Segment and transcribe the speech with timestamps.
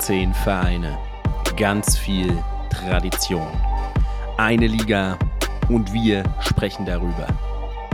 [0.00, 0.98] 18 Vereine,
[1.58, 3.46] ganz viel Tradition.
[4.38, 5.18] Eine Liga
[5.68, 7.26] und wir sprechen darüber.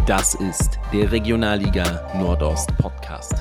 [0.07, 3.35] Das ist der Regionalliga Nordost Podcast.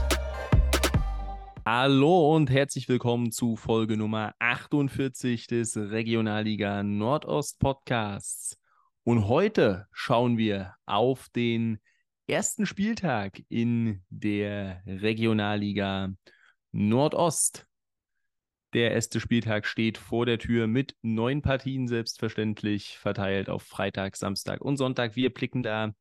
[1.63, 8.57] Hallo und herzlich willkommen zu Folge Nummer 48 des Regionalliga Nordost Podcasts.
[9.03, 11.77] Und heute schauen wir auf den
[12.25, 16.09] ersten Spieltag in der Regionalliga
[16.71, 17.67] Nordost.
[18.75, 24.59] Der erste Spieltag steht vor der Tür mit neun Partien selbstverständlich verteilt auf Freitag, Samstag
[24.59, 25.15] und Sonntag.
[25.15, 25.93] Wir blicken da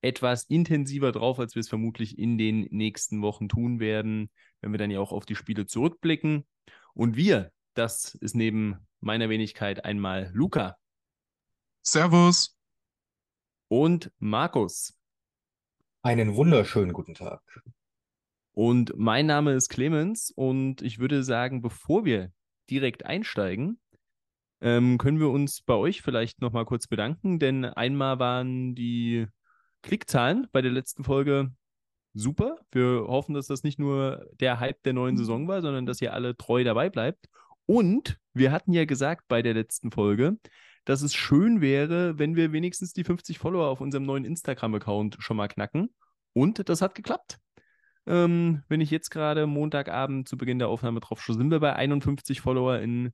[0.00, 4.78] etwas intensiver drauf, als wir es vermutlich in den nächsten Wochen tun werden, wenn wir
[4.78, 6.46] dann ja auch auf die Spiele zurückblicken.
[6.92, 10.76] Und wir, das ist neben meiner Wenigkeit einmal Luca.
[11.82, 12.56] Servus.
[13.66, 14.96] Und Markus.
[16.02, 17.42] Einen wunderschönen guten Tag.
[18.54, 22.30] Und mein Name ist Clemens und ich würde sagen, bevor wir
[22.70, 23.80] direkt einsteigen,
[24.60, 29.26] ähm, können wir uns bei euch vielleicht nochmal kurz bedanken, denn einmal waren die
[29.82, 31.52] Klickzahlen bei der letzten Folge
[32.14, 32.58] super.
[32.70, 36.14] Wir hoffen, dass das nicht nur der Hype der neuen Saison war, sondern dass ihr
[36.14, 37.28] alle treu dabei bleibt.
[37.66, 40.38] Und wir hatten ja gesagt bei der letzten Folge,
[40.84, 45.36] dass es schön wäre, wenn wir wenigstens die 50 Follower auf unserem neuen Instagram-Account schon
[45.36, 45.92] mal knacken.
[46.32, 47.38] Und das hat geklappt.
[48.06, 51.74] Ähm, wenn ich jetzt gerade Montagabend zu Beginn der Aufnahme drauf schaue, sind wir bei
[51.74, 53.12] 51 FollowerInnen.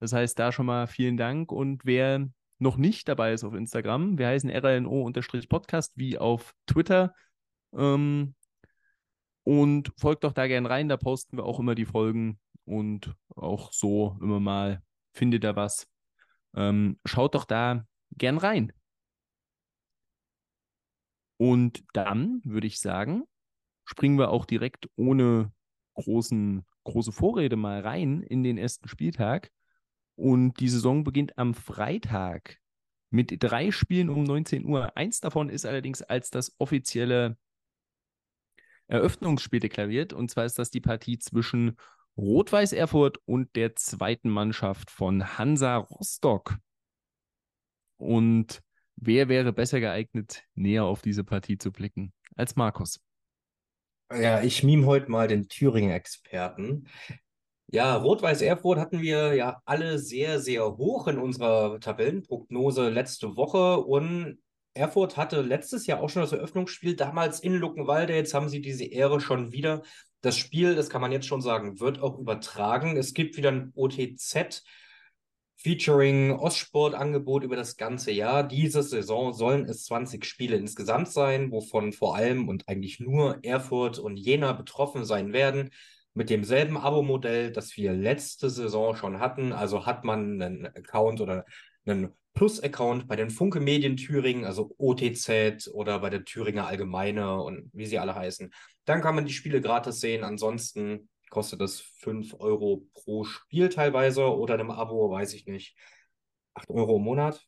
[0.00, 1.52] Das heißt, da schon mal vielen Dank.
[1.52, 7.14] Und wer noch nicht dabei ist auf Instagram, wir heißen RLNO-Podcast wie auf Twitter.
[7.74, 8.34] Ähm,
[9.44, 13.72] und folgt doch da gern rein, da posten wir auch immer die Folgen und auch
[13.72, 15.86] so immer mal findet ihr was.
[16.54, 18.72] Ähm, schaut doch da gern rein.
[21.38, 23.24] Und dann würde ich sagen,
[23.86, 25.52] springen wir auch direkt ohne
[25.94, 29.50] großen, große Vorrede mal rein in den ersten Spieltag.
[30.16, 32.58] Und die Saison beginnt am Freitag
[33.10, 34.96] mit drei Spielen um 19 Uhr.
[34.96, 37.38] Eins davon ist allerdings als das offizielle
[38.88, 40.12] Eröffnungsspiel deklariert.
[40.12, 41.76] Und zwar ist das die Partie zwischen
[42.16, 46.56] Rot-Weiß Erfurt und der zweiten Mannschaft von Hansa Rostock.
[47.98, 48.62] Und
[48.96, 53.05] wer wäre besser geeignet, näher auf diese Partie zu blicken als Markus?
[54.12, 56.86] Ja, ich mime heute mal den Thüringen-Experten.
[57.68, 63.78] Ja, Rot-Weiß Erfurt hatten wir ja alle sehr, sehr hoch in unserer Tabellenprognose letzte Woche
[63.78, 64.38] und
[64.74, 68.14] Erfurt hatte letztes Jahr auch schon das Eröffnungsspiel, damals in Luckenwalde.
[68.14, 69.82] Jetzt haben sie diese Ehre schon wieder.
[70.20, 72.96] Das Spiel, das kann man jetzt schon sagen, wird auch übertragen.
[72.96, 74.62] Es gibt wieder ein OTZ
[75.56, 78.46] featuring Ostsport-Angebot über das ganze Jahr.
[78.46, 83.98] Diese Saison sollen es 20 Spiele insgesamt sein, wovon vor allem und eigentlich nur Erfurt
[83.98, 85.70] und Jena betroffen sein werden.
[86.14, 89.52] Mit demselben Abo-Modell, das wir letzte Saison schon hatten.
[89.52, 91.44] Also hat man einen Account oder
[91.84, 97.70] einen Plus-Account bei den Funke Medien Thüringen, also OTZ oder bei der Thüringer Allgemeine und
[97.72, 98.52] wie sie alle heißen.
[98.84, 100.22] Dann kann man die Spiele gratis sehen.
[100.22, 105.76] Ansonsten kostet das 5 Euro pro Spiel teilweise oder einem Abo, weiß ich nicht.
[106.54, 107.46] 8 Euro im Monat.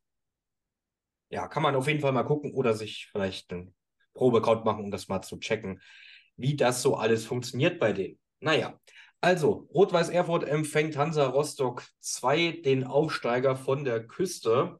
[1.30, 3.74] Ja, kann man auf jeden Fall mal gucken oder sich vielleicht einen
[4.14, 5.80] Probeaccount machen, um das mal zu checken,
[6.36, 8.18] wie das so alles funktioniert bei denen.
[8.40, 8.78] Naja,
[9.20, 14.78] also Rot-Weiß Erfurt empfängt Hansa Rostock 2 den Aufsteiger von der Küste.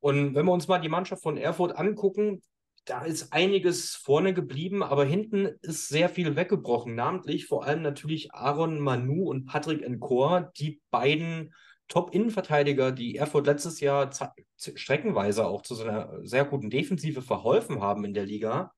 [0.00, 2.42] Und wenn wir uns mal die Mannschaft von Erfurt angucken,
[2.86, 6.94] da ist einiges vorne geblieben, aber hinten ist sehr viel weggebrochen.
[6.94, 11.52] Namentlich vor allem natürlich Aaron Manu und Patrick Encore, die beiden
[11.88, 14.10] Top-Innenverteidiger, die Erfurt letztes Jahr
[14.56, 18.72] streckenweise auch zu so einer sehr guten Defensive verholfen haben in der Liga.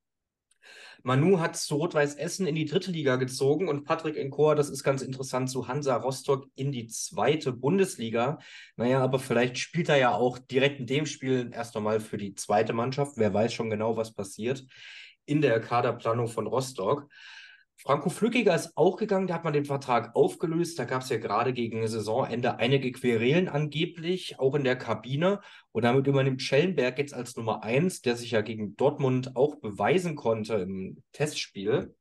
[1.08, 4.84] Manu hat zu Rot-Weiß Essen in die dritte Liga gezogen und Patrick Enkor, das ist
[4.84, 8.40] ganz interessant, zu Hansa Rostock in die zweite Bundesliga.
[8.76, 12.34] Naja, aber vielleicht spielt er ja auch direkt in dem Spiel erst einmal für die
[12.34, 13.14] zweite Mannschaft.
[13.16, 14.66] Wer weiß schon genau, was passiert
[15.24, 17.08] in der Kaderplanung von Rostock.
[17.80, 20.78] Franco Flückiger ist auch gegangen, da hat man den Vertrag aufgelöst.
[20.80, 25.40] Da gab es ja gerade gegen Saisonende einige Querelen angeblich, auch in der Kabine.
[25.70, 30.16] Und damit übernimmt Schellenberg jetzt als Nummer 1, der sich ja gegen Dortmund auch beweisen
[30.16, 31.94] konnte im Testspiel.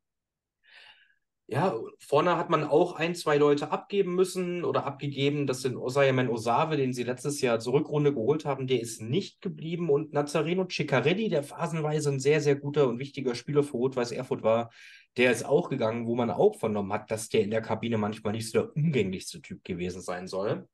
[1.50, 5.46] Ja, vorne hat man auch ein, zwei Leute abgeben müssen oder abgegeben.
[5.46, 8.66] Das sind Osayaman Osave, den sie letztes Jahr zur Rückrunde geholt haben.
[8.66, 9.88] Der ist nicht geblieben.
[9.88, 14.42] Und Nazareno Ciccarelli, der phasenweise ein sehr, sehr guter und wichtiger Spieler für Rot-Weiß Erfurt
[14.42, 14.70] war,
[15.16, 18.34] der ist auch gegangen, wo man auch vernommen hat, dass der in der Kabine manchmal
[18.34, 20.68] nicht so der umgänglichste Typ gewesen sein soll.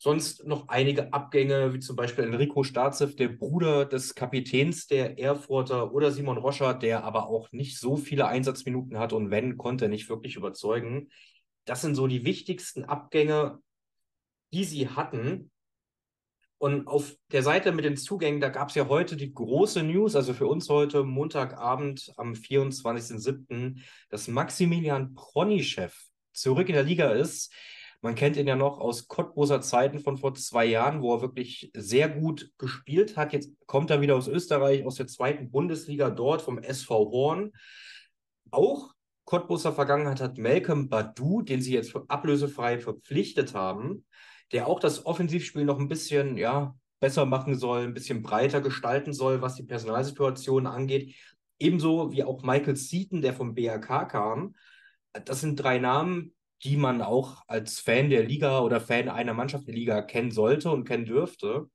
[0.00, 5.92] Sonst noch einige Abgänge, wie zum Beispiel Enrico Starzev, der Bruder des Kapitäns der Erfurter,
[5.92, 9.88] oder Simon Roscher, der aber auch nicht so viele Einsatzminuten hat und wenn, konnte er
[9.88, 11.10] nicht wirklich überzeugen.
[11.64, 13.58] das sind so die wichtigsten Abgänge,
[14.52, 15.50] die sie hatten.
[16.58, 20.16] Und auf der Seite mit den Zugängen, da gab es ja heute die große News,
[20.16, 23.80] also für uns heute Montagabend am 24.07.,
[24.10, 25.90] dass Maximilian Pronyschew
[26.32, 27.52] zurück in der Liga ist.
[28.00, 31.70] Man kennt ihn ja noch aus Cottbuser Zeiten von vor zwei Jahren, wo er wirklich
[31.74, 33.32] sehr gut gespielt hat.
[33.32, 37.52] Jetzt kommt er wieder aus Österreich, aus der zweiten Bundesliga dort vom SV Horn.
[38.50, 44.04] Auch Cottbuser Vergangenheit hat Malcolm Badu, den sie jetzt ablösefrei verpflichtet haben
[44.52, 49.12] der auch das Offensivspiel noch ein bisschen ja, besser machen soll, ein bisschen breiter gestalten
[49.12, 51.14] soll, was die Personalsituation angeht.
[51.58, 54.54] Ebenso wie auch Michael Seaton, der vom BRK kam.
[55.24, 56.34] Das sind drei Namen,
[56.64, 60.70] die man auch als Fan der Liga oder Fan einer Mannschaft der Liga kennen sollte
[60.70, 61.70] und kennen dürfte.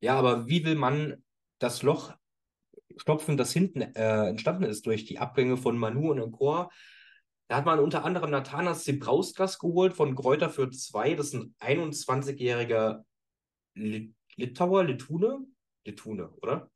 [0.00, 1.24] Ja, aber wie will man
[1.58, 2.14] das Loch
[2.96, 6.68] stopfen, das hinten äh, entstanden ist durch die Abgänge von Manu und Encore?
[7.48, 11.14] Da hat man unter anderem Nathanas Zebrauskas geholt von Kräuter für zwei.
[11.14, 13.04] Das ist ein 21-jähriger
[13.74, 15.46] Litauer, Litune?
[15.84, 16.70] Litune, oder?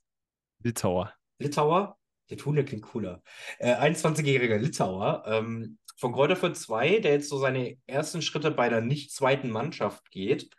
[0.63, 1.13] Litauer.
[1.39, 1.99] Litauer?
[2.29, 3.23] Litune klingt cooler.
[3.59, 8.69] Äh, 21-jähriger Litauer ähm, von Kräuter für zwei, der jetzt so seine ersten Schritte bei
[8.69, 10.51] der nicht zweiten Mannschaft geht.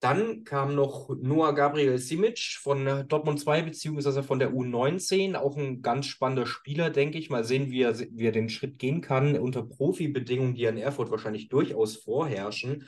[0.00, 5.34] Dann kam noch Noah Gabriel Simic von Dortmund 2 beziehungsweise von der U19.
[5.36, 7.30] Auch ein ganz spannender Spieler, denke ich.
[7.30, 11.10] Mal sehen, wie er, wie er den Schritt gehen kann unter Profibedingungen, die in Erfurt
[11.10, 12.86] wahrscheinlich durchaus vorherrschen.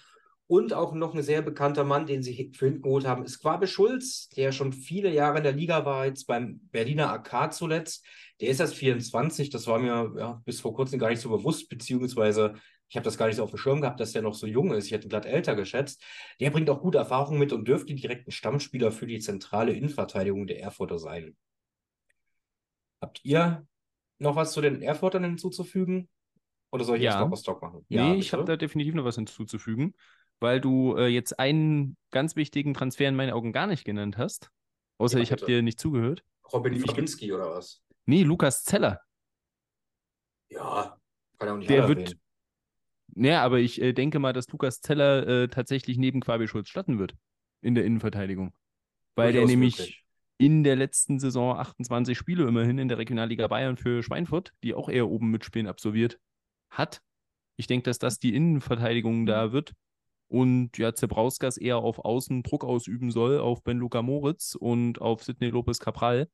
[0.49, 3.67] Und auch noch ein sehr bekannter Mann, den sie für hinten geholt haben, ist Quabe
[3.67, 8.05] Schulz, der schon viele Jahre in der Liga war, jetzt beim Berliner AK zuletzt.
[8.41, 11.69] Der ist erst 24, das war mir ja, bis vor kurzem gar nicht so bewusst,
[11.69, 12.55] beziehungsweise
[12.89, 14.73] ich habe das gar nicht so auf dem Schirm gehabt, dass der noch so jung
[14.73, 14.87] ist.
[14.87, 16.03] Ich hätte ihn glatt älter geschätzt.
[16.41, 20.47] Der bringt auch gute Erfahrungen mit und dürfte direkt ein Stammspieler für die zentrale Innenverteidigung
[20.47, 21.37] der Erfurter sein.
[23.03, 23.67] Habt ihr
[24.19, 26.09] noch was zu den Erfurtern hinzuzufügen?
[26.71, 27.12] Oder soll ich ja.
[27.12, 27.85] jetzt noch was Stock machen?
[27.89, 29.95] Nee, ja, ich habe da definitiv noch was hinzuzufügen,
[30.40, 34.50] weil du äh, jetzt einen ganz wichtigen Transfer in meinen Augen gar nicht genannt hast.
[34.99, 36.25] Außer ja, ich habe dir nicht zugehört.
[36.52, 37.82] Robin Fabinski oder was?
[38.06, 39.00] Nee, Lukas Zeller.
[40.50, 40.99] Ja,
[41.38, 42.20] kann er auch nicht Der wird, erwähnen.
[43.14, 46.99] Naja, aber ich äh, denke mal, dass Lukas Zeller äh, tatsächlich neben Quabi Schulz starten
[46.99, 47.17] wird
[47.61, 48.55] in der Innenverteidigung.
[49.14, 50.05] Weil der nämlich
[50.38, 54.88] in der letzten Saison 28 Spiele immerhin in der Regionalliga Bayern für Schweinfurt, die auch
[54.88, 56.20] eher oben mitspielen, absolviert
[56.70, 57.02] hat.
[57.56, 59.75] Ich denke, dass das die Innenverteidigung da wird.
[60.29, 65.25] Und ja, Zebrauskas eher auf Außen Druck ausüben soll auf Ben Luca Moritz und auf
[65.25, 66.29] Sidney Lopez Capral.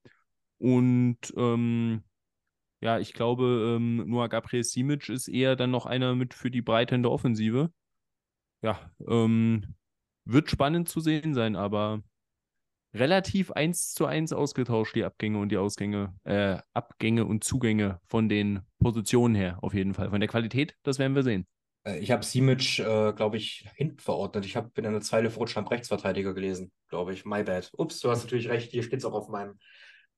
[0.58, 2.02] Und ähm,
[2.81, 6.62] ja, ich glaube, ähm, Noah Gabriel Simic ist eher dann noch einer mit für die
[6.62, 7.73] Breite in der Offensive.
[8.62, 9.75] Ja, ähm,
[10.25, 12.02] wird spannend zu sehen sein, aber
[12.94, 18.29] relativ eins zu eins ausgetauscht, die Abgänge und die Ausgänge, äh, Abgänge und Zugänge von
[18.29, 20.11] den Positionen her, auf jeden Fall.
[20.11, 21.47] Von der Qualität, das werden wir sehen.
[21.84, 24.44] Äh, ich habe Simic, äh, glaube ich, hinten verordnet.
[24.44, 27.25] Ich habe in einer Zeile für Rutschland Rechtsverteidiger gelesen, glaube ich.
[27.25, 27.70] My bad.
[27.76, 29.58] Ups, du hast natürlich recht, hier steht es auch auf meinem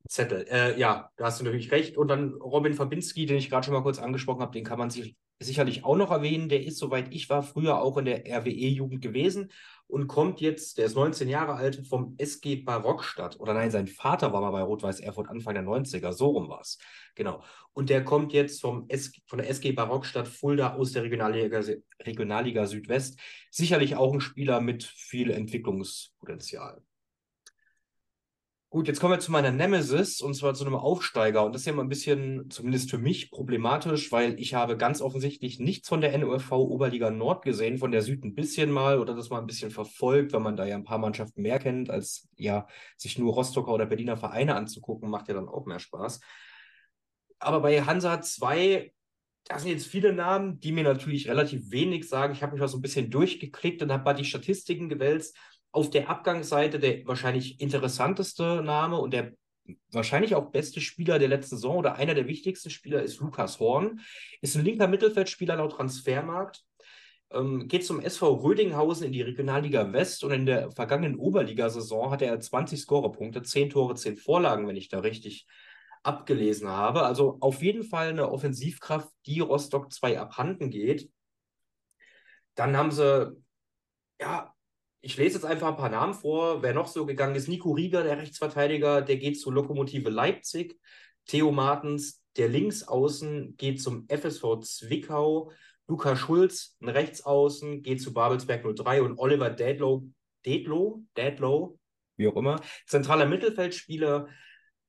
[0.09, 0.47] Zettel.
[0.49, 1.97] Äh, ja, da hast du natürlich recht.
[1.97, 4.91] Und dann Robin Fabinski, den ich gerade schon mal kurz angesprochen habe, den kann man
[4.91, 6.49] sich sicherlich auch noch erwähnen.
[6.49, 9.51] Der ist, soweit ich war, früher auch in der RWE-Jugend gewesen
[9.89, 13.39] und kommt jetzt, der ist 19 Jahre alt, vom SG Barockstadt.
[13.39, 16.61] Oder nein, sein Vater war mal bei Rot-Weiß Erfurt Anfang der 90er, so rum war
[16.61, 16.79] es.
[17.15, 17.43] Genau.
[17.73, 21.61] Und der kommt jetzt vom S von der SG Barockstadt Fulda aus der Regionalliga,
[22.01, 23.21] Regionalliga Südwest.
[23.51, 26.83] Sicherlich auch ein Spieler mit viel Entwicklungspotenzial.
[28.77, 31.47] Gut, jetzt kommen wir zu meiner Nemesis und zwar zu einem Aufsteiger.
[31.47, 35.01] Und das ist ja immer ein bisschen, zumindest für mich, problematisch, weil ich habe ganz
[35.01, 39.15] offensichtlich nichts von der NOFV Oberliga Nord gesehen, von der Süd ein bisschen mal oder
[39.15, 42.29] das mal ein bisschen verfolgt, weil man da ja ein paar Mannschaften mehr kennt, als
[42.37, 42.67] ja
[42.99, 46.21] sich nur Rostocker oder Berliner Vereine anzugucken, macht ja dann auch mehr Spaß.
[47.39, 48.93] Aber bei Hansa 2,
[49.45, 52.35] da sind jetzt viele Namen, die mir natürlich relativ wenig sagen.
[52.35, 55.35] Ich habe mich mal so ein bisschen durchgeklickt und habe mal die Statistiken gewälzt
[55.77, 59.35] auf der Abgangsseite der wahrscheinlich interessanteste Name und der
[59.93, 64.01] wahrscheinlich auch beste Spieler der letzten Saison oder einer der wichtigsten Spieler ist Lukas Horn.
[64.41, 66.65] Ist ein linker Mittelfeldspieler laut Transfermarkt.
[67.31, 72.25] Ähm, geht zum SV Rödinghausen in die Regionalliga West und in der vergangenen Oberligasaison hatte
[72.25, 75.47] er 20 Scorerpunkte, 10 Tore, 10 Vorlagen, wenn ich da richtig
[76.03, 77.03] abgelesen habe.
[77.03, 81.11] Also auf jeden Fall eine Offensivkraft, die Rostock 2 abhanden geht.
[82.55, 83.37] Dann haben sie
[84.19, 84.56] ja
[85.07, 86.65] ich lese jetzt einfach ein paar Namen vor.
[86.65, 90.81] Wer noch so gegangen ist, Nico Rieger, der Rechtsverteidiger, der geht zur Lokomotive Leipzig.
[91.27, 95.53] Theo Martens, der Linksaußen, geht zum FSV Zwickau.
[95.87, 100.09] Luca Schulz, ein Rechtsaußen, geht zu Babelsberg 03 und Oliver Dadlow,
[100.45, 101.79] Dadlow, Dadlow,
[102.17, 104.27] wie auch immer, zentraler Mittelfeldspieler,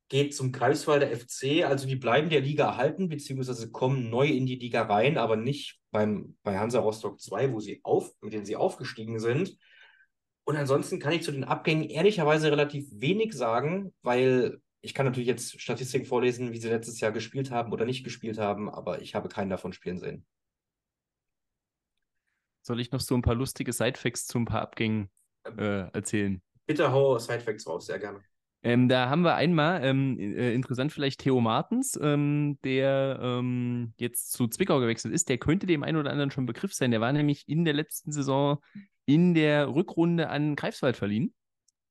[0.10, 1.64] geht zum Greifswalder FC.
[1.64, 5.80] Also die bleiben der Liga erhalten, beziehungsweise kommen neu in die Liga rein, aber nicht
[5.92, 9.56] beim, bei Hansa Rostock 2, wo sie auf, mit denen sie aufgestiegen sind.
[10.48, 15.28] Und ansonsten kann ich zu den Abgängen ehrlicherweise relativ wenig sagen, weil ich kann natürlich
[15.28, 19.14] jetzt Statistiken vorlesen, wie sie letztes Jahr gespielt haben oder nicht gespielt haben, aber ich
[19.14, 20.26] habe keinen davon spielen sehen.
[22.62, 25.10] Soll ich noch so ein paar lustige Sidefacts zu ein paar Abgängen
[25.44, 26.42] äh, erzählen?
[26.66, 28.22] Bitte hau Sidefacts raus, sehr gerne.
[28.64, 34.32] Ähm, da haben wir einmal, ähm, äh, interessant vielleicht Theo Martens, ähm, der ähm, jetzt
[34.32, 35.28] zu Zwickau gewechselt ist.
[35.28, 36.92] Der könnte dem einen oder anderen schon Begriff sein.
[36.92, 38.60] Der war nämlich in der letzten Saison
[39.08, 41.34] in der Rückrunde an Greifswald verliehen.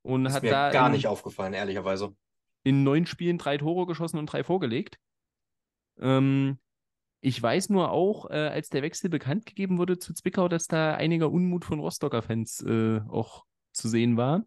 [0.02, 2.14] Und ist hat mir da gar in, nicht aufgefallen, ehrlicherweise.
[2.62, 4.98] in neun Spielen drei Tore geschossen und drei vorgelegt.
[5.98, 6.60] Ähm,
[7.20, 10.94] ich weiß nur auch, äh, als der Wechsel bekannt gegeben wurde zu Zwickau, dass da
[10.94, 14.44] einiger Unmut von Rostocker Fans äh, auch zu sehen war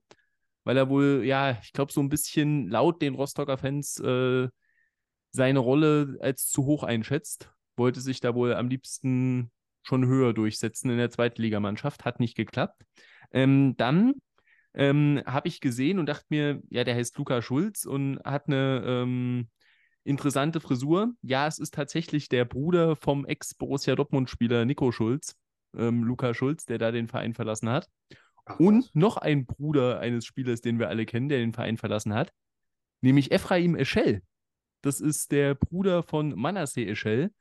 [0.69, 4.47] weil er wohl, ja, ich glaube, so ein bisschen laut den Rostocker Fans äh,
[5.31, 7.51] seine Rolle als zu hoch einschätzt.
[7.75, 9.51] Wollte sich da wohl am liebsten
[9.89, 12.05] schon höher durchsetzen in der Zweitligamannschaft.
[12.05, 12.84] Hat nicht geklappt.
[13.31, 14.13] Ähm, dann
[14.74, 18.84] ähm, habe ich gesehen und dachte mir, ja, der heißt Luca Schulz und hat eine
[18.86, 19.50] ähm,
[20.03, 21.13] interessante Frisur.
[21.22, 25.36] Ja, es ist tatsächlich der Bruder vom Ex-Borussia Dortmund-Spieler Nico Schulz,
[25.75, 27.89] ähm, Luca Schulz, der da den Verein verlassen hat.
[28.58, 32.31] Und noch ein Bruder eines Spielers, den wir alle kennen, der den Verein verlassen hat,
[33.01, 34.24] nämlich Ephraim Eschel.
[34.81, 37.31] Das ist der Bruder von Manasseh Eschel.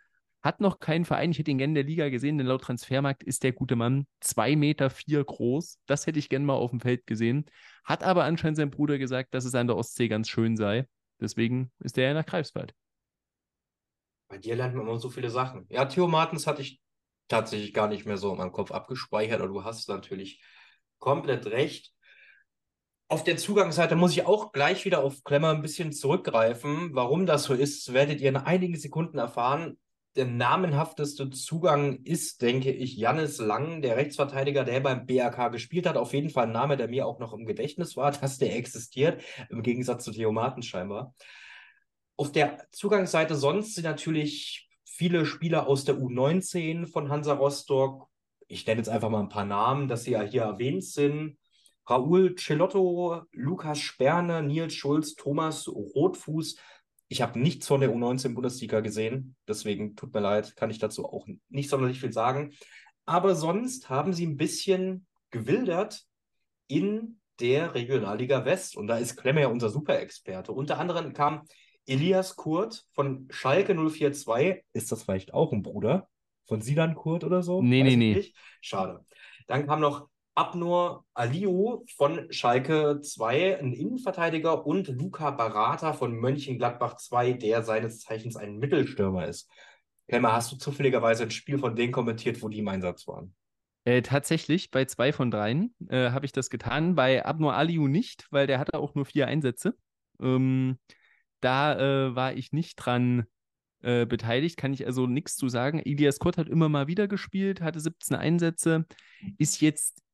[0.48, 1.30] Hat noch keinen Verein.
[1.30, 4.06] Ich hätte ihn gerne in der Liga gesehen, denn laut Transfermarkt ist der gute Mann
[4.24, 5.78] 2,4 Meter vier groß.
[5.84, 7.44] Das hätte ich gerne mal auf dem Feld gesehen.
[7.84, 10.88] Hat aber anscheinend sein Bruder gesagt, dass es an der Ostsee ganz schön sei.
[11.20, 12.72] Deswegen ist er ja nach Greifswald.
[14.28, 15.66] Bei dir lernt man immer so viele Sachen.
[15.68, 16.80] Ja, Theo Martens hatte ich
[17.28, 20.42] tatsächlich gar nicht mehr so in meinem Kopf abgespeichert, aber du hast natürlich
[20.98, 21.92] komplett recht.
[23.08, 26.94] Auf der Zugangsseite muss ich auch gleich wieder auf Klemmer ein bisschen zurückgreifen.
[26.94, 29.76] Warum das so ist, werdet ihr in einigen Sekunden erfahren.
[30.18, 35.96] Der namenhafteste Zugang ist, denke ich, Jannis Lang, der Rechtsverteidiger, der beim BRK gespielt hat.
[35.96, 39.22] Auf jeden Fall ein Name, der mir auch noch im Gedächtnis war, dass der existiert,
[39.48, 41.14] im Gegensatz zu Theo Martens scheinbar.
[42.16, 48.08] Auf der Zugangsseite sonst sind natürlich viele Spieler aus der U19 von Hansa Rostock.
[48.48, 51.38] Ich nenne jetzt einfach mal ein paar Namen, dass sie ja hier erwähnt sind.
[51.88, 56.56] Raúl Celotto, Lukas Sperner, Nils Schulz, Thomas Rotfuß.
[57.08, 61.26] Ich habe nichts von der U19-Bundesliga gesehen, deswegen tut mir leid, kann ich dazu auch
[61.48, 62.52] nicht sonderlich viel sagen.
[63.06, 66.04] Aber sonst haben sie ein bisschen gewildert
[66.66, 68.76] in der Regionalliga West.
[68.76, 70.52] Und da ist Klemmer ja unser Superexperte.
[70.52, 71.44] Unter anderem kam
[71.86, 74.62] Elias Kurt von Schalke 042.
[74.72, 76.08] Ist das vielleicht auch ein Bruder
[76.46, 77.62] von Silan Kurt oder so?
[77.62, 78.14] Nee, Weiß nee, nee.
[78.14, 78.36] Nicht.
[78.60, 79.04] Schade.
[79.46, 80.08] Dann kam noch
[80.38, 87.98] Abnur Aliu von Schalke 2, ein Innenverteidiger, und Luca Barata von Mönchengladbach 2, der seines
[87.98, 89.50] Zeichens ein Mittelstürmer ist.
[90.06, 93.34] Klemmer, hast du zufälligerweise ein Spiel von denen kommentiert, wo die im Einsatz waren?
[93.82, 96.94] Äh, tatsächlich, bei zwei von dreien äh, habe ich das getan.
[96.94, 99.74] Bei Abnur Aliu nicht, weil der hatte auch nur vier Einsätze.
[100.22, 100.78] Ähm,
[101.40, 103.26] da äh, war ich nicht dran
[103.80, 105.80] äh, beteiligt, kann ich also nichts zu sagen.
[105.80, 108.86] Ilias Kurt hat immer mal wieder gespielt, hatte 17 Einsätze,
[109.36, 110.04] ist jetzt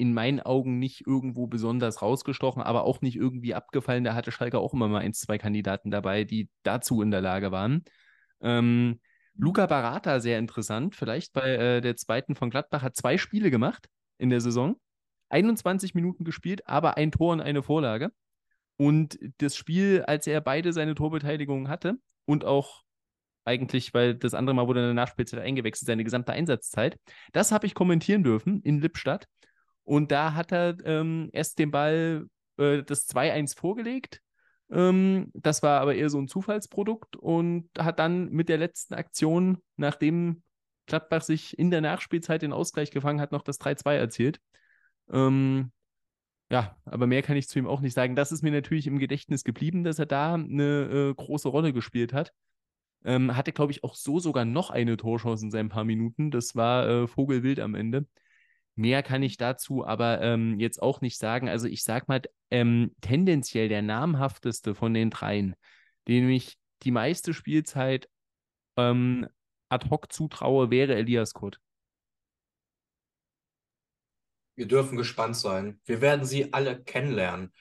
[0.00, 4.02] in meinen Augen nicht irgendwo besonders rausgestochen, aber auch nicht irgendwie abgefallen.
[4.02, 7.52] Da hatte Schalke auch immer mal ein, zwei Kandidaten dabei, die dazu in der Lage
[7.52, 7.84] waren.
[8.40, 9.00] Ähm,
[9.36, 13.88] Luca Barata, sehr interessant, vielleicht bei äh, der zweiten von Gladbach, hat zwei Spiele gemacht
[14.16, 14.76] in der Saison,
[15.28, 18.10] 21 Minuten gespielt, aber ein Tor und eine Vorlage.
[18.76, 22.82] Und das Spiel, als er beide seine Torbeteiligungen hatte und auch
[23.44, 26.98] eigentlich, weil das andere Mal wurde in der Nachspielzeit eingewechselt, seine gesamte Einsatzzeit,
[27.32, 29.26] das habe ich kommentieren dürfen in Lippstadt.
[29.90, 32.28] Und da hat er ähm, erst den Ball
[32.58, 34.22] äh, das 2-1 vorgelegt.
[34.70, 39.58] Ähm, das war aber eher so ein Zufallsprodukt und hat dann mit der letzten Aktion,
[39.74, 40.44] nachdem
[40.86, 44.40] Gladbach sich in der Nachspielzeit den Ausgleich gefangen hat, noch das 3-2 erzielt.
[45.10, 45.72] Ähm,
[46.52, 48.14] ja, aber mehr kann ich zu ihm auch nicht sagen.
[48.14, 52.12] Das ist mir natürlich im Gedächtnis geblieben, dass er da eine äh, große Rolle gespielt
[52.12, 52.32] hat.
[53.04, 56.30] Ähm, hatte, glaube ich, auch so sogar noch eine Torchance in seinen paar Minuten.
[56.30, 58.06] Das war äh, Vogelwild am Ende.
[58.76, 61.48] Mehr kann ich dazu aber ähm, jetzt auch nicht sagen.
[61.48, 65.54] Also ich sag mal, ähm, tendenziell der namhafteste von den dreien,
[66.08, 68.08] dem ich die meiste Spielzeit
[68.76, 69.26] ähm,
[69.68, 71.60] ad hoc zutraue, wäre Elias Kurt.
[74.56, 75.80] Wir dürfen gespannt sein.
[75.84, 77.52] Wir werden sie alle kennenlernen.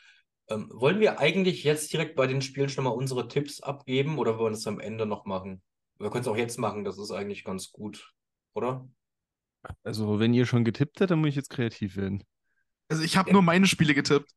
[0.50, 4.38] Ähm, wollen wir eigentlich jetzt direkt bei den Spielen schon mal unsere Tipps abgeben oder
[4.38, 5.62] wollen wir das am Ende noch machen?
[6.00, 8.14] Wir können es auch jetzt machen, das ist eigentlich ganz gut,
[8.54, 8.90] oder?
[9.84, 12.24] Also wenn ihr schon getippt habt, dann muss ich jetzt kreativ werden.
[12.90, 13.34] Also ich habe Ja.
[13.34, 14.30] nur meine Spiele getippt.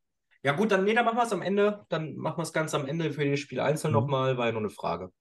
[0.43, 1.85] Ja, gut, dann, nee, dann machen wir es am Ende.
[1.89, 3.99] Dann machen wir es ganz am Ende für das Spiel einzeln Mhm.
[3.99, 5.11] nochmal, ja nur eine Frage.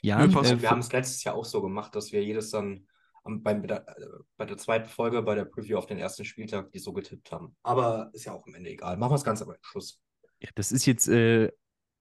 [0.00, 2.88] Ja, Nö, äh, Wir haben es letztes Jahr auch so gemacht, dass wir jedes dann
[3.24, 6.24] am, beim, bei, der, äh, bei der zweiten Folge, bei der Preview auf den ersten
[6.24, 7.54] Spieltag, die so getippt haben.
[7.62, 8.96] Aber ist ja auch am Ende egal.
[8.96, 10.00] Machen wir es ganz am Schluss.
[10.40, 11.52] ja, das ist jetzt äh,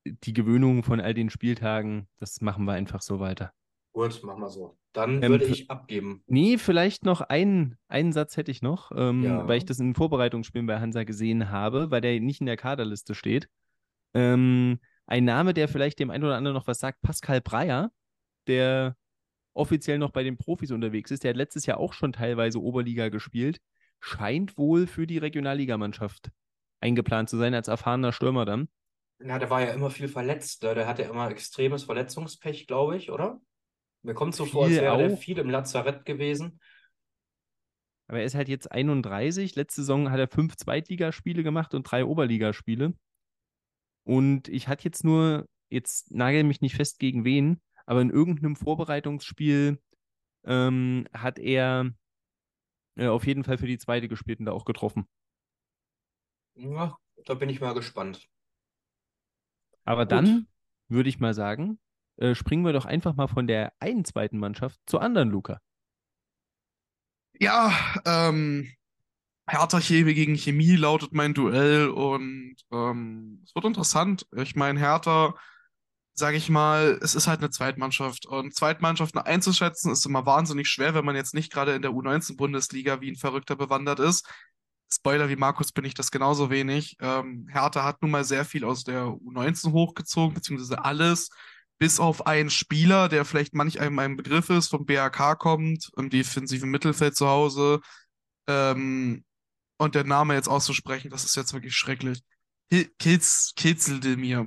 [0.06, 2.08] die Gewöhnung von all den Spieltagen.
[2.18, 3.54] Das machen wir einfach so weiter.
[3.94, 4.78] Gut, machen wir so.
[4.94, 6.24] Dann Ähm, würde ich abgeben.
[6.28, 9.48] Nee, vielleicht noch einen, einen Satz hätte ich noch, ähm, Ja.
[9.48, 12.58] weil ich das in den Vorbereitungsspielen bei Hansa gesehen habe, weil der nicht in der
[12.58, 13.50] Kaderliste steht.
[14.14, 17.92] Ähm, ein Name, der vielleicht dem einen oder anderen noch was sagt, Pascal Breyer,
[18.48, 18.96] der
[19.54, 21.24] offiziell noch bei den Profis unterwegs ist.
[21.24, 23.60] Der hat letztes Jahr auch schon teilweise Oberliga gespielt.
[24.00, 26.32] Scheint wohl für die Regionalligamannschaft
[26.80, 28.70] eingeplant zu sein, als erfahrener Stürmer dann.
[29.24, 30.64] Ja, der war ja immer viel verletzt.
[30.64, 30.74] Ne?
[30.74, 33.40] Der hatte immer extremes Verletzungspech, glaube ich, oder?
[34.04, 35.18] Mir kommt so vor, als wäre auch.
[35.18, 36.60] viel im Lazarett gewesen.
[38.08, 39.56] Aber er ist halt jetzt 31.
[39.56, 42.94] Letzte Saison hat er fünf Zweitligaspiele gemacht und drei Oberligaspiele.
[44.04, 48.56] Und ich hatte jetzt nur, jetzt nagel mich nicht fest gegen wen, aber in irgendeinem
[48.56, 49.80] Vorbereitungsspiel
[50.44, 51.92] ähm, hat er
[52.96, 55.08] äh, auf jeden Fall für die zweite gespielt und da auch getroffen.
[56.56, 58.28] Ja, da bin ich mal gespannt.
[59.86, 60.12] Aber Gut.
[60.12, 60.48] dann
[60.90, 61.80] würde ich mal sagen,
[62.22, 65.60] äh, springen wir doch einfach mal von der einen zweiten Mannschaft zur anderen, Luca.
[67.40, 67.74] Ja,
[68.06, 68.72] ähm,
[69.48, 74.28] Hertha Chemie gegen Chemie lautet mein Duell und ähm, es wird interessant.
[74.36, 75.34] Ich meine, Hertha,
[76.14, 80.94] sage ich mal, es ist halt eine Zweitmannschaft und Zweitmannschaften einzuschätzen ist immer wahnsinnig schwer,
[80.94, 84.30] wenn man jetzt nicht gerade in der U19-Bundesliga wie ein Verrückter bewandert ist.
[84.94, 86.98] Spoiler, wie Markus bin ich das genauso wenig.
[87.00, 91.30] Ähm, Hertha hat nun mal sehr viel aus der U19 hochgezogen, beziehungsweise alles,
[91.82, 96.12] bis auf einen Spieler, der vielleicht manch einem ein Begriff ist, vom BHK kommt, im
[96.12, 97.80] defensiven Mittelfeld zu Hause.
[98.48, 99.26] Ähm,
[99.80, 102.22] und der Name jetzt auszusprechen, das ist jetzt wirklich schrecklich.
[103.00, 104.46] Kilz, Kilzeldemir.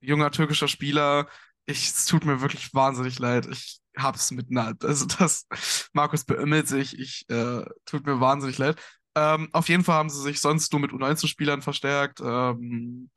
[0.00, 1.28] Junger türkischer Spieler.
[1.64, 3.46] Ich, es tut mir wirklich wahnsinnig leid.
[3.46, 5.46] Ich hab's mit einer, also das,
[5.94, 6.98] Markus beömmelt sich.
[6.98, 8.78] Ich, äh, tut mir wahnsinnig leid.
[9.14, 12.20] Ähm, auf jeden Fall haben sie sich sonst nur mit U19-Spielern verstärkt.
[12.20, 13.08] Ähm,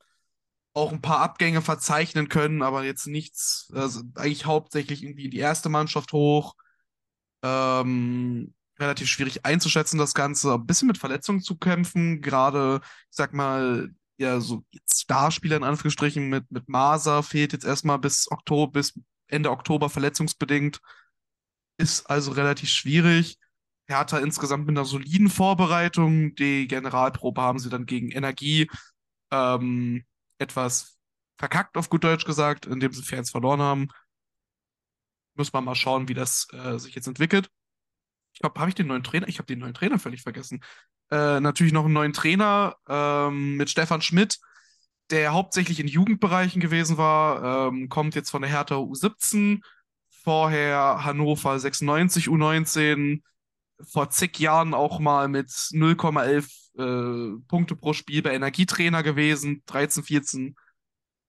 [0.74, 5.68] auch ein paar Abgänge verzeichnen können, aber jetzt nichts, also eigentlich hauptsächlich irgendwie die erste
[5.68, 6.54] Mannschaft hoch.
[7.42, 10.54] Ähm, relativ schwierig einzuschätzen, das Ganze.
[10.54, 16.28] Ein bisschen mit Verletzungen zu kämpfen, gerade, ich sag mal, ja, so Starspieler in Anführungsstrichen
[16.28, 20.80] mit, mit Masa fehlt jetzt erstmal bis Oktober, bis Ende Oktober verletzungsbedingt.
[21.78, 23.38] Ist also relativ schwierig.
[23.88, 26.34] Hertha insgesamt mit einer soliden Vorbereitung.
[26.36, 28.70] Die Generalprobe haben sie dann gegen Energie
[29.32, 30.04] ähm,
[30.42, 30.98] etwas
[31.38, 33.88] verkackt, auf gut Deutsch gesagt, indem sie Fans verloren haben.
[35.34, 37.50] Muss man mal schauen, wie das äh, sich jetzt entwickelt.
[38.34, 39.28] Ich glaube, habe ich den neuen Trainer?
[39.28, 40.62] Ich habe den neuen Trainer völlig vergessen.
[41.10, 44.38] Äh, natürlich noch einen neuen Trainer ähm, mit Stefan Schmidt,
[45.10, 49.62] der hauptsächlich in Jugendbereichen gewesen war, ähm, kommt jetzt von der Hertha U17,
[50.10, 53.22] vorher Hannover 96 U19,
[53.82, 60.02] vor zig Jahren auch mal mit 0,11 äh, Punkte pro Spiel bei Energietrainer gewesen, 13,
[60.04, 60.56] 14,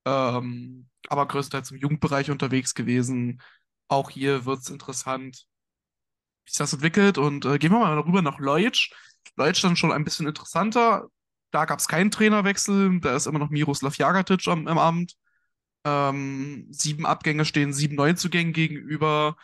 [0.06, 3.42] ähm, aber größtenteils im Jugendbereich unterwegs gewesen.
[3.88, 5.46] Auch hier wird es interessant,
[6.46, 7.18] wie sich das entwickelt.
[7.18, 8.92] Und äh, gehen wir mal rüber nach Leutsch.
[9.36, 11.08] Leutsch dann schon ein bisschen interessanter.
[11.52, 13.00] Da gab es keinen Trainerwechsel.
[13.02, 15.16] Da ist immer noch Miroslav Jagatic am, im Amt.
[15.86, 19.36] Ähm, sieben Abgänge stehen sieben Neuzugängen gegenüber.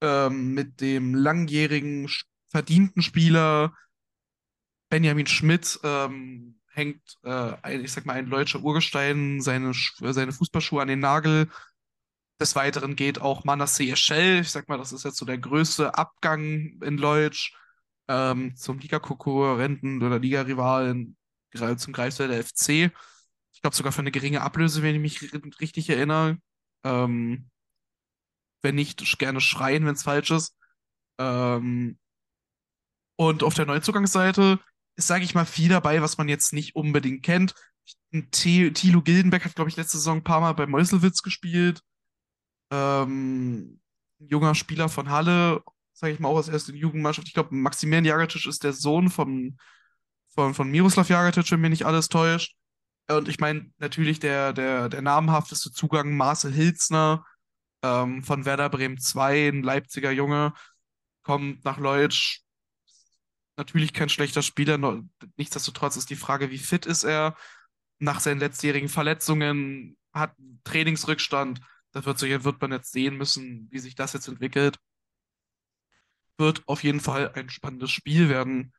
[0.00, 2.08] Ähm, mit dem langjährigen,
[2.50, 3.74] verdienten Spieler
[4.88, 10.32] Benjamin Schmidt ähm, hängt, äh, ein, ich sag mal, ein deutscher Urgestein seine, Sch- seine
[10.32, 11.48] Fußballschuhe an den Nagel.
[12.40, 14.40] Des Weiteren geht auch Manasseh Eschel.
[14.40, 17.54] Ich sag mal, das ist jetzt so der größte Abgang in Leutsch
[18.08, 21.16] ähm, zum Ligakonkurrenten oder Ligarivalen,
[21.78, 22.92] zum Greifswalder FC.
[23.54, 26.38] Ich glaube sogar für eine geringe Ablöse, wenn ich mich ri- richtig erinnere.
[26.84, 27.50] Ähm,
[28.62, 30.56] wenn nicht, gerne schreien, wenn es falsch ist.
[31.18, 31.98] Ähm,
[33.16, 34.58] und auf der Neuzugangsseite
[34.96, 37.54] ist, sage ich mal, viel dabei, was man jetzt nicht unbedingt kennt.
[38.32, 41.82] Thilo Gildenbeck hat, glaube ich, letzte Saison ein paar Mal bei Meuselwitz gespielt.
[42.70, 43.80] Ähm,
[44.20, 47.28] ein junger Spieler von Halle, sage ich mal, auch als erste Jugendmannschaft.
[47.28, 49.58] Ich glaube, Maximilian Jagatic ist der Sohn vom,
[50.28, 52.56] von, von Miroslav Jagatic, wenn mir nicht alles täuscht.
[53.08, 57.24] Und ich meine, natürlich der, der, der namhafteste Zugang, Marcel Hilzner
[57.82, 60.54] ähm, von Werder Bremen 2, ein Leipziger Junge,
[61.22, 62.40] kommt nach Leutsch.
[63.56, 65.02] Natürlich kein schlechter Spieler,
[65.36, 67.36] nichtsdestotrotz ist die Frage, wie fit ist er
[67.98, 71.60] nach seinen letztjährigen Verletzungen, hat einen Trainingsrückstand.
[71.92, 74.78] Da wird, sich, wird man jetzt sehen müssen, wie sich das jetzt entwickelt.
[76.36, 78.74] Wird auf jeden Fall ein spannendes Spiel werden.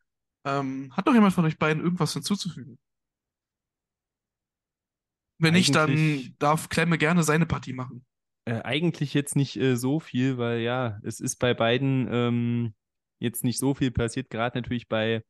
[0.45, 2.77] Ähm, hat noch jemand von euch beiden irgendwas hinzuzufügen?
[5.39, 8.05] Wenn nicht, dann darf Klemme gerne seine Partie machen.
[8.45, 12.73] Äh, eigentlich jetzt nicht äh, so viel, weil ja, es ist bei beiden ähm,
[13.19, 15.23] jetzt nicht so viel passiert, gerade natürlich bei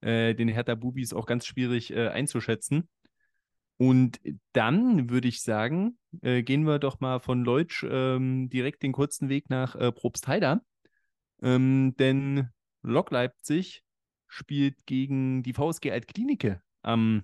[0.00, 2.88] äh, den Hertha Bubis auch ganz schwierig äh, einzuschätzen.
[3.76, 4.20] Und
[4.52, 9.28] dann würde ich sagen, äh, gehen wir doch mal von Leutsch ähm, direkt den kurzen
[9.28, 10.60] Weg nach äh, Probstheida.
[11.42, 12.48] Ähm, denn
[12.82, 13.84] Lok Leipzig
[14.26, 17.22] spielt gegen die VSG Altklinike am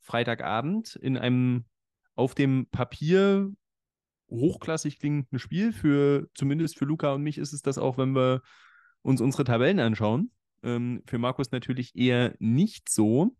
[0.00, 1.64] Freitagabend in einem
[2.14, 3.50] auf dem Papier
[4.30, 5.72] hochklassig klingenden Spiel.
[5.72, 8.42] Für zumindest für Luca und mich ist es das auch, wenn wir
[9.02, 10.30] uns unsere Tabellen anschauen.
[10.62, 13.36] Ähm, für Markus natürlich eher nicht so.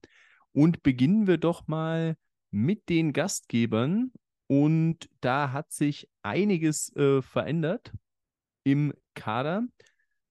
[0.53, 2.17] Und beginnen wir doch mal
[2.51, 4.13] mit den Gastgebern.
[4.47, 7.93] Und da hat sich einiges äh, verändert
[8.65, 9.65] im Kader.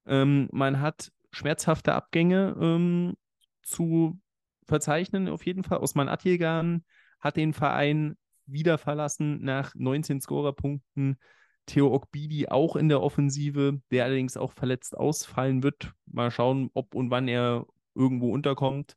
[0.05, 3.15] Ähm, man hat schmerzhafte Abgänge ähm,
[3.63, 4.19] zu
[4.67, 5.79] verzeichnen, auf jeden Fall.
[5.79, 6.83] Osman Atjegan
[7.19, 11.17] hat den Verein wieder verlassen nach 19 Scorerpunkten.
[11.65, 15.93] Theo Okbidi auch in der Offensive, der allerdings auch verletzt ausfallen wird.
[16.05, 18.95] Mal schauen, ob und wann er irgendwo unterkommt.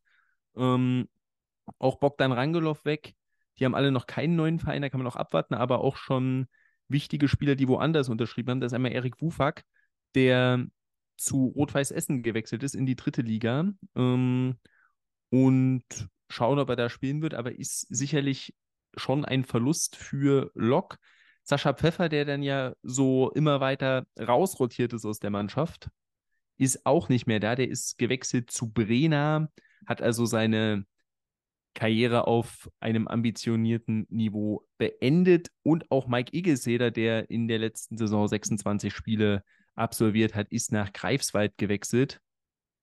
[0.56, 1.08] Ähm,
[1.78, 3.14] auch Bogdan Rangelov weg.
[3.58, 6.46] Die haben alle noch keinen neuen Verein, da kann man noch abwarten, aber auch schon
[6.88, 8.60] wichtige Spieler, die woanders unterschrieben haben.
[8.60, 9.64] Das ist einmal Erik Wufak,
[10.14, 10.66] der
[11.16, 13.72] zu Rot-Weiß Essen gewechselt ist in die dritte Liga.
[13.94, 14.58] Ähm,
[15.30, 15.84] und
[16.28, 18.54] schauen, ob er da spielen wird, aber ist sicherlich
[18.96, 20.98] schon ein Verlust für Lok.
[21.44, 25.90] Sascha Pfeffer, der dann ja so immer weiter rausrotiert ist aus der Mannschaft,
[26.56, 27.54] ist auch nicht mehr da.
[27.54, 29.48] Der ist gewechselt zu Brena,
[29.86, 30.86] hat also seine
[31.74, 35.50] Karriere auf einem ambitionierten Niveau beendet.
[35.62, 40.92] Und auch Mike Iggeseder, der in der letzten Saison 26 Spiele absolviert hat, ist nach
[40.92, 42.20] Greifswald gewechselt.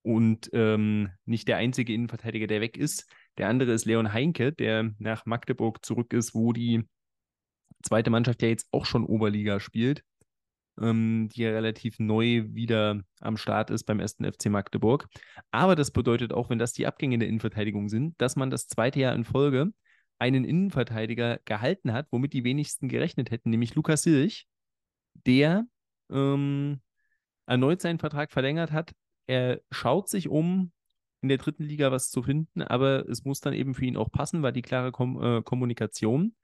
[0.04, 3.08] Und ähm, nicht der einzige Innenverteidiger, der weg ist.
[3.38, 6.84] Der andere ist Leon Heinke, der nach Magdeburg zurück ist, wo die
[7.82, 10.04] zweite Mannschaft ja jetzt auch schon Oberliga spielt,
[10.80, 15.08] ähm, die ja relativ neu wieder am Start ist beim ersten FC Magdeburg.
[15.52, 19.00] Aber das bedeutet auch, wenn das die Abgänge der Innenverteidigung sind, dass man das zweite
[19.00, 19.72] Jahr in Folge
[20.20, 24.46] einen Innenverteidiger gehalten hat, womit die wenigsten gerechnet hätten, nämlich Lukas Silch,
[25.26, 25.66] der
[26.12, 26.82] ähm,
[27.48, 28.94] erneut seinen Vertrag verlängert hat.
[29.28, 30.72] Er schaut sich um,
[31.22, 34.12] in der dritten Liga was zu finden, aber es muss dann eben für ihn auch
[34.12, 36.36] passen, war die klare Kom äh, Kommunikation.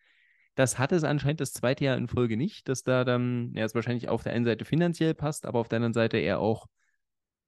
[0.57, 3.75] Das hat es anscheinend das zweite Jahr in Folge nicht, dass da dann, ja, es
[3.75, 6.65] wahrscheinlich auf der einen Seite finanziell passt, aber auf der anderen Seite er auch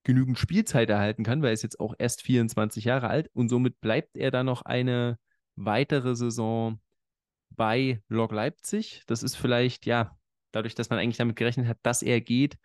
[0.04, 3.82] genügend Spielzeit erhalten kann, weil er ist jetzt auch erst 24 Jahre alt und somit
[3.82, 5.18] bleibt er dann noch eine
[5.56, 6.80] weitere Saison
[7.50, 9.02] bei Lok Leipzig.
[9.08, 10.16] Das ist vielleicht, ja,
[10.52, 12.58] dadurch, dass man eigentlich damit gerechnet hat, dass er geht,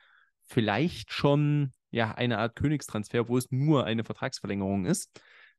[0.42, 5.10] vielleicht schon ja eine Art Königstransfer, wo es nur eine Vertragsverlängerung ist.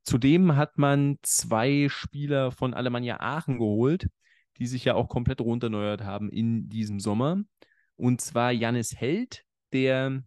[0.03, 4.05] Zudem hat man zwei Spieler von Alemannia Aachen geholt,
[4.57, 7.43] die sich ja auch komplett runterneuert haben in diesem Sommer.
[7.95, 10.23] Und zwar Jannis Held, der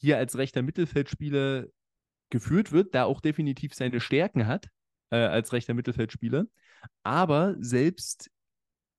[0.00, 1.66] hier als rechter Mittelfeldspieler
[2.30, 4.68] geführt wird, da auch definitiv seine Stärken hat
[5.10, 6.46] äh, als rechter Mittelfeldspieler,
[7.02, 8.30] aber selbst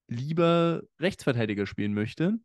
[0.08, 2.39] lieber Rechtsverteidiger spielen möchte.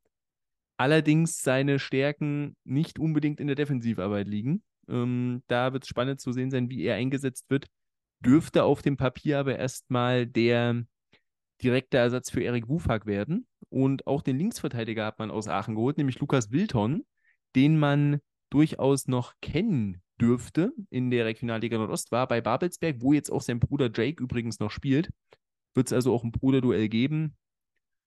[0.77, 4.63] Allerdings seine Stärken nicht unbedingt in der Defensivarbeit liegen.
[4.89, 7.67] Ähm, da wird es spannend zu sehen sein, wie er eingesetzt wird.
[8.21, 10.85] Dürfte auf dem Papier aber erstmal der
[11.63, 13.47] direkte Ersatz für Erik Wufak werden.
[13.69, 17.05] Und auch den Linksverteidiger hat man aus Aachen geholt, nämlich Lukas Wilton,
[17.55, 18.21] den man
[18.51, 23.61] durchaus noch kennen dürfte in der Regionalliga Nordost, war bei Babelsberg, wo jetzt auch sein
[23.61, 25.11] Bruder Jake übrigens noch spielt.
[25.75, 27.37] Wird es also auch ein Bruderduell geben.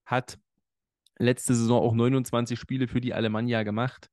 [0.05, 0.37] Hat
[1.17, 4.09] letzte Saison auch 29 Spiele für die Alemannia gemacht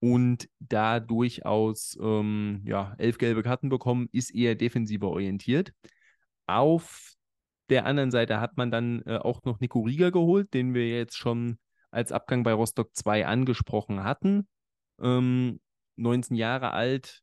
[0.00, 5.72] und da durchaus ähm, ja, elf gelbe Karten bekommen, ist eher defensiver orientiert.
[6.46, 7.13] Auf
[7.70, 11.16] der anderen Seite hat man dann äh, auch noch Nico Rieger geholt, den wir jetzt
[11.16, 11.58] schon
[11.90, 14.48] als Abgang bei Rostock 2 angesprochen hatten.
[15.00, 15.60] Ähm,
[15.96, 17.22] 19 Jahre alt,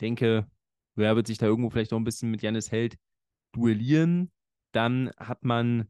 [0.00, 0.46] denke,
[0.94, 2.96] wer wird sich da irgendwo vielleicht noch ein bisschen mit Janis Held
[3.52, 4.30] duellieren.
[4.72, 5.88] Dann hat man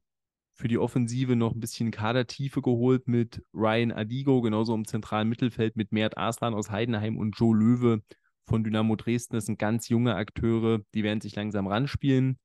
[0.54, 5.76] für die Offensive noch ein bisschen Kadertiefe geholt mit Ryan Adigo, genauso im zentralen Mittelfeld
[5.76, 8.02] mit Mert Arslan aus Heidenheim und Joe Löwe
[8.46, 9.34] von Dynamo Dresden.
[9.34, 12.38] Das sind ganz junge Akteure, die werden sich langsam ranspielen.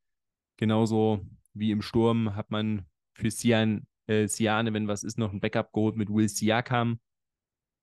[0.58, 1.26] Genauso
[1.60, 5.74] wie im Sturm hat man für Sian, äh, Siane, wenn was ist, noch ein Backup
[5.74, 7.00] geholt mit Will Siakam.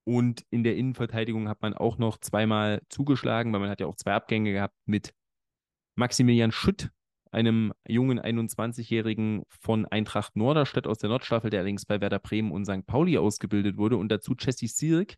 [0.05, 3.95] Und in der Innenverteidigung hat man auch noch zweimal zugeschlagen, weil man hat ja auch
[3.95, 5.13] zwei Abgänge gehabt mit
[5.95, 6.91] Maximilian Schütt,
[7.31, 12.65] einem jungen 21-Jährigen von Eintracht Norderstedt aus der Nordstaffel, der allerdings bei Werder Bremen und
[12.65, 12.85] St.
[12.85, 13.97] Pauli ausgebildet wurde.
[13.97, 15.15] Und dazu Jesse Sirk,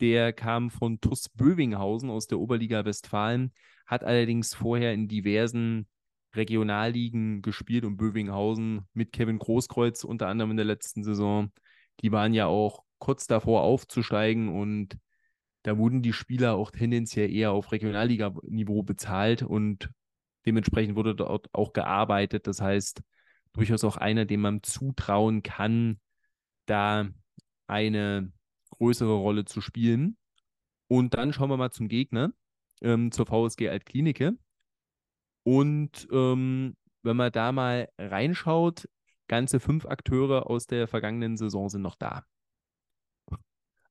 [0.00, 3.52] der kam von TuS Bövinghausen aus der Oberliga Westfalen,
[3.86, 5.86] hat allerdings vorher in diversen
[6.34, 11.52] Regionalligen gespielt und Bövinghausen mit Kevin Großkreuz unter anderem in der letzten Saison.
[12.00, 14.98] Die waren ja auch kurz davor aufzusteigen und
[15.62, 19.90] da wurden die Spieler auch tendenziell eher auf Regionalliga-Niveau bezahlt und
[20.46, 22.46] dementsprechend wurde dort auch gearbeitet.
[22.46, 23.02] Das heißt,
[23.52, 26.00] durchaus auch einer, dem man zutrauen kann,
[26.66, 27.08] da
[27.66, 28.32] eine
[28.70, 30.16] größere Rolle zu spielen.
[30.86, 32.32] Und dann schauen wir mal zum Gegner,
[32.80, 34.38] ähm, zur VSG Altklinike.
[35.48, 38.86] Und ähm, wenn man da mal reinschaut,
[39.28, 42.26] ganze fünf Akteure aus der vergangenen Saison sind noch da.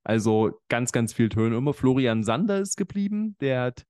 [0.04, 1.74] Also ganz, ganz viel Turnover.
[1.74, 3.36] Florian Sander ist geblieben.
[3.40, 3.88] Der hat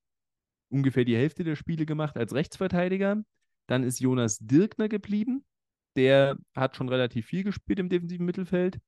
[0.70, 3.22] ungefähr die Hälfte der Spiele gemacht als Rechtsverteidiger.
[3.66, 5.44] Dann ist Jonas Dirkner geblieben.
[5.94, 8.78] Der hat schon relativ viel gespielt im defensiven Mittelfeld.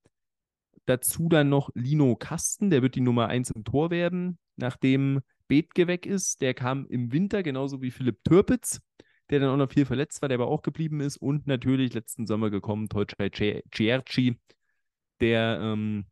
[0.87, 5.89] Dazu dann noch Lino Kasten, der wird die Nummer 1 im Tor werden, nachdem Bethke
[5.89, 6.41] weg ist.
[6.41, 8.81] Der kam im Winter, genauso wie Philipp Türpitz,
[9.31, 11.17] der dann auch noch viel verletzt war, der aber auch geblieben ist.
[11.17, 14.39] Und natürlich letzten Sommer gekommen, Tolchai Cierci,
[15.21, 16.07] der ähm,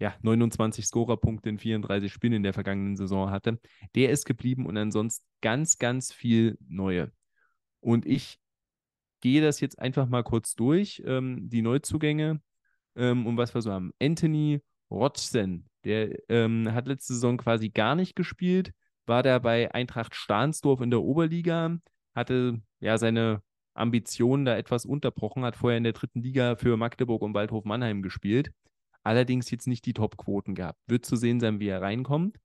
[0.00, 3.60] ja, 29 Scorerpunkte in 34 Spielen in der vergangenen Saison hatte.
[3.94, 7.12] Der ist geblieben und ansonsten ganz, ganz viel Neue.
[7.78, 8.38] Und ich
[9.20, 12.40] gehe das jetzt einfach mal kurz durch, ähm, die Neuzugänge
[12.96, 13.92] ähm, und was wir so haben.
[14.02, 18.72] Anthony Rodsen, der ähm, hat letzte Saison quasi gar nicht gespielt,
[19.06, 21.78] war da bei Eintracht Stahnsdorf in der Oberliga,
[22.14, 23.42] hatte ja seine
[23.74, 28.02] Ambitionen da etwas unterbrochen, hat vorher in der dritten Liga für Magdeburg und Waldhof Mannheim
[28.02, 28.52] gespielt.
[29.02, 30.78] Allerdings jetzt nicht die Top-Quoten gehabt.
[30.86, 32.36] Wird zu sehen sein, wie er reinkommt.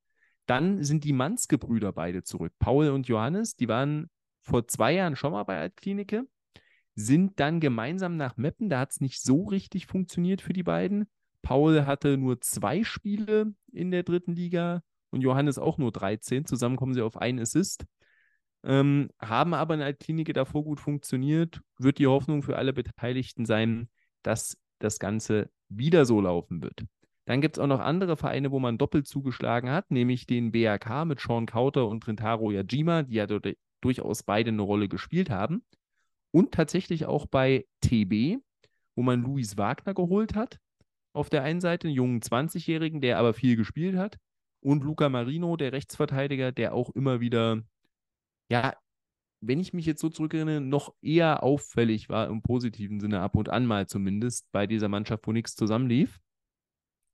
[0.45, 2.53] Dann sind die Manske-Brüder beide zurück.
[2.60, 4.10] Paul und Johannes, die waren
[4.41, 6.25] vor zwei Jahren schon mal bei Altklinike,
[6.93, 8.69] sind dann gemeinsam nach Meppen.
[8.69, 11.08] Da hat es nicht so richtig funktioniert für die beiden.
[11.45, 14.81] Paul hatte nur zwei Spiele in der dritten Liga
[15.12, 16.45] und Johannes auch nur 13.
[16.45, 17.86] Zusammen kommen sie auf einen Assist.
[18.63, 21.62] Ähm, haben aber in der Altklinike davor gut funktioniert.
[21.77, 23.89] Wird die Hoffnung für alle Beteiligten sein,
[24.23, 26.84] dass das Ganze wieder so laufen wird.
[27.25, 31.05] Dann gibt es auch noch andere Vereine, wo man doppelt zugeschlagen hat, nämlich den BRK
[31.05, 33.47] mit Sean Kauter und Rintaro Yajima, die ja dort
[33.81, 35.63] durchaus beide eine Rolle gespielt haben.
[36.31, 38.39] Und tatsächlich auch bei TB,
[38.95, 40.58] wo man Luis Wagner geholt hat.
[41.15, 44.17] Auf der einen Seite, einen jungen 20-Jährigen, der aber viel gespielt hat.
[44.60, 47.63] Und Luca Marino, der Rechtsverteidiger, der auch immer wieder,
[48.51, 48.73] ja,
[49.39, 53.47] wenn ich mich jetzt so zurückerinnere, noch eher auffällig war im positiven Sinne, ab und
[53.47, 56.19] an mal zumindest, bei dieser Mannschaft, wo nichts zusammenlief.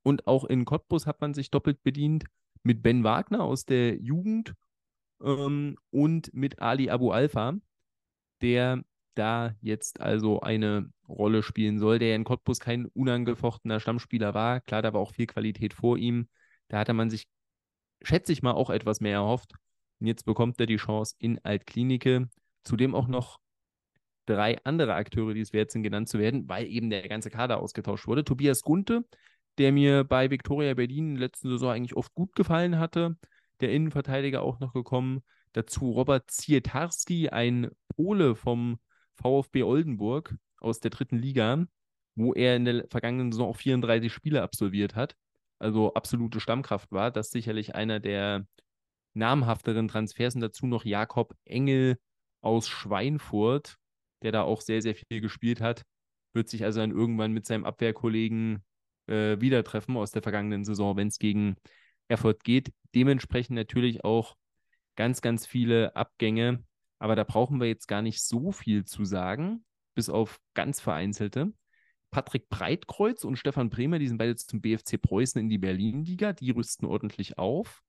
[0.02, 2.24] Und auch in Cottbus hat man sich doppelt bedient
[2.64, 4.54] mit Ben Wagner aus der Jugend
[5.22, 7.54] ähm, und mit Ali Abu Alfa,
[8.40, 8.82] der
[9.14, 14.60] da jetzt also eine Rolle spielen soll, der in Cottbus kein unangefochtener Stammspieler war.
[14.60, 16.28] Klar, da war auch viel Qualität vor ihm.
[16.68, 17.26] Da hatte man sich,
[18.02, 19.52] schätze ich mal, auch etwas mehr erhofft.
[20.00, 22.28] Und jetzt bekommt er die Chance in Altklinike.
[22.64, 23.38] Zudem auch noch
[24.26, 27.60] drei andere Akteure, die es wert sind, genannt zu werden, weil eben der ganze Kader
[27.60, 28.24] ausgetauscht wurde.
[28.24, 29.04] Tobias Gunte,
[29.58, 33.16] der mir bei Viktoria Berlin letzten Saison eigentlich oft gut gefallen hatte.
[33.60, 35.22] Der Innenverteidiger auch noch gekommen.
[35.52, 38.78] Dazu Robert Zietarski, ein Pole vom
[39.16, 41.64] VfB Oldenburg aus der dritten Liga,
[42.14, 45.16] wo er in der vergangenen Saison auch 34 Spiele absolviert hat.
[45.58, 47.10] Also absolute Stammkraft war.
[47.10, 48.46] Das ist sicherlich einer der
[49.14, 51.98] namhafteren Transfers und dazu noch Jakob Engel
[52.40, 53.76] aus Schweinfurt,
[54.22, 55.82] der da auch sehr, sehr viel gespielt hat.
[56.34, 58.64] Wird sich also dann irgendwann mit seinem Abwehrkollegen
[59.06, 61.56] äh, wieder treffen aus der vergangenen Saison, wenn es gegen
[62.08, 62.72] Erfurt geht.
[62.94, 64.36] Dementsprechend natürlich auch
[64.96, 66.64] ganz, ganz viele Abgänge.
[67.02, 69.64] Aber da brauchen wir jetzt gar nicht so viel zu sagen,
[69.96, 71.52] bis auf ganz vereinzelte.
[72.12, 76.32] Patrick Breitkreuz und Stefan Bremer, die sind beide zum BFC Preußen in die Berlin-Liga.
[76.32, 77.82] Die rüsten ordentlich auf.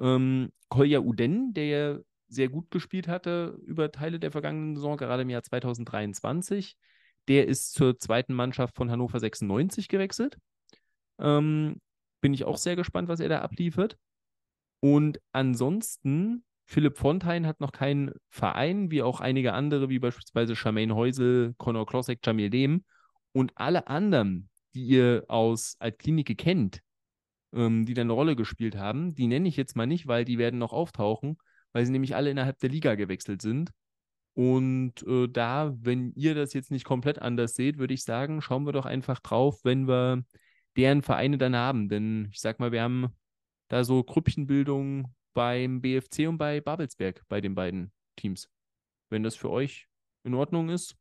[0.00, 1.98] Ähm, Kolja Uden, der ja
[2.28, 6.78] sehr gut gespielt hatte über Teile der vergangenen Saison, gerade im Jahr 2023,
[7.28, 10.38] der ist zur zweiten Mannschaft von Hannover 96 gewechselt.
[11.18, 11.82] Ähm,
[12.22, 13.98] bin ich auch sehr gespannt, was er da abliefert.
[14.80, 20.94] Und ansonsten, Philipp Fontein hat noch keinen Verein, wie auch einige andere, wie beispielsweise Charmaine
[20.94, 22.84] Heusel, Conor Klosek, Jamil Dem.
[23.32, 26.80] Und alle anderen, die ihr aus Altklinike kennt,
[27.52, 29.14] ähm, die dann eine Rolle gespielt haben.
[29.14, 31.36] Die nenne ich jetzt mal nicht, weil die werden noch auftauchen,
[31.72, 33.70] weil sie nämlich alle innerhalb der Liga gewechselt sind.
[34.34, 38.64] Und äh, da, wenn ihr das jetzt nicht komplett anders seht, würde ich sagen, schauen
[38.66, 40.24] wir doch einfach drauf, wenn wir
[40.76, 41.88] deren Vereine dann haben.
[41.88, 43.08] Denn ich sag mal, wir haben
[43.68, 48.48] da so Grüppchenbildung beim BFC und bei Babelsberg bei den beiden Teams.
[49.10, 49.88] Wenn das für euch
[50.22, 50.96] in Ordnung ist,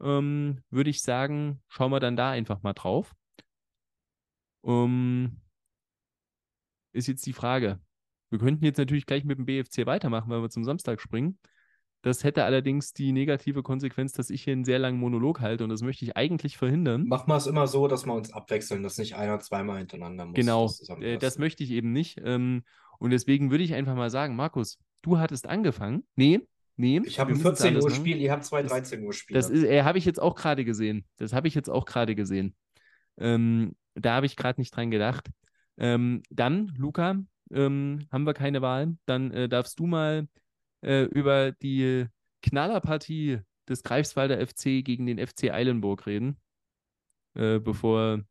[0.00, 3.14] ähm, würde ich sagen, schauen wir dann da einfach mal drauf.
[4.64, 5.40] Ähm,
[6.92, 7.80] ist jetzt die Frage.
[8.30, 11.38] Wir könnten jetzt natürlich gleich mit dem BFC weitermachen, weil wir zum Samstag springen.
[12.02, 15.70] Das hätte allerdings die negative Konsequenz, dass ich hier einen sehr langen Monolog halte und
[15.70, 17.06] das möchte ich eigentlich verhindern.
[17.06, 20.34] Machen wir es immer so, dass wir uns abwechseln, dass nicht einer zweimal hintereinander muss.
[20.34, 22.20] Genau, Das äh, das möchte ich eben nicht.
[22.22, 22.62] Ähm,
[22.98, 26.04] und deswegen würde ich einfach mal sagen, Markus, du hattest angefangen.
[26.16, 26.40] Nee,
[26.76, 27.00] nee.
[27.04, 27.90] Ich habe ein müssen es 14 anders Uhr.
[27.90, 29.38] Spiel, ihr habt zwei Das- 13 Uhr Spiele.
[29.38, 31.04] Das ist, äh, habe ich jetzt auch gerade gesehen.
[31.16, 32.54] Das habe ich jetzt auch gerade gesehen.
[33.18, 35.30] Ähm, da habe ich gerade nicht dran gedacht.
[35.78, 37.16] Ähm, dann, Luca,
[37.50, 38.96] ähm, haben wir keine Wahl.
[39.06, 40.28] Dann äh, darfst du mal
[40.82, 42.06] äh, über die
[42.42, 46.36] Knallerpartie des Greifswalder FC gegen den FC Eilenburg reden,
[47.34, 48.22] äh, bevor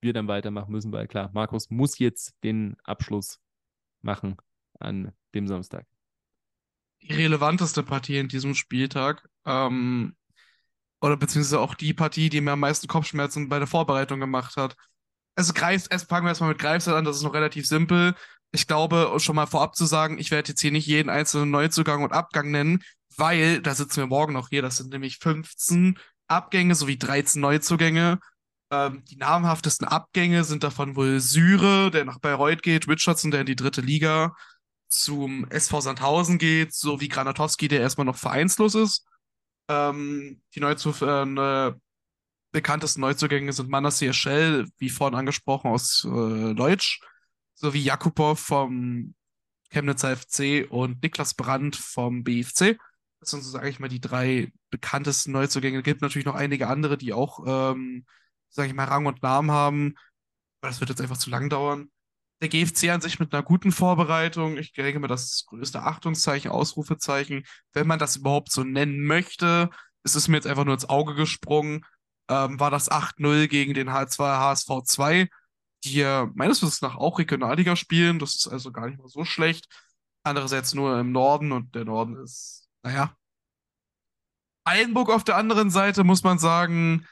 [0.00, 3.40] wir dann weitermachen müssen, weil klar, Markus muss jetzt den Abschluss
[4.06, 4.36] machen
[4.80, 5.86] an dem Samstag.
[7.02, 9.28] die relevanteste Partie in diesem Spieltag.
[9.44, 10.16] Ähm,
[11.00, 14.76] oder beziehungsweise auch die Partie, die mir am meisten Kopfschmerzen bei der Vorbereitung gemacht hat.
[15.36, 18.14] Also Greifs, erst fangen wir erstmal mit Greifswald an, das ist noch relativ simpel.
[18.52, 22.02] Ich glaube, schon mal vorab zu sagen, ich werde jetzt hier nicht jeden einzelnen Neuzugang
[22.02, 22.82] und Abgang nennen,
[23.16, 24.62] weil da sitzen wir morgen noch hier.
[24.62, 28.18] Das sind nämlich 15 Abgänge sowie 13 Neuzugänge.
[28.70, 33.46] Ähm, die namhaftesten Abgänge sind davon wohl Syre, der nach Bayreuth geht, Richardson, der in
[33.46, 34.34] die dritte Liga
[34.88, 39.06] zum SV Sandhausen geht, sowie Granatowski, der erstmal noch vereinslos ist.
[39.68, 41.80] Ähm, die Neuzuf äh, ne,
[42.52, 47.00] bekanntesten Neuzugänge sind Manasseh Schell, wie vorhin angesprochen, aus äh, Deutsch,
[47.54, 49.14] sowie Jakubow vom
[49.70, 52.78] Chemnitzer FC und Niklas Brandt vom BFC.
[53.20, 55.78] Das sind so, sage ich mal, die drei bekanntesten Neuzugänge.
[55.78, 58.06] Es gibt natürlich noch einige andere, die auch, ähm,
[58.48, 59.94] sage ich mal, Rang und Namen haben.
[60.60, 61.90] Aber das wird jetzt einfach zu lang dauern.
[62.42, 64.58] Der GFC an sich mit einer guten Vorbereitung.
[64.58, 67.44] Ich denke mir, das ist das größte Achtungszeichen, Ausrufezeichen.
[67.72, 69.70] Wenn man das überhaupt so nennen möchte,
[70.04, 71.84] ist es mir jetzt einfach nur ins Auge gesprungen.
[72.28, 75.28] Ähm, war das 8-0 gegen den H2 HSV 2,
[75.84, 76.04] die
[76.34, 78.18] meines Wissens nach auch Regionalliga spielen.
[78.18, 79.66] Das ist also gar nicht mal so schlecht.
[80.24, 83.14] Andererseits nur im Norden und der Norden ist, naja.
[84.64, 87.06] Eilenburg auf der anderen Seite, muss man sagen,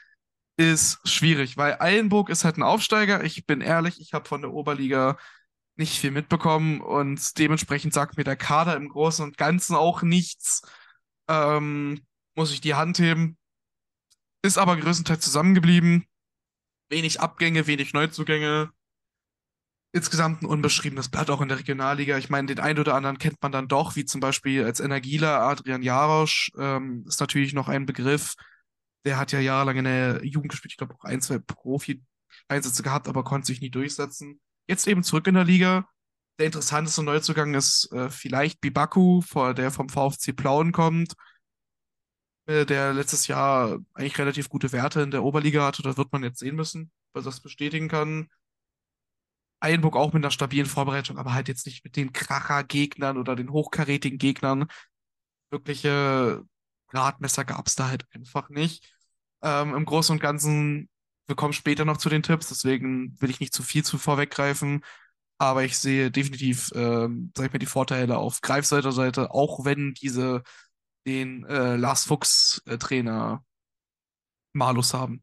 [0.57, 3.23] ist schwierig, weil Eilenburg ist halt ein Aufsteiger.
[3.23, 5.17] Ich bin ehrlich, ich habe von der Oberliga
[5.75, 10.61] nicht viel mitbekommen und dementsprechend sagt mir der Kader im Großen und Ganzen auch nichts.
[11.27, 12.01] Ähm,
[12.35, 13.37] muss ich die Hand heben.
[14.41, 16.05] Ist aber größtenteils zusammengeblieben.
[16.89, 18.69] Wenig Abgänge, wenig Neuzugänge.
[19.91, 22.17] Insgesamt ein unbeschriebenes Blatt auch in der Regionalliga.
[22.17, 25.41] Ich meine, den einen oder anderen kennt man dann doch, wie zum Beispiel als Energieler
[25.41, 26.51] Adrian Jarosch.
[26.57, 28.35] Ähm, ist natürlich noch ein Begriff.
[29.05, 30.73] Der hat ja jahrelang in der Jugend gespielt.
[30.73, 34.39] Ich glaube auch ein, zwei Profi-Einsätze gehabt, aber konnte sich nie durchsetzen.
[34.67, 35.87] Jetzt eben zurück in der Liga.
[36.39, 39.21] Der interessanteste Neuzugang ist äh, vielleicht Bibaku,
[39.55, 41.13] der vom VfC Plauen kommt,
[42.47, 45.81] äh, der letztes Jahr eigentlich relativ gute Werte in der Oberliga hatte.
[45.81, 48.29] Da wird man jetzt sehen müssen, was das bestätigen kann.
[49.59, 53.49] Eilenburg auch mit einer stabilen Vorbereitung, aber halt jetzt nicht mit den Kracher-Gegnern oder den
[53.51, 54.67] hochkarätigen Gegnern.
[55.49, 56.43] Wirkliche
[56.87, 58.94] Gradmesser gab es da halt einfach nicht.
[59.41, 60.89] Ähm, Im Großen und Ganzen,
[61.27, 64.83] wir kommen später noch zu den Tipps, deswegen will ich nicht zu viel zu vorweggreifen.
[65.37, 69.93] Aber ich sehe definitiv, ähm, sag ich mal, die Vorteile auf Greifswalder Seite, auch wenn
[69.93, 70.43] diese
[71.07, 73.43] den äh, Lars Fuchs äh, Trainer
[74.53, 75.21] Malus haben.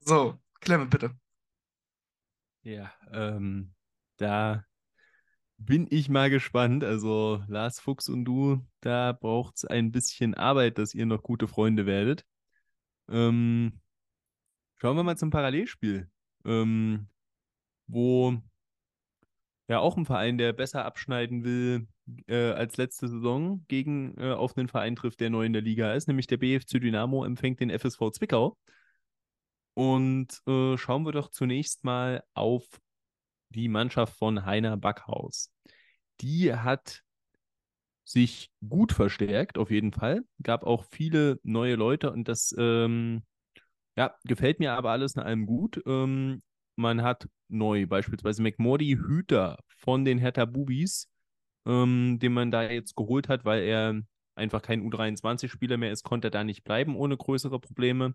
[0.00, 1.14] So, Clement, bitte.
[2.62, 3.74] Ja, ähm,
[4.18, 4.64] da
[5.58, 6.84] bin ich mal gespannt.
[6.84, 11.48] Also Lars Fuchs und du, da braucht es ein bisschen Arbeit, dass ihr noch gute
[11.48, 12.24] Freunde werdet.
[13.08, 13.80] Ähm,
[14.76, 16.08] schauen wir mal zum Parallelspiel,
[16.44, 17.08] ähm,
[17.86, 18.40] wo
[19.68, 21.86] ja auch ein Verein, der besser abschneiden will
[22.26, 25.92] äh, als letzte Saison, gegen äh, auf einen Verein trifft, der neu in der Liga
[25.92, 28.56] ist, nämlich der BFC Dynamo empfängt den FSV Zwickau.
[29.74, 32.64] Und äh, schauen wir doch zunächst mal auf
[33.50, 35.50] die Mannschaft von Heiner Backhaus.
[36.20, 37.02] Die hat
[38.04, 40.22] sich gut verstärkt, auf jeden Fall.
[40.42, 43.22] Gab auch viele neue Leute und das ähm,
[43.96, 45.82] ja, gefällt mir aber alles in allem gut.
[45.86, 46.42] Ähm,
[46.76, 51.10] man hat neu beispielsweise McMordy Hüter von den Hertha Bubis,
[51.66, 54.00] ähm, den man da jetzt geholt hat, weil er
[54.34, 58.14] einfach kein U23-Spieler mehr ist, konnte er da nicht bleiben ohne größere Probleme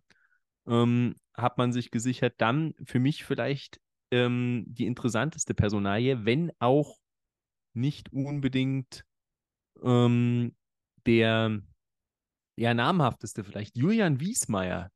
[0.68, 2.36] ähm, hat man sich gesichert.
[2.38, 3.80] Dann für mich vielleicht
[4.14, 6.98] ähm, die interessanteste Personalie, wenn auch
[7.74, 9.04] nicht unbedingt
[9.82, 10.56] ähm,
[11.06, 11.62] der
[12.56, 13.78] ja, namhafteste vielleicht.
[13.78, 14.92] Julian Wiesmeier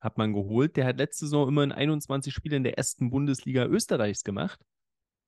[0.00, 0.76] hat man geholt.
[0.76, 4.60] Der hat letzte Saison immer in 21 Spielen in der ersten Bundesliga Österreichs gemacht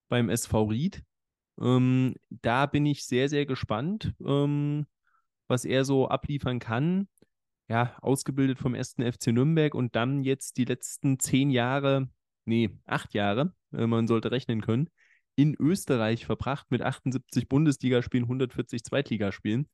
[0.09, 1.03] beim SV Ried.
[1.61, 4.87] Ähm, da bin ich sehr, sehr gespannt, ähm,
[5.49, 7.09] was er so abliefern kann
[7.73, 8.97] ja, ausgebildet vom 1.
[8.97, 12.11] FC Nürnberg und dann jetzt die letzten zehn Jahre,
[12.45, 14.91] nee, acht Jahre, äh, man sollte rechnen können,
[15.35, 19.69] in Österreich verbracht mit 78 Bundesligaspielen, 140 Zweitligaspielen.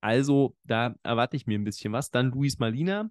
[0.00, 2.10] Also da erwarte ich mir ein bisschen was.
[2.10, 3.10] Dann Luis Malina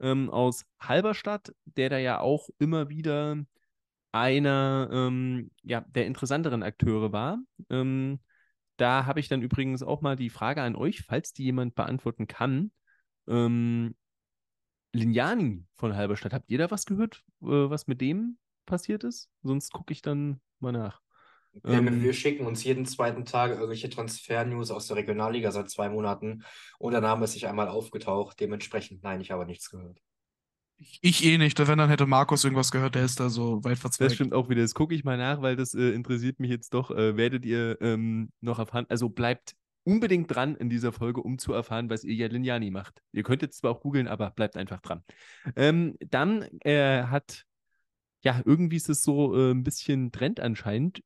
[0.00, 3.36] ähm, aus Halberstadt, der da ja auch immer wieder
[4.12, 7.38] einer ähm, ja, der interessanteren Akteure war.
[7.70, 8.20] Ähm,
[8.76, 12.26] da habe ich dann übrigens auch mal die Frage an euch, falls die jemand beantworten
[12.26, 12.72] kann.
[13.28, 13.94] Ähm,
[14.94, 19.28] Lignani von Halberstadt, habt ihr da was gehört, äh, was mit dem passiert ist?
[19.42, 21.00] Sonst gucke ich dann mal nach.
[21.64, 26.42] Ähm, wir schicken uns jeden zweiten Tag irgendwelche Transfer-News aus der Regionalliga seit zwei Monaten
[26.78, 28.40] und der Name ist sich einmal aufgetaucht.
[28.40, 30.00] Dementsprechend, nein, ich habe nichts gehört.
[31.00, 31.58] Ich eh nicht.
[31.58, 34.10] Wenn, dann hätte Markus irgendwas gehört, der ist da so weit verzweigt.
[34.10, 34.62] Das stimmt auch wieder.
[34.62, 36.90] Das gucke ich mal nach, weil das äh, interessiert mich jetzt doch.
[36.90, 38.86] Äh, werdet ihr ähm, noch erfahren.
[38.88, 39.54] Also bleibt
[39.84, 43.02] unbedingt dran in dieser Folge, um zu erfahren, was Ilya Lignani macht.
[43.12, 45.04] Ihr könnt jetzt zwar auch googeln, aber bleibt einfach dran.
[45.56, 47.44] Ähm, dann äh, hat,
[48.22, 51.02] ja, irgendwie ist es so äh, ein bisschen Trend anscheinend,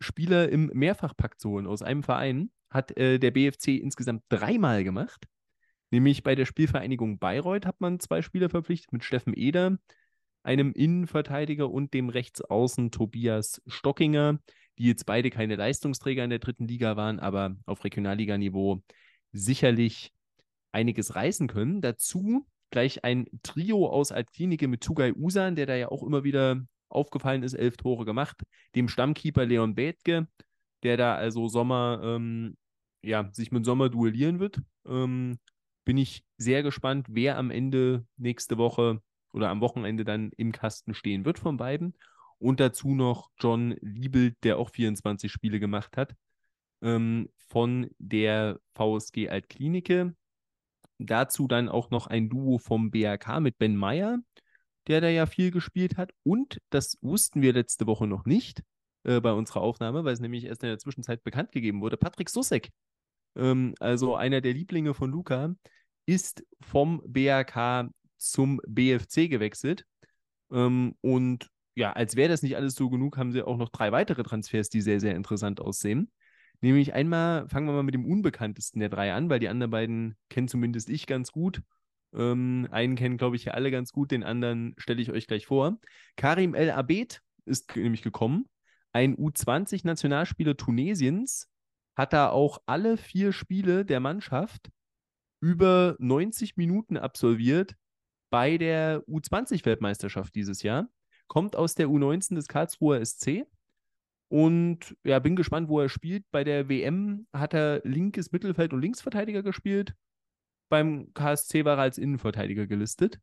[0.00, 2.50] Spieler im Mehrfachpakt zu holen aus einem Verein.
[2.68, 5.26] Hat äh, der BFC insgesamt dreimal gemacht.
[5.90, 9.78] Nämlich bei der Spielvereinigung Bayreuth hat man zwei Spieler verpflichtet mit Steffen Eder,
[10.42, 14.40] einem Innenverteidiger und dem Rechtsaußen Tobias Stockinger,
[14.78, 18.82] die jetzt beide keine Leistungsträger in der dritten Liga waren, aber auf Regionalliganiveau
[19.32, 20.12] sicherlich
[20.72, 21.80] einiges reißen können.
[21.80, 26.62] Dazu gleich ein Trio aus Altklinike mit Tugay Usan, der da ja auch immer wieder
[26.88, 28.42] aufgefallen ist, elf Tore gemacht,
[28.74, 30.28] dem Stammkeeper Leon Bethke,
[30.82, 32.56] der da also Sommer, ähm,
[33.02, 34.60] ja, sich mit Sommer duellieren wird.
[34.86, 35.38] Ähm,
[35.84, 39.00] bin ich sehr gespannt, wer am Ende nächste Woche
[39.32, 41.94] oder am Wochenende dann im Kasten stehen wird von beiden.
[42.38, 46.14] Und dazu noch John Liebelt, der auch 24 Spiele gemacht hat,
[46.82, 50.14] ähm, von der VSG Altklinike.
[50.98, 54.18] Dazu dann auch noch ein Duo vom BRK mit Ben Meyer,
[54.86, 56.12] der da ja viel gespielt hat.
[56.22, 58.62] Und das wussten wir letzte Woche noch nicht
[59.04, 61.96] äh, bei unserer Aufnahme, weil es nämlich erst in der Zwischenzeit bekannt gegeben wurde.
[61.96, 62.70] Patrick Sussek,
[63.36, 65.54] ähm, also einer der Lieblinge von Luca,
[66.06, 69.84] ist vom BRK zum BFC gewechselt.
[70.50, 73.92] Ähm, und ja, als wäre das nicht alles so genug, haben sie auch noch drei
[73.92, 76.10] weitere Transfers, die sehr, sehr interessant aussehen.
[76.62, 80.16] Nämlich einmal, fangen wir mal mit dem unbekanntesten der drei an, weil die anderen beiden
[80.30, 81.62] kennen zumindest ich ganz gut.
[82.14, 85.46] Ähm, einen kennen, glaube ich, ja alle ganz gut, den anderen stelle ich euch gleich
[85.46, 85.78] vor.
[86.16, 88.46] Karim El Abed ist nämlich gekommen.
[88.92, 91.50] Ein U20-Nationalspieler Tunesiens,
[91.96, 94.70] hat da auch alle vier Spiele der Mannschaft
[95.40, 97.74] über 90 Minuten absolviert
[98.30, 100.88] bei der U20-Weltmeisterschaft dieses Jahr.
[101.28, 103.46] Kommt aus der U19 des Karlsruher SC.
[104.28, 106.24] Und ja, bin gespannt, wo er spielt.
[106.30, 109.94] Bei der WM hat er linkes Mittelfeld und Linksverteidiger gespielt.
[110.68, 113.20] Beim KSC war er als Innenverteidiger gelistet.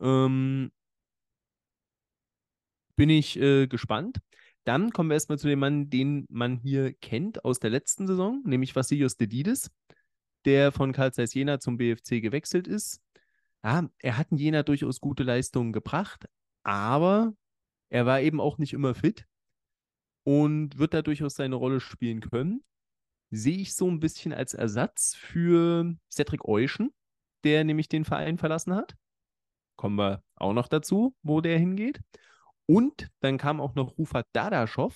[0.00, 0.72] Ähm,
[2.96, 4.20] bin ich äh, gespannt.
[4.64, 8.42] Dann kommen wir erstmal zu dem Mann, den man hier kennt aus der letzten Saison,
[8.46, 9.70] nämlich Vassilios Dedidis,
[10.46, 13.02] der von Karl Zeiss Jena zum BFC gewechselt ist.
[13.62, 16.26] Ja, er hat in Jena durchaus gute Leistungen gebracht,
[16.64, 17.34] aber
[17.90, 19.26] er war eben auch nicht immer fit
[20.24, 22.64] und wird da durchaus seine Rolle spielen können.
[23.30, 26.92] Sehe ich so ein bisschen als Ersatz für Cedric Euschen,
[27.44, 28.94] der nämlich den Verein verlassen hat.
[29.76, 32.00] Kommen wir auch noch dazu, wo der hingeht.
[32.66, 34.94] Und dann kam auch noch Rufat Dadaschow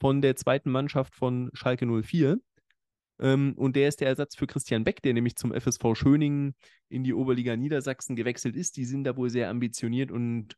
[0.00, 2.40] von der zweiten Mannschaft von Schalke 04.
[3.20, 6.54] Ähm, und der ist der Ersatz für Christian Beck, der nämlich zum FSV Schöningen
[6.88, 8.76] in die Oberliga Niedersachsen gewechselt ist.
[8.76, 10.56] Die sind da wohl sehr ambitioniert und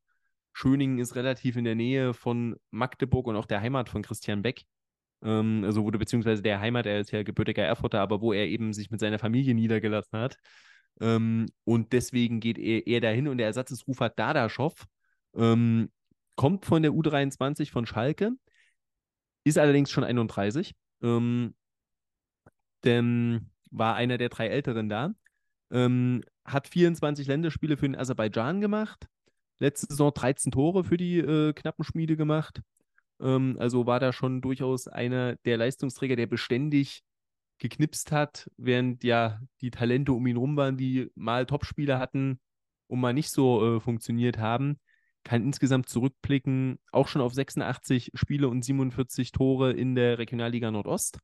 [0.55, 4.65] Schöningen ist relativ in der Nähe von Magdeburg und auch der Heimat von Christian Beck.
[5.23, 8.73] Ähm, also wurde beziehungsweise der Heimat, er ist ja gebürtiger Erfurter, aber wo er eben
[8.73, 10.37] sich mit seiner Familie niedergelassen hat.
[11.01, 14.75] Ähm, und deswegen geht er, er dahin und der Ersatz ist Rufat Dadaschow.
[15.37, 15.91] Ähm,
[16.37, 18.33] kommt von der U23 von Schalke,
[19.45, 20.75] ist allerdings schon 31.
[21.03, 21.55] Ähm,
[22.85, 25.13] denn war einer der drei Älteren da.
[25.73, 29.09] Ähm, hat 24 Länderspiele für den Aserbaidschan gemacht.
[29.59, 32.61] Letzte Saison 13 Tore für die äh, Knappenschmiede gemacht.
[33.21, 37.03] Ähm, also war da schon durchaus einer der Leistungsträger, der beständig
[37.59, 42.41] geknipst hat, während ja die Talente um ihn rum waren, die mal Topspieler hatten
[42.89, 44.79] und mal nicht so äh, funktioniert haben
[45.25, 51.19] kann insgesamt zurückblicken, auch schon auf 86 Spiele und 47 Tore in der Regionalliga Nordost.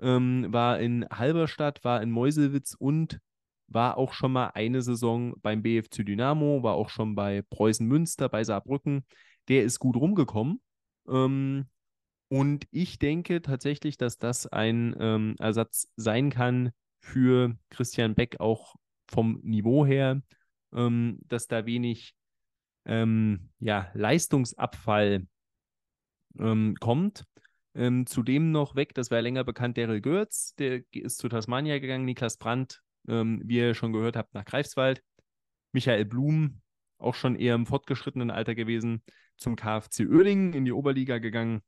[0.00, 3.20] Ähm, war in Halberstadt, war in Meuselwitz und
[3.68, 8.28] war auch schon mal eine Saison beim BFC Dynamo, war auch schon bei Preußen Münster,
[8.28, 9.04] bei Saarbrücken.
[9.48, 10.60] Der ist gut rumgekommen.
[11.08, 11.68] Ähm,
[12.28, 18.74] und ich denke tatsächlich, dass das ein ähm, Ersatz sein kann für Christian Beck auch
[19.10, 20.20] vom Niveau her,
[20.74, 22.14] ähm, dass da wenig
[22.84, 25.26] ähm, ja, Leistungsabfall
[26.38, 27.24] ähm, kommt.
[27.74, 32.04] Ähm, zudem noch weg, das war länger bekannt, Daryl Götz, der ist zu Tasmania gegangen,
[32.04, 35.02] Niklas Brandt, ähm, wie ihr schon gehört habt, nach Greifswald.
[35.72, 36.60] Michael Blum,
[36.98, 39.02] auch schon eher im fortgeschrittenen Alter gewesen,
[39.36, 41.62] zum KfC Oerding in die Oberliga gegangen.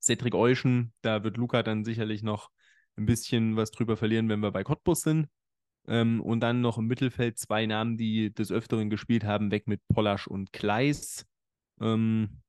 [0.00, 2.50] Cedric Euschen, da wird Luca dann sicherlich noch
[2.96, 5.28] ein bisschen was drüber verlieren, wenn wir bei Cottbus sind.
[5.86, 9.80] Ähm, und dann noch im Mittelfeld zwei Namen, die des Öfteren gespielt haben, weg mit
[9.88, 11.26] Pollasch und Kleis.
[11.80, 12.42] Ähm,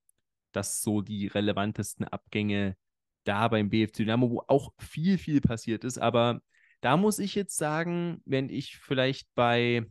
[0.51, 2.75] das so die relevantesten Abgänge
[3.23, 5.97] da beim BFC Dynamo, wo auch viel, viel passiert ist.
[5.97, 6.41] Aber
[6.83, 9.87] da muss ich jetzt sagen, wenn ich vielleicht bei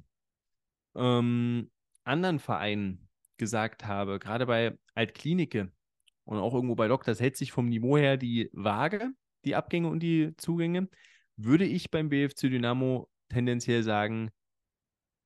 [0.95, 1.71] ähm,
[2.05, 5.73] anderen Vereinen gesagt habe, gerade bei Altklinike
[6.25, 9.11] und auch irgendwo bei Lok, das hält sich vom Niveau her die Waage,
[9.47, 10.91] die Abgänge und die Zugänge,
[11.37, 14.31] würde ich beim BFC Dynamo tendenziell sagen,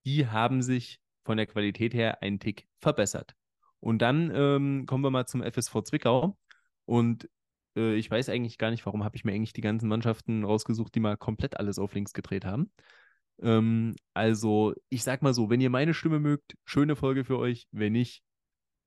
[0.05, 3.35] die haben sich von der Qualität her einen Tick verbessert.
[3.81, 6.39] Und dann ähm, kommen wir mal zum FSV Zwickau.
[6.85, 7.29] Und
[7.77, 10.95] äh, ich weiß eigentlich gar nicht, warum habe ich mir eigentlich die ganzen Mannschaften rausgesucht,
[10.95, 12.71] die mal komplett alles auf links gedreht haben.
[13.43, 17.67] Ähm, also, ich sag mal so, wenn ihr meine Stimme mögt, schöne Folge für euch.
[17.71, 18.23] Wenn nicht,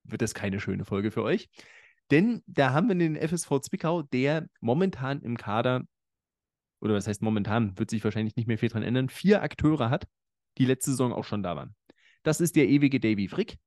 [0.04, 1.50] wird es keine schöne Folge für euch.
[2.12, 5.84] Denn da haben wir den FSV Zwickau, der momentan im Kader,
[6.82, 10.08] oder was heißt momentan, wird sich wahrscheinlich nicht mehr viel dran ändern, vier Akteure hat,
[10.58, 11.76] die letzte Saison auch schon da waren.
[12.24, 13.58] Das ist der ewige Davy Frick,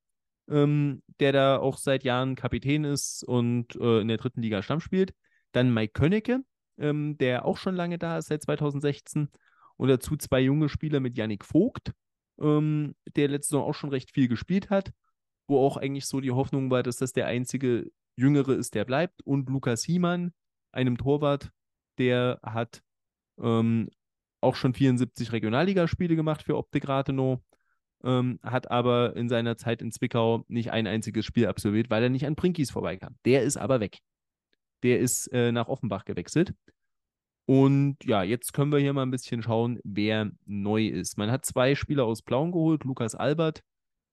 [0.49, 4.80] ähm, der da auch seit Jahren Kapitän ist und äh, in der dritten Liga Stamm
[4.80, 5.14] spielt.
[5.53, 6.40] Dann Mike Könnecke,
[6.78, 9.28] ähm, der auch schon lange da ist, seit 2016.
[9.76, 11.93] Und dazu zwei junge Spieler mit Yannick Vogt,
[12.40, 14.93] ähm, der letzte Saison auch schon recht viel gespielt hat,
[15.47, 19.22] wo auch eigentlich so die Hoffnung war, dass das der einzige Jüngere ist, der bleibt.
[19.24, 20.32] Und Lukas Hiemann,
[20.72, 21.51] einem Torwart,
[21.99, 22.82] der hat
[23.40, 23.88] ähm,
[24.40, 27.40] auch schon 74 Regionalligaspiele gemacht für Optik Rathenow
[28.05, 32.11] ähm, hat aber in seiner Zeit in Zwickau nicht ein einziges Spiel absolviert, weil er
[32.11, 33.16] nicht an Prinkis vorbeikam.
[33.24, 33.98] Der ist aber weg.
[34.82, 36.55] Der ist äh, nach Offenbach gewechselt.
[37.44, 41.18] Und ja, jetzt können wir hier mal ein bisschen schauen, wer neu ist.
[41.18, 43.62] Man hat zwei Spieler aus Plauen geholt, Lukas Albert,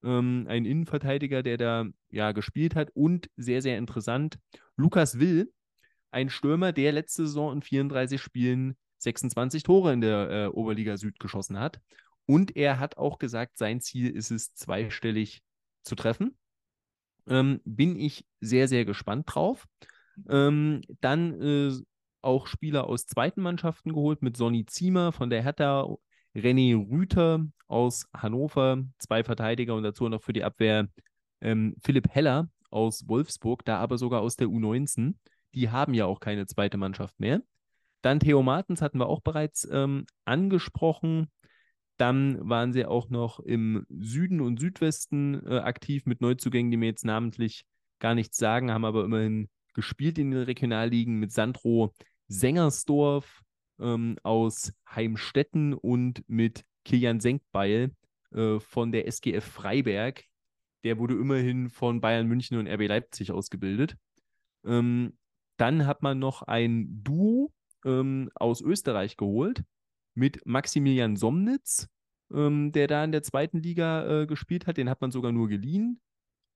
[0.04, 4.40] ähm, ein Innenverteidiger, der da ja gespielt hat und sehr, sehr interessant,
[4.76, 5.52] Lukas Will,
[6.12, 11.20] ein Stürmer, der letzte Saison in 34 Spielen 26 Tore in der äh, Oberliga Süd
[11.20, 11.80] geschossen hat
[12.30, 15.42] und er hat auch gesagt, sein Ziel ist es, zweistellig
[15.82, 16.38] zu treffen.
[17.28, 19.66] Ähm, bin ich sehr, sehr gespannt drauf.
[20.30, 21.72] Ähm, dann äh,
[22.22, 25.88] auch Spieler aus zweiten Mannschaften geholt mit Sonny Ziemer von der Hertha,
[26.36, 30.88] René Rüther aus Hannover, zwei Verteidiger und dazu noch für die Abwehr
[31.42, 35.16] ähm, Philipp Heller aus Wolfsburg, da aber sogar aus der U19.
[35.56, 37.42] Die haben ja auch keine zweite Mannschaft mehr.
[38.04, 41.32] Dann Theo Martens hatten wir auch bereits ähm, angesprochen.
[42.00, 46.86] Dann waren sie auch noch im Süden und Südwesten äh, aktiv mit Neuzugängen, die mir
[46.86, 47.66] jetzt namentlich
[48.00, 51.94] gar nichts sagen, haben aber immerhin gespielt in den Regionalligen mit Sandro
[52.30, 53.42] Sengersdorf
[53.82, 57.92] ähm, aus Heimstetten und mit Kilian Senkbeil
[58.32, 60.24] äh, von der SGF Freiberg.
[60.86, 63.98] Der wurde immerhin von Bayern München und RB Leipzig ausgebildet.
[64.64, 65.18] Ähm,
[65.58, 67.52] dann hat man noch ein Duo
[67.84, 69.66] ähm, aus Österreich geholt
[70.20, 71.88] mit Maximilian Somnitz,
[72.32, 74.78] ähm, der da in der zweiten Liga äh, gespielt hat.
[74.78, 76.02] Den hat man sogar nur geliehen.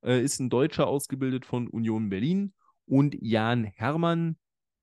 [0.03, 2.53] Äh, ist ein Deutscher ausgebildet von Union Berlin.
[2.85, 4.37] Und Jan Hermann,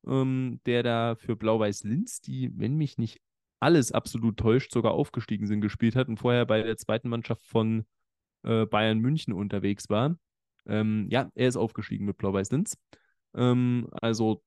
[0.06, 3.20] ähm, der da für Blau-Weiß Linz, die, wenn mich nicht
[3.60, 7.84] alles absolut täuscht, sogar aufgestiegen sind, gespielt hat und vorher bei der zweiten Mannschaft von
[8.42, 10.16] äh, Bayern München unterwegs war.
[10.66, 12.78] Ähm, ja, er ist aufgestiegen mit Blau-Weiß Linz.
[13.34, 14.42] Ähm, also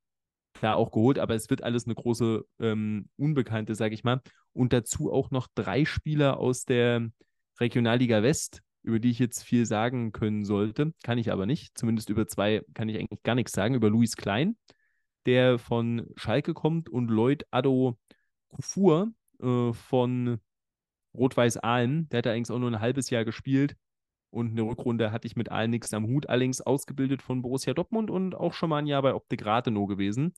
[0.63, 4.21] klar auch geholt, aber es wird alles eine große ähm, Unbekannte, sage ich mal.
[4.53, 7.09] Und dazu auch noch drei Spieler aus der
[7.59, 10.93] Regionalliga West, über die ich jetzt viel sagen können sollte.
[11.03, 11.77] Kann ich aber nicht.
[11.77, 13.75] Zumindest über zwei kann ich eigentlich gar nichts sagen.
[13.75, 14.55] Über Luis Klein,
[15.25, 17.97] der von Schalke kommt, und Lloyd Addo
[18.47, 19.11] Kufur
[19.41, 20.39] äh, von
[21.13, 22.07] Rot-Weiß Aalen.
[22.07, 23.75] Der hat eigentlich auch nur ein halbes Jahr gespielt.
[24.29, 28.09] Und eine Rückrunde hatte ich mit allen nichts am Hut, allerdings ausgebildet von Borussia Dortmund
[28.09, 30.33] und auch schon mal ein Jahr bei Optik Rathenow gewesen.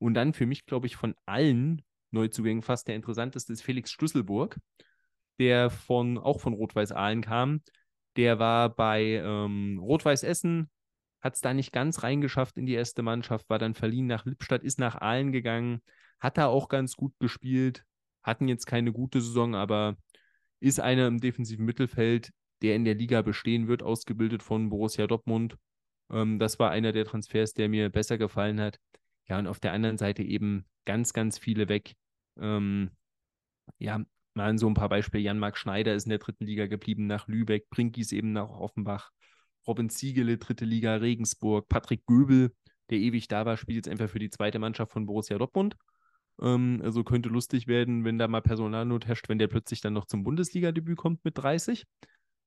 [0.00, 4.58] Und dann für mich, glaube ich, von allen Neuzugängen fast der interessanteste ist Felix Schlüsselburg,
[5.38, 7.62] der von, auch von Rot-Weiß Aalen kam.
[8.16, 10.70] Der war bei ähm, Rot-Weiß Essen,
[11.20, 14.64] hat es da nicht ganz reingeschafft in die erste Mannschaft, war dann verliehen nach Lippstadt,
[14.64, 15.82] ist nach Aalen gegangen,
[16.18, 17.84] hat da auch ganz gut gespielt,
[18.22, 19.96] hatten jetzt keine gute Saison, aber
[20.60, 22.30] ist einer im defensiven Mittelfeld,
[22.62, 25.56] der in der Liga bestehen wird, ausgebildet von Borussia Dortmund.
[26.10, 28.78] Ähm, das war einer der Transfers, der mir besser gefallen hat.
[29.30, 31.94] Ja, und auf der anderen Seite eben ganz, ganz viele weg.
[32.40, 32.90] Ähm,
[33.78, 34.04] ja,
[34.34, 35.22] mal so ein paar Beispiele.
[35.22, 39.10] Jan-Marc Schneider ist in der dritten Liga geblieben nach Lübeck, Brinkis eben nach Offenbach,
[39.68, 42.52] Robin Ziegele, dritte Liga, Regensburg, Patrick Göbel,
[42.90, 45.76] der ewig da war, spielt jetzt einfach für die zweite Mannschaft von Borussia Dortmund.
[46.42, 50.06] Ähm, also könnte lustig werden, wenn da mal Personalnot herrscht, wenn der plötzlich dann noch
[50.06, 51.86] zum Bundesliga-Debüt kommt mit 30.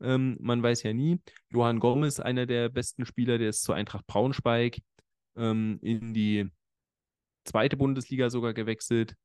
[0.01, 1.21] Ähm, man weiß ja nie.
[1.49, 4.79] Johann Gomez, einer der besten Spieler, der ist zur Eintracht Braunschweig
[5.37, 6.51] ähm, in die
[7.43, 9.15] zweite Bundesliga sogar gewechselt.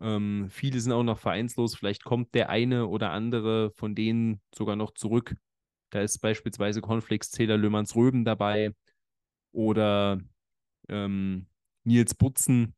[0.00, 1.74] Ähm, viele sind auch noch vereinslos.
[1.74, 5.36] Vielleicht kommt der eine oder andere von denen sogar noch zurück.
[5.90, 8.72] Da ist beispielsweise Konfliktszähler Löhmanns Röben dabei
[9.52, 10.20] oder
[10.88, 11.46] ähm,
[11.84, 12.74] Nils Butzen.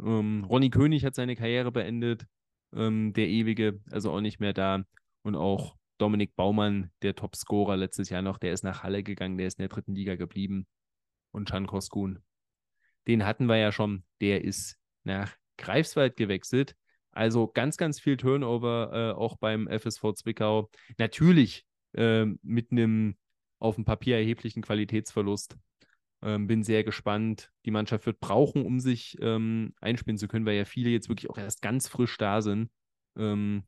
[0.00, 2.26] Ähm, Ronny König hat seine Karriere beendet.
[2.74, 4.84] Ähm, der ewige, also auch nicht mehr da.
[5.22, 9.46] Und auch Dominik Baumann, der Topscorer letztes Jahr noch, der ist nach Halle gegangen, der
[9.46, 10.66] ist in der dritten Liga geblieben.
[11.32, 12.22] Und Can Koskun.
[13.06, 16.76] Den hatten wir ja schon, der ist nach Greifswald gewechselt.
[17.10, 20.70] Also ganz, ganz viel Turnover äh, auch beim FSV Zwickau.
[20.98, 23.16] Natürlich äh, mit einem
[23.58, 25.56] auf dem Papier erheblichen Qualitätsverlust.
[26.22, 27.50] Ähm, bin sehr gespannt.
[27.64, 31.28] Die Mannschaft wird brauchen, um sich ähm, einspielen zu können, weil ja viele jetzt wirklich
[31.28, 32.70] auch erst ganz frisch da sind.
[33.16, 33.64] Ähm,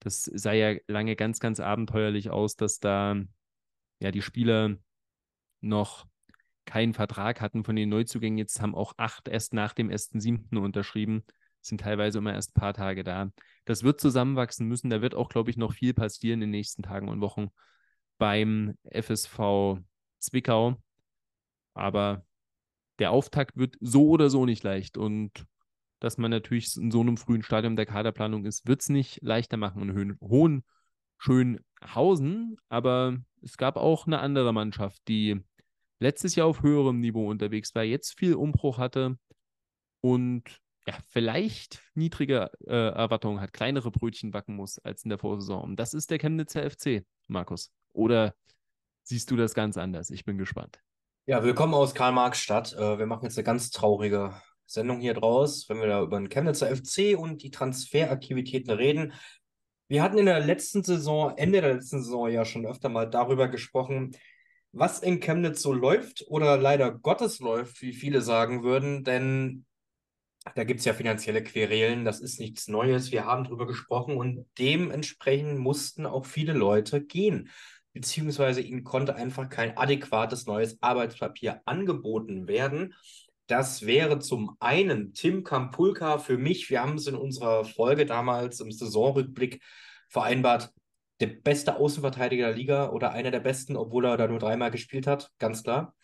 [0.00, 3.16] das sah ja lange ganz, ganz abenteuerlich aus, dass da
[4.00, 4.76] ja die Spieler
[5.60, 6.06] noch
[6.64, 8.38] keinen Vertrag hatten von den Neuzugängen.
[8.38, 10.58] Jetzt haben auch acht erst nach dem 1.7.
[10.58, 11.24] unterschrieben,
[11.60, 13.30] sind teilweise immer erst ein paar Tage da.
[13.64, 14.90] Das wird zusammenwachsen müssen.
[14.90, 17.48] Da wird auch, glaube ich, noch viel passieren in den nächsten Tagen und Wochen
[18.18, 19.78] beim FSV
[20.18, 20.76] Zwickau.
[21.74, 22.24] Aber
[22.98, 24.96] der Auftakt wird so oder so nicht leicht.
[24.96, 25.46] Und
[26.00, 29.56] dass man natürlich in so einem frühen Stadium der Kaderplanung ist, wird es nicht leichter
[29.56, 30.64] machen in Hohen
[31.18, 32.56] Schönhausen.
[32.68, 35.42] Aber es gab auch eine andere Mannschaft, die
[35.98, 39.18] letztes Jahr auf höherem Niveau unterwegs war, jetzt viel Umbruch hatte
[40.00, 40.42] und
[40.86, 45.62] ja, vielleicht niedrige äh, Erwartungen hat, kleinere Brötchen backen muss als in der Vorsaison.
[45.62, 47.72] Und das ist der Chemnitzer FC, Markus.
[47.92, 48.34] Oder
[49.02, 50.10] siehst du das ganz anders?
[50.10, 50.80] Ich bin gespannt.
[51.26, 52.74] Ja, willkommen aus Karl-Marx-Stadt.
[52.74, 54.34] Äh, wir machen jetzt eine ganz traurige
[54.66, 59.14] Sendung hier draus, wenn wir da über den Chemnitzer FC und die Transferaktivitäten reden.
[59.88, 63.48] Wir hatten in der letzten Saison, Ende der letzten Saison ja schon öfter mal darüber
[63.48, 64.14] gesprochen,
[64.74, 69.64] was in Chemnitz so läuft oder leider Gottes läuft, wie viele sagen würden, denn
[70.54, 74.46] da gibt es ja finanzielle Querelen, das ist nichts Neues, wir haben darüber gesprochen und
[74.58, 77.50] dementsprechend mussten auch viele Leute gehen,
[77.92, 82.94] beziehungsweise ihnen konnte einfach kein adäquates neues Arbeitspapier angeboten werden.
[83.46, 86.68] Das wäre zum einen Tim Kampulka für mich.
[86.68, 89.62] Wir haben es in unserer Folge damals im Saisonrückblick
[90.08, 90.72] vereinbart.
[91.20, 95.06] Der beste Außenverteidiger der Liga oder einer der besten, obwohl er da nur dreimal gespielt
[95.06, 95.94] hat, ganz klar.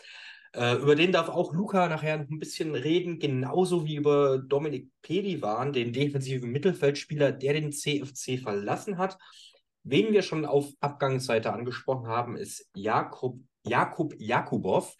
[0.52, 5.72] Äh, über den darf auch Luca nachher ein bisschen reden, genauso wie über Dominik Pedivan,
[5.72, 9.16] den defensiven Mittelfeldspieler, der den CFC verlassen hat.
[9.82, 14.92] Wen wir schon auf Abgangsseite angesprochen haben, ist Jakub, Jakub Jakubow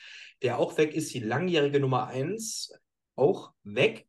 [0.42, 2.72] der auch weg ist, die langjährige Nummer 1,
[3.16, 4.06] auch weg.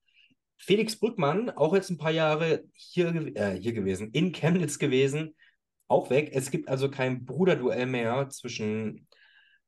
[0.58, 5.36] Felix Brückmann, auch jetzt ein paar Jahre hier, äh, hier gewesen, in Chemnitz gewesen,
[5.92, 6.32] auch weg.
[6.34, 9.08] Es gibt also kein Bruderduell mehr zwischen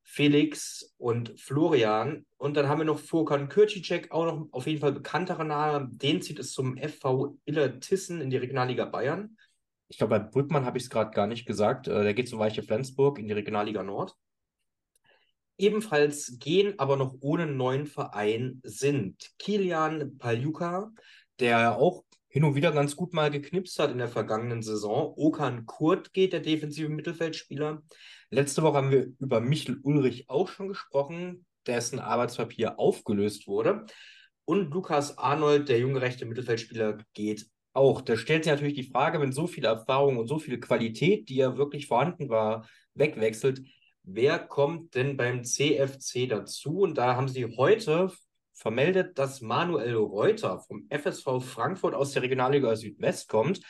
[0.03, 2.26] Felix und Florian.
[2.38, 5.89] Und dann haben wir noch Furkan Kürcicek, auch noch auf jeden Fall bekannterer Name.
[5.91, 9.38] Den zieht es zum FV Illertissen in die Regionalliga Bayern.
[9.88, 11.88] Ich glaube, bei Brückmann habe ich es gerade gar nicht gesagt.
[11.88, 14.15] Äh, der geht zum Weiche Flensburg in die Regionalliga Nord
[15.57, 20.91] ebenfalls gehen, aber noch ohne neuen Verein sind Kilian Paljuka,
[21.39, 22.03] der auch
[22.34, 25.13] hin und wieder ganz gut mal geknipst hat in der vergangenen Saison.
[25.15, 27.84] Okan Kurt geht, der defensive Mittelfeldspieler.
[28.31, 33.86] Letzte Woche haben wir über Michel Ulrich auch schon gesprochen, dessen Arbeitspapier aufgelöst wurde.
[34.45, 38.01] Und Lukas Arnold, der junge rechte Mittelfeldspieler, geht auch.
[38.01, 41.36] Da stellt sich natürlich die Frage, wenn so viel Erfahrung und so viel Qualität, die
[41.36, 43.61] ja wirklich vorhanden war, wegwechselt,
[44.01, 46.79] wer kommt denn beim CFC dazu?
[46.79, 48.11] Und da haben sie heute
[48.53, 53.61] vermeldet, dass Manuel Reuter vom FSV Frankfurt aus der Regionalliga Südwest kommt.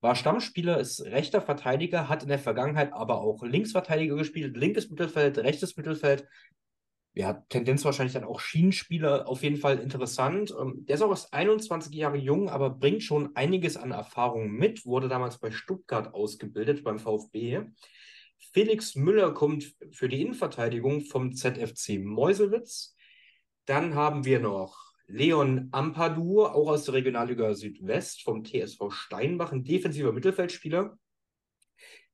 [0.00, 5.38] War Stammspieler, ist rechter Verteidiger, hat in der Vergangenheit aber auch Linksverteidiger gespielt, linkes Mittelfeld,
[5.38, 6.26] rechtes Mittelfeld.
[7.14, 10.52] Ja, Tendenz wahrscheinlich dann auch Schienenspieler, auf jeden Fall interessant.
[10.58, 14.86] Ähm, der ist auch erst 21 Jahre jung, aber bringt schon einiges an Erfahrung mit,
[14.86, 17.66] wurde damals bei Stuttgart ausgebildet, beim VfB.
[18.52, 22.96] Felix Müller kommt für die Innenverteidigung vom ZFC Meuselwitz.
[23.66, 29.64] Dann haben wir noch Leon Ampadur, auch aus der Regionalliga Südwest vom TSV Steinbach, ein
[29.64, 30.98] defensiver Mittelfeldspieler.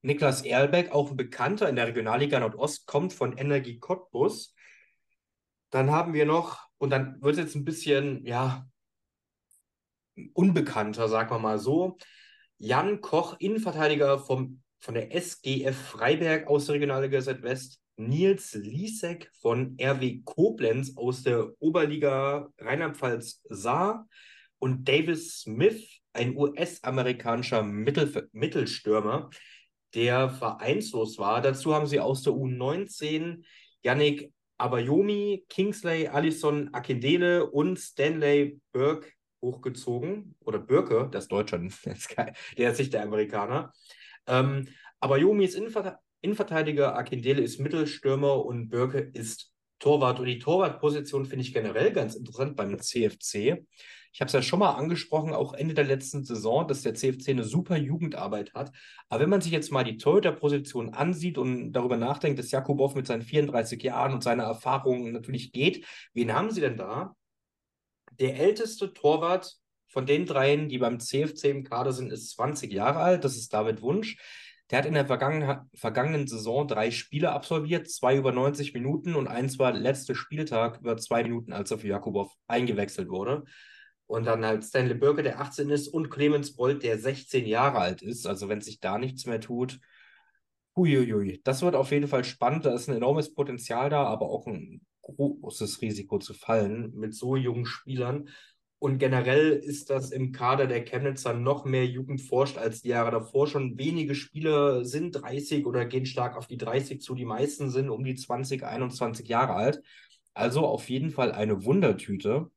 [0.03, 4.55] Niklas Erlbeck, auch ein Bekannter in der Regionalliga Nordost, kommt von Energie Cottbus.
[5.71, 8.67] Dann haben wir noch, und dann wird es jetzt ein bisschen, ja,
[10.33, 11.99] unbekannter, sagen wir mal so,
[12.57, 17.81] Jan Koch, Innenverteidiger vom von der SGF Freiberg aus der Regionalliga Südwest.
[17.99, 24.09] Nils Liesek von RW Koblenz aus der Oberliga Rheinland-Pfalz Saar
[24.59, 29.31] und Davis Smith, ein US-amerikanischer Mittel Mittelstürmer,
[29.95, 31.43] der vereinslos war.
[31.43, 33.45] Dazu haben sie aus der U19
[33.83, 39.09] Yannick Abayomi, Kingsley, Allison Akindele und Stanley Burke
[39.43, 40.35] hochgezogen.
[40.41, 41.59] Oder Birke, das Deutsche,
[42.59, 43.73] der ist nicht der Amerikaner.
[44.27, 44.69] Ähm,
[45.01, 50.19] Abayomi ist Innenver Innenverteidiger, Akindele ist Mittelstürmer und Birke ist Torwart.
[50.19, 53.65] Und die Torwartposition finde ich generell ganz interessant beim CFC.
[54.13, 57.29] Ich habe es ja schon mal angesprochen, auch Ende der letzten Saison, dass der CFC
[57.29, 58.73] eine super Jugendarbeit hat.
[59.09, 63.07] Aber wenn man sich jetzt mal die Torhüter-Position ansieht und darüber nachdenkt, dass Jakubow mit
[63.07, 67.15] seinen 34 Jahren und seiner Erfahrung natürlich geht, wen haben sie denn da?
[68.19, 69.55] Der älteste Torwart
[69.87, 73.25] von den dreien, die beim CFC im Kader sind, ist 20 Jahre alt.
[73.25, 74.17] Das ist David Wunsch.
[74.71, 79.27] Der hat in der vergangenen, vergangenen Saison drei Spiele absolviert, zwei über 90 Minuten und
[79.27, 83.45] eins war letzter Spieltag über zwei Minuten, als er für Jakubow eingewechselt wurde.
[84.07, 88.03] Und dann halt Stanley Birke, der 18 ist, und Clemens Bolt, der 16 Jahre alt
[88.03, 88.27] ist.
[88.27, 89.81] Also wenn sich da nichts mehr tut,
[90.77, 91.41] huiuiui.
[91.45, 92.65] Das wird auf jeden Fall spannend.
[92.65, 97.37] Da ist ein enormes Potenzial da, aber auch ein großes Risiko zu fallen mit so
[97.37, 98.29] jungen Spielern.
[98.81, 103.11] Und generell ist das im Kader der Chemnitzer noch mehr Jugend forscht als die Jahre
[103.11, 103.49] davor.
[103.49, 107.17] Schon wenige Spieler sind 30 oder gehen stark auf die 30 zu.
[107.17, 109.83] Die meisten sind um die 20, 21 Jahre alt.
[110.33, 112.53] Also auf jeden Fall eine Wundertüte.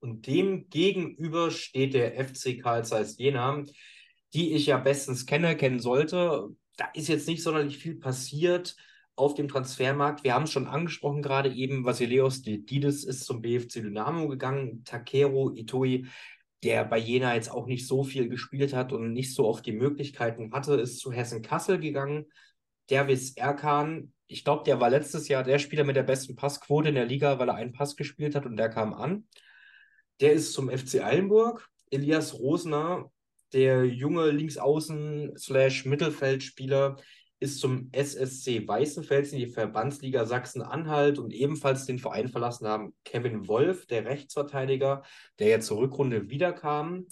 [0.00, 3.62] Und dem gegenüber steht der FC Karl Zeiss Jena,
[4.34, 6.48] die ich ja bestens kenne, kennen sollte.
[6.76, 8.76] Da ist jetzt nicht sonderlich viel passiert
[9.16, 10.22] auf dem Transfermarkt.
[10.22, 15.52] Wir haben es schon angesprochen gerade eben, Vasilios Didis ist zum BFC Dynamo gegangen, Takero
[15.54, 16.04] Itoi,
[16.62, 19.72] der bei Jena jetzt auch nicht so viel gespielt hat und nicht so oft die
[19.72, 22.26] Möglichkeiten hatte, ist zu Hessen Kassel gegangen.
[22.90, 26.94] Dervis Erkan, ich glaube, der war letztes Jahr der Spieler mit der besten Passquote in
[26.94, 29.26] der Liga, weil er einen Pass gespielt hat und der kam an.
[30.20, 31.68] Der ist zum FC Eilenburg.
[31.90, 33.10] Elias Rosner,
[33.52, 36.96] der junge Linksaußen slash Mittelfeldspieler,
[37.38, 43.46] ist zum SSC Weißenfels in die Verbandsliga Sachsen-Anhalt und ebenfalls den Verein verlassen haben Kevin
[43.48, 45.02] Wolf, der Rechtsverteidiger,
[45.38, 47.06] der ja zur Rückrunde wiederkam.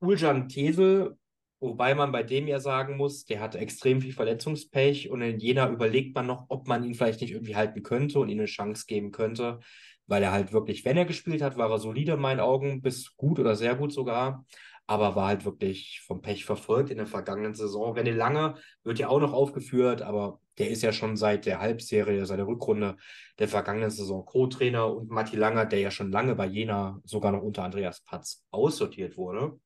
[0.00, 1.16] Uljan Tesel,
[1.60, 5.70] wobei man bei dem ja sagen muss, der hatte extrem viel Verletzungspech und in Jena
[5.70, 8.84] überlegt man noch, ob man ihn vielleicht nicht irgendwie halten könnte und ihm eine Chance
[8.86, 9.60] geben könnte
[10.06, 13.16] weil er halt wirklich, wenn er gespielt hat, war er solide in meinen Augen, bis
[13.16, 14.44] gut oder sehr gut sogar,
[14.86, 17.96] aber war halt wirklich vom Pech verfolgt in der vergangenen Saison.
[17.96, 22.26] René Lange wird ja auch noch aufgeführt, aber der ist ja schon seit der Halbserie,
[22.26, 22.96] seit der Rückrunde
[23.38, 27.42] der vergangenen Saison Co-Trainer und Matti Langer, der ja schon lange bei Jena sogar noch
[27.42, 29.58] unter Andreas Patz aussortiert wurde.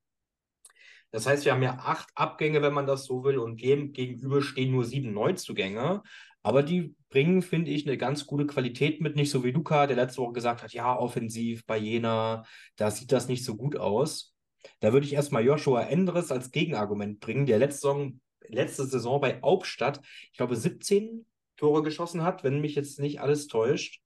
[1.11, 4.43] Das heißt, wir haben ja acht Abgänge, wenn man das so will, und dem gegenüber
[4.43, 6.03] stehen nur sieben Neuzugänge.
[6.43, 9.17] Aber die bringen, finde ich, eine ganz gute Qualität mit.
[9.17, 12.45] Nicht so wie Luca, der letzte Woche gesagt hat, ja, offensiv bei Jena,
[12.77, 14.35] da sieht das nicht so gut aus.
[14.81, 19.41] Da würde ich erstmal Joshua Endres als Gegenargument bringen, der letzte Saison, letzte Saison bei
[19.43, 20.01] Hauptstadt,
[20.31, 24.01] ich glaube, 17 Tore geschossen hat, wenn mich jetzt nicht alles täuscht.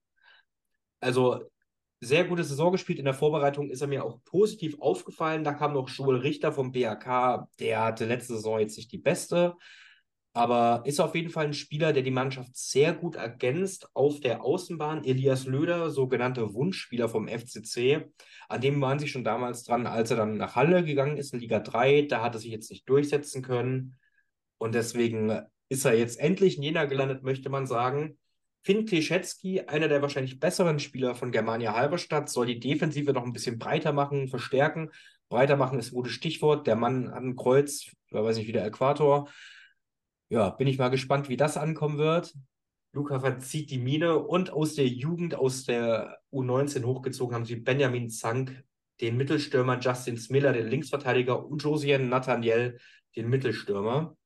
[0.99, 1.43] Also
[1.99, 2.99] sehr gute Saison gespielt.
[2.99, 5.43] In der Vorbereitung ist er mir auch positiv aufgefallen.
[5.43, 7.47] Da kam noch Joel Richter vom BAK.
[7.59, 9.55] Der hatte letzte Saison jetzt nicht die beste
[10.33, 14.43] aber ist auf jeden Fall ein Spieler, der die Mannschaft sehr gut ergänzt auf der
[14.43, 15.03] Außenbahn.
[15.03, 18.09] Elias Löder, sogenannter Wunschspieler vom FCC,
[18.49, 21.39] an dem waren sie schon damals dran, als er dann nach Halle gegangen ist in
[21.39, 22.03] Liga 3.
[22.03, 23.95] Da hat er sich jetzt nicht durchsetzen können
[24.57, 28.17] und deswegen ist er jetzt endlich in Jena gelandet, möchte man sagen.
[28.63, 33.33] Finn Kleschetski, einer der wahrscheinlich besseren Spieler von Germania Halberstadt, soll die Defensive noch ein
[33.33, 34.89] bisschen breiter machen, verstärken.
[35.29, 36.65] Breiter machen ist ein gutes Stichwort.
[36.65, 39.29] Der Mann ein Kreuz, ich weiß nicht, wie der Äquator
[40.33, 42.33] ja, bin ich mal gespannt, wie das ankommen wird.
[42.91, 48.09] Luca verzieht die Mine und aus der Jugend, aus der U19 hochgezogen haben sie Benjamin
[48.09, 48.63] Zank,
[48.99, 52.79] den Mittelstürmer, Justin Smiller, den Linksverteidiger und Josien Nathaniel,
[53.15, 54.17] den Mittelstürmer.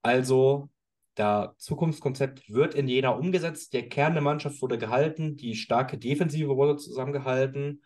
[0.00, 0.70] Also,
[1.14, 3.74] das Zukunftskonzept wird in Jena umgesetzt.
[3.74, 7.82] Der Kern der Mannschaft wurde gehalten, die starke Defensive wurde zusammengehalten.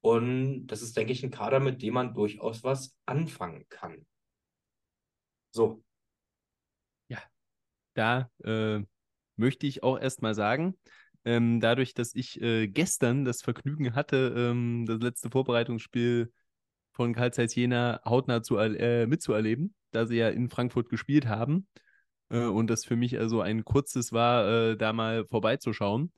[0.00, 4.04] Und das ist, denke ich, ein Kader, mit dem man durchaus was anfangen kann.
[5.52, 5.84] So,
[7.94, 8.80] da äh,
[9.36, 10.74] möchte ich auch erstmal sagen,
[11.24, 16.32] ähm, dadurch, dass ich äh, gestern das Vergnügen hatte, ähm, das letzte Vorbereitungsspiel
[16.92, 21.66] von Karl Zeiss Jena hautnah zu, äh, mitzuerleben, da sie ja in Frankfurt gespielt haben
[22.30, 26.12] äh, und das für mich also ein kurzes war, äh, da mal vorbeizuschauen.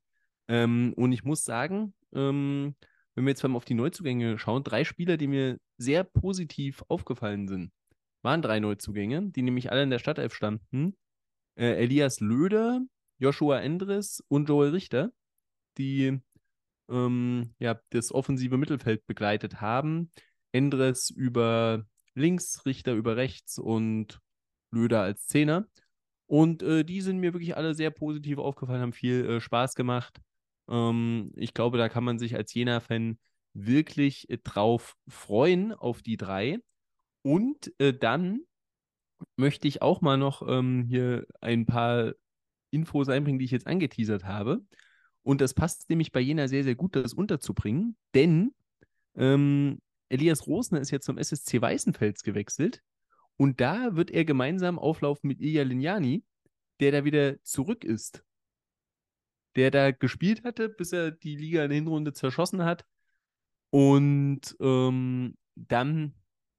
[0.49, 2.75] Ähm, und ich muss sagen, ähm,
[3.15, 7.49] wenn wir jetzt mal auf die Neuzugänge schauen, drei Spieler, die mir sehr positiv aufgefallen
[7.49, 7.73] sind,
[8.23, 10.97] waren drei Neuzugänge, die nämlich alle in der Stadtelf standen.
[11.57, 12.81] Äh, Elias Löder,
[13.19, 15.13] Joshua Endres und Joel Richter,
[15.79, 16.21] die
[16.91, 20.11] ähm, ja, das offensive Mittelfeld begleitet haben.
[20.53, 24.21] Endres über links, Richter über rechts und
[24.71, 25.67] Löder als Zehner.
[26.27, 30.21] Und äh, die sind mir wirklich alle sehr positiv aufgefallen, haben viel äh, Spaß gemacht.
[30.69, 33.19] Ähm, ich glaube, da kann man sich als Jena-Fan
[33.55, 36.59] wirklich äh, drauf freuen, auf die drei.
[37.23, 38.41] Und äh, dann
[39.37, 42.13] möchte ich auch mal noch ähm, hier ein paar
[42.71, 44.65] Infos einbringen, die ich jetzt angeteasert habe.
[45.23, 48.53] Und das passt nämlich bei Jena sehr, sehr gut, das unterzubringen, denn
[49.15, 52.83] ähm, Elias Rosner ist jetzt zum SSC Weißenfels gewechselt
[53.37, 56.25] und da wird er gemeinsam auflaufen mit Ilya Lignani,
[56.81, 58.25] der da wieder zurück ist.
[59.57, 62.85] Der da gespielt hatte, bis er die Liga in der Hinrunde zerschossen hat
[63.71, 66.15] und ähm, dann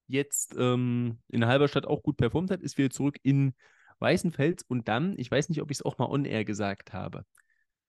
[0.08, 3.54] jetzt ähm, in Halberstadt auch gut performt hat, ist wieder zurück in
[4.00, 7.26] Weißenfels und dann, ich weiß nicht, ob ich es auch mal on-air gesagt habe,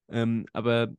[0.08, 0.94] ähm, aber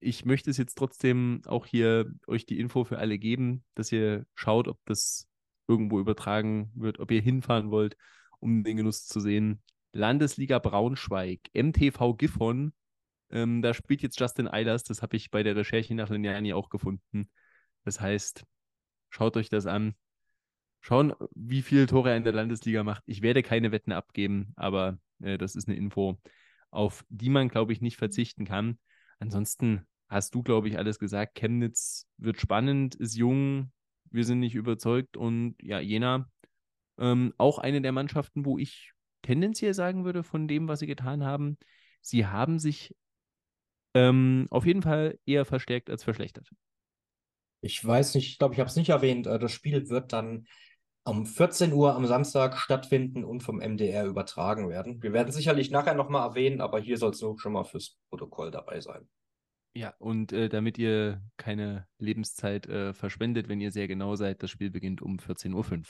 [0.00, 4.26] ich möchte es jetzt trotzdem auch hier euch die Info für alle geben, dass ihr
[4.34, 5.28] schaut, ob das
[5.68, 7.96] irgendwo übertragen wird, ob ihr hinfahren wollt,
[8.40, 9.62] um den Genuss zu sehen.
[9.92, 12.72] Landesliga Braunschweig, MTV Gifhorn,
[13.30, 16.68] ähm, da spielt jetzt Justin Eilers, das habe ich bei der Recherche nach Lignani auch
[16.68, 17.30] gefunden.
[17.84, 18.44] Das heißt,
[19.10, 19.94] schaut euch das an.
[20.80, 23.02] Schauen, wie viele Tore er in der Landesliga macht.
[23.06, 26.18] Ich werde keine Wetten abgeben, aber äh, das ist eine Info,
[26.70, 28.78] auf die man, glaube ich, nicht verzichten kann.
[29.18, 31.34] Ansonsten hast du, glaube ich, alles gesagt.
[31.34, 33.72] Chemnitz wird spannend, ist jung,
[34.10, 36.30] wir sind nicht überzeugt und ja, Jena
[36.98, 41.24] ähm, auch eine der Mannschaften, wo ich tendenziell sagen würde, von dem, was sie getan
[41.24, 41.58] haben,
[42.00, 42.94] sie haben sich
[43.94, 46.48] ähm, auf jeden Fall eher verstärkt als verschlechtert.
[47.60, 49.26] Ich weiß nicht, ich glaube, ich habe es nicht erwähnt.
[49.26, 50.46] Äh, das Spiel wird dann
[51.06, 55.02] um 14 Uhr am Samstag stattfinden und vom MDR übertragen werden.
[55.02, 58.50] Wir werden sicherlich nachher nochmal erwähnen, aber hier soll es nur schon mal fürs Protokoll
[58.50, 59.08] dabei sein.
[59.74, 64.50] Ja, und äh, damit ihr keine Lebenszeit äh, verschwendet, wenn ihr sehr genau seid, das
[64.50, 65.84] Spiel beginnt um 14.05 Uhr.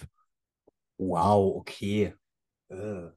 [0.98, 2.14] Wow, okay.
[2.68, 3.08] Äh.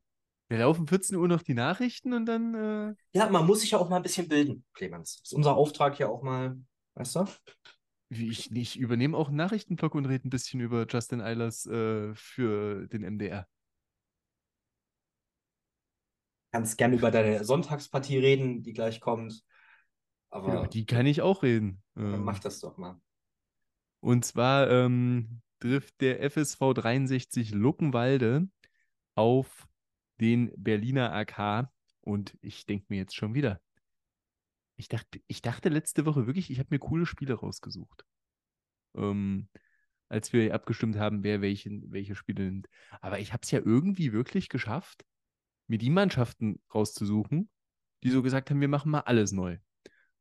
[0.52, 2.54] Wir laufen 14 Uhr noch die Nachrichten und dann.
[2.54, 2.96] Äh...
[3.14, 5.18] Ja, man muss sich ja auch mal ein bisschen bilden, Clemens.
[5.18, 6.58] Das ist unser Auftrag hier auch mal,
[6.96, 7.26] weißt du?
[8.10, 12.88] Ich, ich übernehme auch einen Nachrichtenblock und rede ein bisschen über Justin Eilers äh, für
[12.88, 13.48] den MDR.
[16.52, 19.44] Kannst gerne über deine Sonntagspartie reden, die gleich kommt.
[20.32, 21.84] Aber über die kann ich auch reden.
[21.96, 23.00] Ähm, mach das doch mal.
[24.00, 28.48] Und zwar ähm, trifft der FSV 63 Luckenwalde
[29.16, 29.68] auf
[30.20, 31.70] den Berliner AK.
[32.02, 33.60] Und ich denke mir jetzt schon wieder,
[34.80, 38.06] ich dachte, ich dachte letzte Woche wirklich, ich habe mir coole Spiele rausgesucht.
[38.96, 39.50] Ähm,
[40.08, 42.68] als wir abgestimmt haben, wer welche, welche Spiele nimmt.
[43.02, 45.04] Aber ich habe es ja irgendwie wirklich geschafft,
[45.68, 47.50] mir die Mannschaften rauszusuchen,
[48.04, 49.58] die so gesagt haben, wir machen mal alles neu.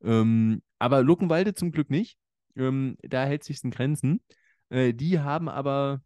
[0.03, 2.19] Ähm, aber Luckenwalde zum Glück nicht.
[2.57, 4.21] Ähm, da hält sich in Grenzen.
[4.71, 6.03] Äh, die haben aber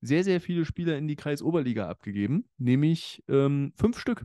[0.00, 4.24] sehr, sehr viele Spieler in die Kreisoberliga abgegeben, nämlich ähm, fünf Stück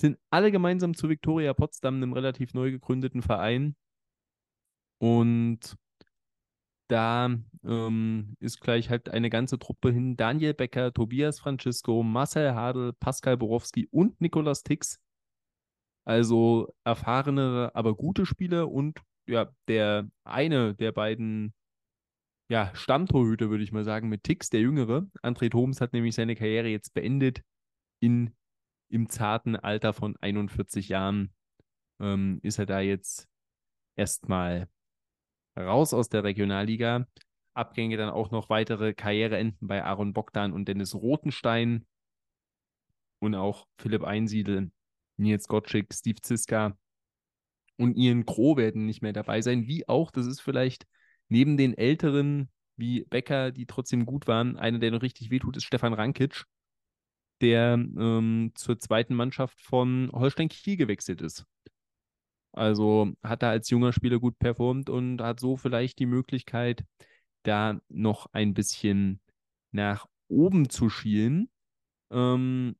[0.00, 3.76] sind alle gemeinsam zu Viktoria Potsdam, einem relativ neu gegründeten Verein.
[5.00, 5.76] Und
[6.88, 10.16] da ähm, ist gleich halt eine ganze Truppe hin.
[10.16, 14.98] Daniel Becker, Tobias Francisco, Marcel Hadel, Pascal Borowski und Nikolas Tix.
[16.06, 21.52] Also erfahrene, aber gute Spieler und ja, der eine der beiden
[22.50, 25.06] ja, Stammtorhüter, würde ich mal sagen, mit Tix, der Jüngere.
[25.22, 27.42] André Thoms hat nämlich seine Karriere jetzt beendet
[28.00, 28.34] in
[28.88, 31.32] im zarten Alter von 41 Jahren
[32.00, 33.28] ähm, ist er da jetzt
[33.96, 34.68] erstmal
[35.58, 37.06] raus aus der Regionalliga.
[37.54, 41.86] Abgänge dann auch noch weitere Karriereenden bei Aaron Bogdan und Dennis Rotenstein
[43.18, 44.70] und auch Philipp Einsiedel,
[45.16, 46.76] Nils Gottschik, Steve Ziska
[47.76, 50.86] und Ian Kroh werden nicht mehr dabei sein, wie auch, das ist vielleicht
[51.28, 55.64] neben den Älteren wie Becker, die trotzdem gut waren, einer, der noch richtig wehtut, ist
[55.64, 56.44] Stefan Rankic,
[57.40, 61.44] der ähm, zur zweiten Mannschaft von Holstein Kiel gewechselt ist.
[62.52, 66.84] Also hat er als junger Spieler gut performt und hat so vielleicht die Möglichkeit,
[67.44, 69.20] da noch ein bisschen
[69.70, 71.50] nach oben zu schielen,
[72.10, 72.76] ähm,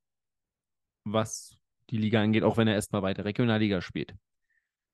[1.05, 1.59] was
[1.91, 4.15] die Liga angeht, auch wenn er erstmal weiter Regionalliga spielt.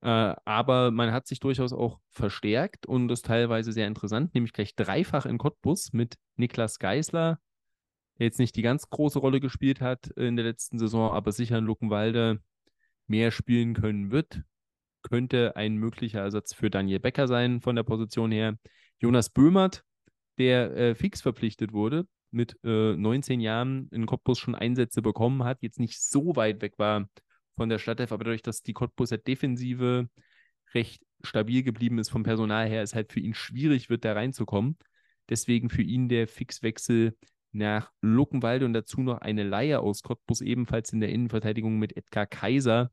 [0.03, 4.75] Äh, aber man hat sich durchaus auch verstärkt und das teilweise sehr interessant, nämlich gleich
[4.75, 7.41] dreifach in Cottbus mit Niklas Geisler,
[8.19, 11.59] der jetzt nicht die ganz große Rolle gespielt hat in der letzten Saison, aber sicher
[11.59, 12.41] in Luckenwalde
[13.07, 14.43] mehr spielen können wird.
[15.03, 18.57] Könnte ein möglicher Ersatz für Daniel Becker sein von der Position her.
[19.01, 19.85] Jonas Böhmert,
[20.39, 25.63] der äh, fix verpflichtet wurde, mit äh, 19 Jahren in Cottbus schon Einsätze bekommen hat,
[25.63, 27.09] jetzt nicht so weit weg war
[27.57, 30.09] von der Stadtelf, aber dadurch, dass die Cottbuser Defensive
[30.75, 34.77] recht stabil geblieben ist vom Personal her, ist halt für ihn schwierig wird, da reinzukommen.
[35.29, 37.17] Deswegen für ihn der Fixwechsel
[37.55, 42.27] nach Luckenwalde und dazu noch eine Leihe aus Cottbus, ebenfalls in der Innenverteidigung mit Edgar
[42.27, 42.91] Kaiser,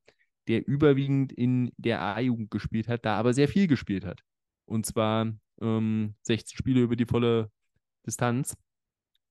[0.48, 4.22] der überwiegend in der A-Jugend gespielt hat, da aber sehr viel gespielt hat.
[4.66, 7.52] Und zwar ähm, 16 Spiele über die volle
[8.06, 8.58] Distanz.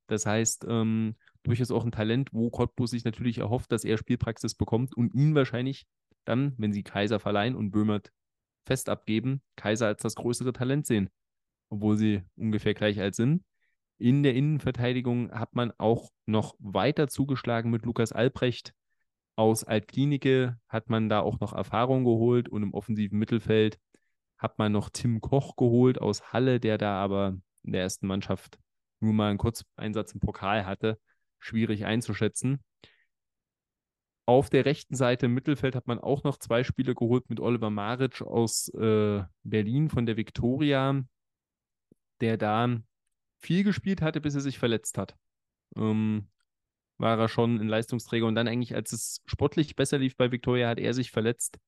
[0.07, 4.55] Das heißt, ähm, durchaus auch ein Talent, wo Cottbus sich natürlich erhofft, dass er Spielpraxis
[4.55, 5.87] bekommt und ihn wahrscheinlich
[6.24, 8.12] dann, wenn sie Kaiser verleihen und Böhmert
[8.66, 11.11] fest abgeben, Kaiser als das größere Talent sehen,
[11.70, 13.43] obwohl sie ungefähr gleich alt sind.
[14.01, 18.72] In der Innenverteidigung hat man auch noch weiter zugeschlagen mit Lukas Albrecht.
[19.36, 23.78] Aus Altklinike hat man da auch noch Erfahrung geholt und im offensiven Mittelfeld
[24.38, 28.59] hat man noch Tim Koch geholt aus Halle, der da aber in der ersten Mannschaft
[29.01, 30.98] nur mal einen Kurzeinsatz im Pokal hatte.
[31.38, 32.64] Schwierig einzuschätzen.
[34.24, 37.68] Auf der rechten Seite im Mittelfeld hat man auch noch zwei Spiele geholt mit Oliver
[37.68, 41.05] Maric aus äh, Berlin von der Viktoria,
[42.22, 42.80] der da
[43.41, 45.16] viel gespielt hatte, bis er sich verletzt hat.
[45.76, 46.28] Ähm,
[46.99, 50.68] war er schon ein Leistungsträger und dann eigentlich, als es sportlich besser lief bei Viktoria,
[50.68, 51.59] hat er sich verletzt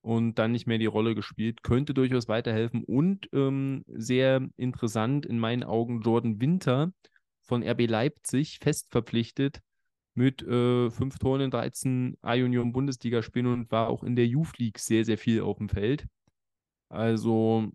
[0.00, 1.62] und dann nicht mehr die Rolle gespielt.
[1.62, 6.92] Könnte durchaus weiterhelfen und ähm, sehr interessant in meinen Augen Jordan Winter
[7.42, 9.60] von RB Leipzig fest verpflichtet
[10.14, 14.78] mit äh, fünf Toren in 13 A-Union Bundesligaspielen und war auch in der Youth League
[14.78, 16.06] sehr, sehr viel auf dem Feld.
[16.88, 17.70] Also,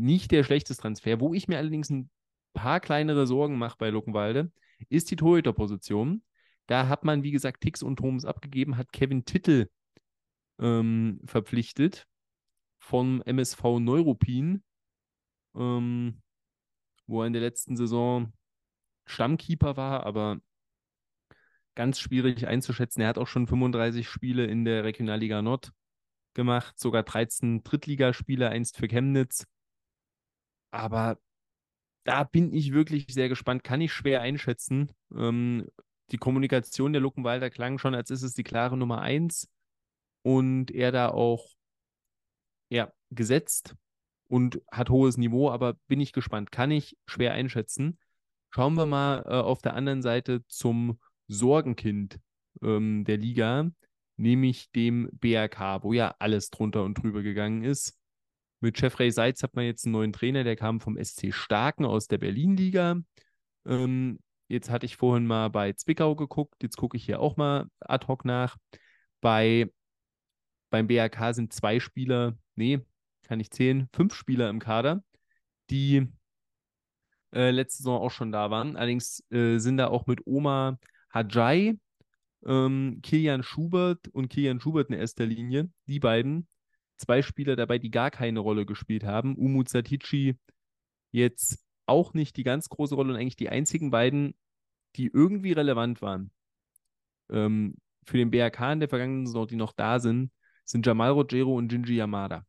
[0.00, 1.20] nicht der schlechteste Transfer.
[1.20, 2.10] Wo ich mir allerdings ein
[2.52, 4.50] paar kleinere Sorgen mache bei Luckenwalde,
[4.88, 6.22] ist die Torhüterposition.
[6.66, 9.70] Da hat man, wie gesagt, Tix und Thomas abgegeben, hat Kevin Tittel
[10.60, 12.06] ähm, verpflichtet
[12.78, 14.62] vom MSV Neuruppin,
[15.54, 16.22] ähm,
[17.06, 18.32] wo er in der letzten Saison
[19.04, 20.40] Stammkeeper war, aber
[21.74, 23.00] ganz schwierig einzuschätzen.
[23.00, 25.72] Er hat auch schon 35 Spiele in der Regionalliga Nord
[26.34, 29.46] gemacht, sogar 13 Drittligaspiele, einst für Chemnitz.
[30.70, 31.18] Aber
[32.04, 34.90] da bin ich wirklich sehr gespannt, kann ich schwer einschätzen.
[35.14, 35.68] Ähm,
[36.10, 39.48] die Kommunikation der Luckenwalder klang schon, als ist es die klare Nummer 1
[40.22, 41.46] und er da auch
[42.68, 43.74] ja, gesetzt
[44.28, 47.98] und hat hohes Niveau, aber bin ich gespannt, kann ich schwer einschätzen.
[48.50, 50.98] Schauen wir mal äh, auf der anderen Seite zum
[51.28, 52.20] Sorgenkind
[52.62, 53.70] ähm, der Liga,
[54.16, 57.99] nämlich dem BRK, wo ja alles drunter und drüber gegangen ist.
[58.60, 62.08] Mit Jeffrey Seitz hat man jetzt einen neuen Trainer, der kam vom SC Starken aus
[62.08, 62.96] der Berlin-Liga.
[63.66, 67.68] Ähm, jetzt hatte ich vorhin mal bei Zwickau geguckt, jetzt gucke ich hier auch mal
[67.80, 68.58] ad hoc nach.
[69.22, 69.70] Bei,
[70.70, 72.80] beim BRK sind zwei Spieler, nee,
[73.22, 75.02] kann ich zählen, fünf Spieler im Kader,
[75.70, 76.08] die
[77.32, 78.76] äh, letzte Saison auch schon da waren.
[78.76, 80.78] Allerdings äh, sind da auch mit Oma
[81.14, 81.78] Hajai,
[82.44, 86.48] ähm, Kilian Schubert und Kilian Schubert in erster Linie, die beiden,
[87.00, 89.36] zwei Spieler dabei, die gar keine Rolle gespielt haben.
[89.36, 90.38] Umut Satici
[91.12, 94.34] jetzt auch nicht die ganz große Rolle und eigentlich die einzigen beiden,
[94.96, 96.30] die irgendwie relevant waren.
[97.30, 100.30] Ähm, für den BRK in der vergangenen Saison, die noch da sind,
[100.64, 102.46] sind Jamal Rogero und Jinji Yamada.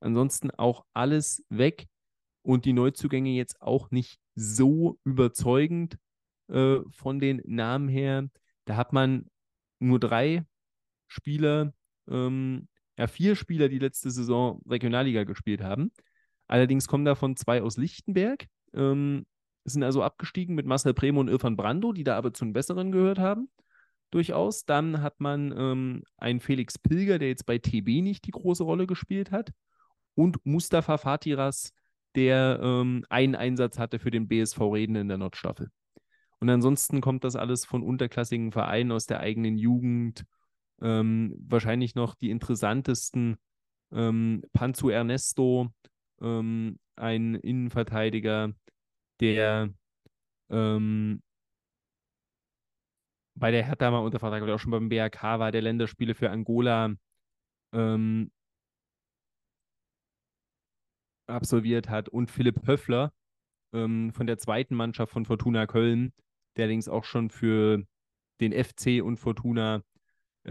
[0.00, 1.86] Ansonsten auch alles weg
[2.42, 5.98] und die Neuzugänge jetzt auch nicht so überzeugend
[6.48, 8.28] äh, von den Namen her.
[8.64, 9.26] Da hat man
[9.78, 10.46] nur drei
[11.08, 11.74] Spieler,
[12.08, 12.68] ähm,
[12.98, 15.92] ja, vier Spieler, die letzte Saison Regionalliga gespielt haben.
[16.46, 19.26] Allerdings kommen davon zwei aus Lichtenberg, ähm,
[19.64, 22.92] sind also abgestiegen mit Marcel Premo und Irfan Brando, die da aber zu den Besseren
[22.92, 23.48] gehört haben.
[24.10, 24.64] Durchaus.
[24.64, 28.86] Dann hat man ähm, einen Felix Pilger, der jetzt bei TB nicht die große Rolle
[28.86, 29.52] gespielt hat.
[30.14, 31.72] Und Mustafa Fatiras,
[32.16, 35.70] der ähm, einen Einsatz hatte für den BSV Reden in der Nordstaffel.
[36.40, 40.24] Und ansonsten kommt das alles von unterklassigen Vereinen aus der eigenen Jugend.
[40.82, 43.36] Ähm, wahrscheinlich noch die interessantesten
[43.92, 45.68] ähm, Panzu Ernesto,
[46.20, 48.52] ähm, ein Innenverteidiger,
[49.20, 49.72] der
[50.50, 51.22] ähm,
[53.34, 56.30] bei der Hertha mal unter Vertrag, oder auch schon beim BRK war, der Länderspiele für
[56.30, 56.94] Angola
[57.72, 58.30] ähm,
[61.26, 62.08] absolviert hat.
[62.08, 63.12] Und Philipp Höffler
[63.72, 66.12] ähm, von der zweiten Mannschaft von Fortuna Köln,
[66.56, 67.84] der allerdings auch schon für
[68.40, 69.82] den FC und Fortuna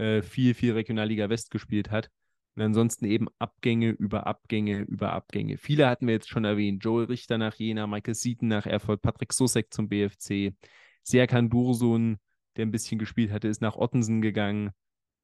[0.00, 2.10] äh, viel, viel Regionalliga West gespielt hat.
[2.56, 5.56] Und ansonsten eben Abgänge über Abgänge über Abgänge.
[5.58, 6.82] Viele hatten wir jetzt schon erwähnt.
[6.82, 10.54] Joel Richter nach Jena, Michael Seaton nach Erfurt, Patrick Sosek zum BFC,
[11.02, 12.18] Serkan Dursun,
[12.56, 14.70] der ein bisschen gespielt hatte, ist nach Ottensen gegangen.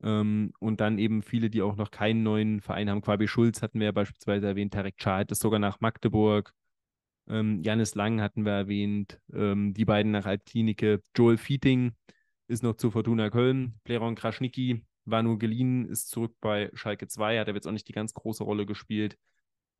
[0.03, 3.01] Ähm, und dann eben viele, die auch noch keinen neuen Verein haben.
[3.01, 6.53] Quabi Schulz hatten wir ja beispielsweise erwähnt, Tarek Chad ist sogar nach Magdeburg.
[7.29, 11.93] Ähm, Janis Lang hatten wir erwähnt, ähm, die beiden nach Altklinike, Joel Feating
[12.49, 13.80] ist noch zu Fortuna Köln.
[13.84, 17.88] Pleron Kraschnicki war nur geliehen, ist zurück bei Schalke 2, hat er jetzt auch nicht
[17.88, 19.16] die ganz große Rolle gespielt.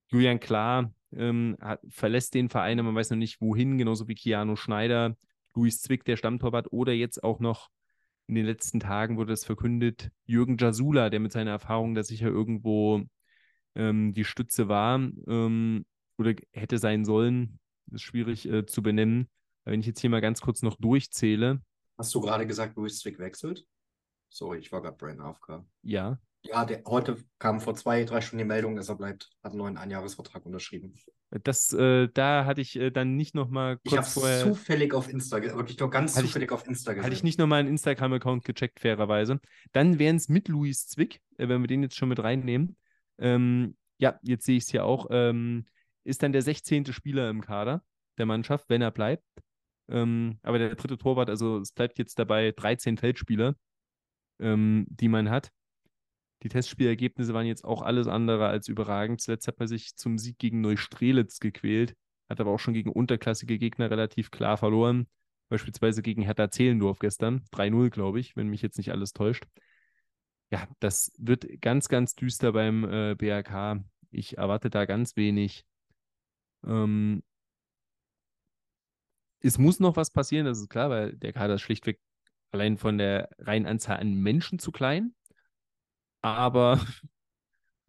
[0.09, 4.57] Julian Klar ähm, hat, verlässt den Verein, man weiß noch nicht wohin, genauso wie Keanu
[4.57, 5.17] Schneider,
[5.55, 7.69] Luis Zwick, der Stammtorwart, oder jetzt auch noch
[8.29, 12.29] in den letzten Tagen wurde es verkündet, Jürgen Jasula, der mit seiner Erfahrung da sicher
[12.29, 13.03] irgendwo
[13.75, 15.85] ähm, die Stütze war ähm,
[16.19, 17.59] oder hätte sein sollen,
[17.93, 19.29] ist schwierig äh, zu benennen.
[19.64, 21.61] Wenn ich jetzt hier mal ganz kurz noch durchzähle.
[21.99, 23.65] Hast du gerade gesagt, Luis Zwick wechselt?
[24.29, 25.65] Sorry, ich war gerade Brain AFK.
[25.83, 26.19] Ja.
[26.43, 29.59] Ja, der, heute kam vor zwei, drei Stunden die Meldung, dass er bleibt, hat einen
[29.59, 30.95] neuen Einjahresvertrag unterschrieben.
[31.31, 34.43] Das, äh, da hatte ich äh, dann nicht nochmal kurz ich habe vorher.
[34.45, 37.05] zufällig auf Insta, wirklich nur ganz zufällig ich, auf Insta gesehen.
[37.05, 39.41] Hatte ich nicht nochmal einen Instagram-Account gecheckt, fairerweise.
[39.73, 42.77] Dann wären es mit Luis Zwick, äh, wenn wir den jetzt schon mit reinnehmen.
[43.19, 45.09] Ähm, ja, jetzt sehe ich es hier auch.
[45.11, 45.67] Ähm,
[46.05, 46.93] ist dann der 16.
[46.93, 47.83] Spieler im Kader
[48.19, 49.25] der Mannschaft, wenn er bleibt.
[49.89, 53.55] Ähm, aber der dritte Torwart, also es bleibt jetzt dabei 13 Feldspieler,
[54.41, 55.51] ähm, die man hat.
[56.43, 59.20] Die Testspielergebnisse waren jetzt auch alles andere als überragend.
[59.20, 61.97] Zuletzt hat man sich zum Sieg gegen Neustrelitz gequält,
[62.28, 65.07] hat aber auch schon gegen unterklassige Gegner relativ klar verloren.
[65.49, 67.45] Beispielsweise gegen Hertha Zehlendorf gestern.
[67.53, 69.45] 3-0, glaube ich, wenn mich jetzt nicht alles täuscht.
[70.51, 73.82] Ja, das wird ganz, ganz düster beim äh, BRK.
[74.11, 75.64] Ich erwarte da ganz wenig.
[76.64, 77.22] Ähm,
[79.41, 82.01] es muss noch was passieren, das ist klar, weil der Kader ist schlichtweg
[82.51, 85.14] allein von der reinen Anzahl an Menschen zu klein.
[86.22, 86.80] Aber,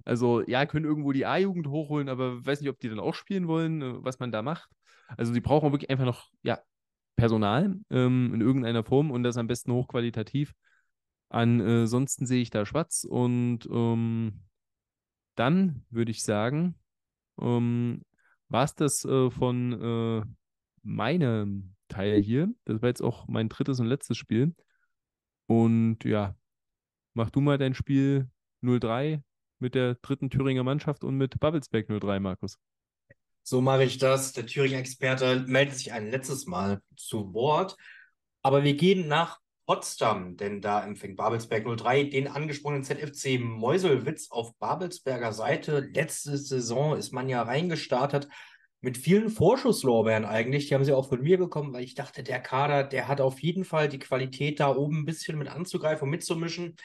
[0.06, 3.48] also ja, können irgendwo die A-Jugend hochholen, aber weiß nicht, ob die dann auch spielen
[3.48, 4.70] wollen, äh, was man da macht.
[5.18, 6.60] Also die brauchen wirklich einfach noch, ja,
[7.16, 10.54] Personal ähm, in irgendeiner Form und das am besten hochqualitativ.
[11.30, 14.44] Ansonsten sehe ich da schwarz und ähm,
[15.36, 16.76] dann würde ich sagen,
[17.42, 18.04] ähm,
[18.50, 20.22] war es das äh, von äh,
[20.88, 22.50] meinem Teil hier.
[22.66, 24.56] Das war jetzt auch mein drittes und letztes Spiel.
[25.46, 26.36] Und ja,
[27.14, 28.30] mach du mal dein Spiel
[28.62, 29.22] 03
[29.60, 32.58] mit der dritten Thüringer Mannschaft und mit Babelsberg 03, Markus.
[33.44, 34.34] So mache ich das.
[34.34, 37.78] Der Thüringen-Experte meldet sich ein letztes Mal zu Wort.
[38.42, 44.56] Aber wir gehen nach Potsdam, denn da empfängt Babelsberg 03 den angesprochenen ZFC Meuselwitz auf
[44.58, 45.80] Babelsberger Seite.
[45.80, 48.30] Letzte Saison ist man ja reingestartet
[48.82, 50.68] mit vielen Vorschusslorbeeren eigentlich.
[50.68, 53.40] Die haben sie auch von mir bekommen, weil ich dachte, der Kader, der hat auf
[53.40, 56.76] jeden Fall die Qualität, da oben ein bisschen mit anzugreifen und mitzumischen.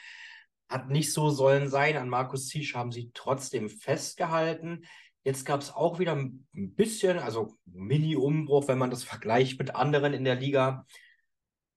[0.69, 1.97] Hat nicht so sollen sein.
[1.97, 4.85] An Markus Ziesch haben sie trotzdem festgehalten.
[5.23, 10.13] Jetzt gab es auch wieder ein bisschen, also Mini-Umbruch, wenn man das vergleicht mit anderen
[10.13, 10.85] in der Liga.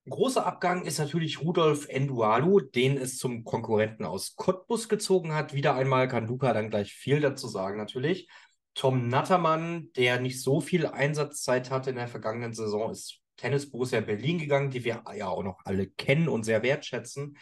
[0.06, 5.52] Ein großer Abgang ist natürlich Rudolf Endualu, den es zum Konkurrenten aus Cottbus gezogen hat.
[5.52, 8.28] Wieder einmal kann Luca dann gleich viel dazu sagen, natürlich.
[8.76, 14.02] Tom Nattermann, der nicht so viel Einsatzzeit hatte in der vergangenen Saison, ist Tennis Borussia
[14.02, 17.38] Berlin gegangen, die wir ja auch noch alle kennen und sehr wertschätzen.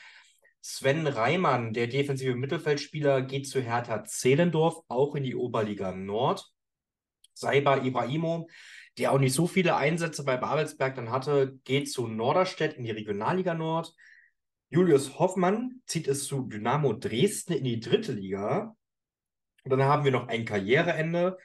[0.60, 6.48] Sven Reimann, der defensive Mittelfeldspieler, geht zu Hertha Zehlendorf, auch in die Oberliga Nord.
[7.34, 8.48] Saiba Ibrahimo,
[8.96, 12.92] der auch nicht so viele Einsätze bei Babelsberg dann hatte, geht zu Norderstedt in die
[12.92, 13.92] Regionalliga Nord.
[14.70, 18.76] Julius Hoffmann zieht es zu Dynamo Dresden in die dritte Liga.
[19.64, 21.38] Und dann haben wir noch ein Karriereende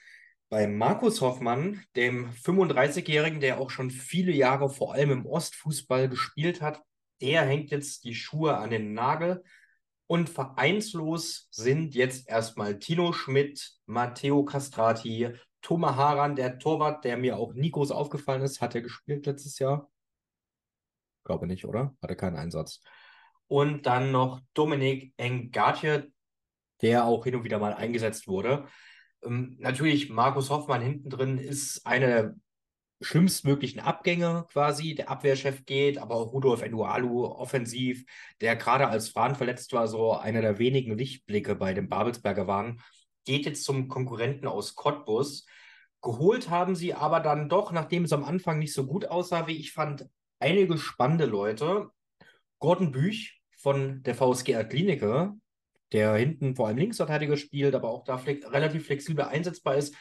[0.49, 6.61] bei Markus Hoffmann, dem 35-Jährigen, der auch schon viele Jahre vor allem im Ostfußball gespielt
[6.61, 6.81] hat.
[7.21, 9.43] Der hängt jetzt die Schuhe an den Nagel.
[10.07, 15.29] Und vereinslos sind jetzt erstmal Tino Schmidt, Matteo Castrati,
[15.61, 18.59] Thomas Haran, der Torwart, der mir auch Nikos aufgefallen ist.
[18.59, 19.89] Hat er gespielt letztes Jahr?
[21.25, 21.95] Glaube nicht, oder?
[22.01, 22.81] Hatte keinen Einsatz.
[23.47, 26.11] Und dann noch Dominik Engatje,
[26.81, 28.67] der auch hin und wieder mal eingesetzt wurde.
[29.23, 32.35] Ähm, natürlich, Markus Hoffmann hinten drin ist eine der
[33.01, 34.95] schlimmstmöglichen Abgänge quasi.
[34.95, 38.05] Der Abwehrchef geht, aber auch Rudolf Edualu offensiv,
[38.41, 42.81] der gerade als Fran verletzt war, so einer der wenigen Lichtblicke bei den Babelsberger waren,
[43.25, 45.45] geht jetzt zum Konkurrenten aus Cottbus.
[46.01, 49.57] Geholt haben sie aber dann doch, nachdem es am Anfang nicht so gut aussah, wie
[49.57, 50.07] ich fand,
[50.39, 51.89] einige spannende Leute.
[52.59, 55.33] Gordon Büch von der VSG Klinike,
[55.91, 59.95] der hinten vor allem Linksverteidiger spielt, aber auch da flex relativ flexibel einsetzbar ist.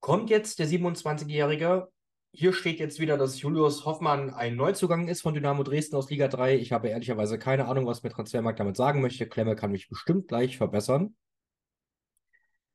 [0.00, 1.88] Kommt jetzt der 27-Jährige.
[2.32, 6.28] Hier steht jetzt wieder, dass Julius Hoffmann ein Neuzugang ist von Dynamo Dresden aus Liga
[6.28, 6.56] 3.
[6.56, 9.26] Ich habe ehrlicherweise keine Ahnung, was mir Transfermarkt damit sagen möchte.
[9.26, 11.16] Klemme kann mich bestimmt gleich verbessern.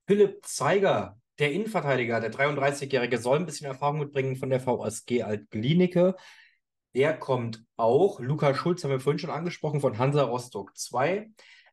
[0.07, 6.15] Philipp Zeiger, der Innenverteidiger, der 33-Jährige, soll ein bisschen Erfahrung mitbringen von der VSG Alt-Glienicke.
[6.95, 8.19] Der kommt auch.
[8.19, 11.29] Luca Schulz haben wir vorhin schon angesprochen von Hansa Rostock 2.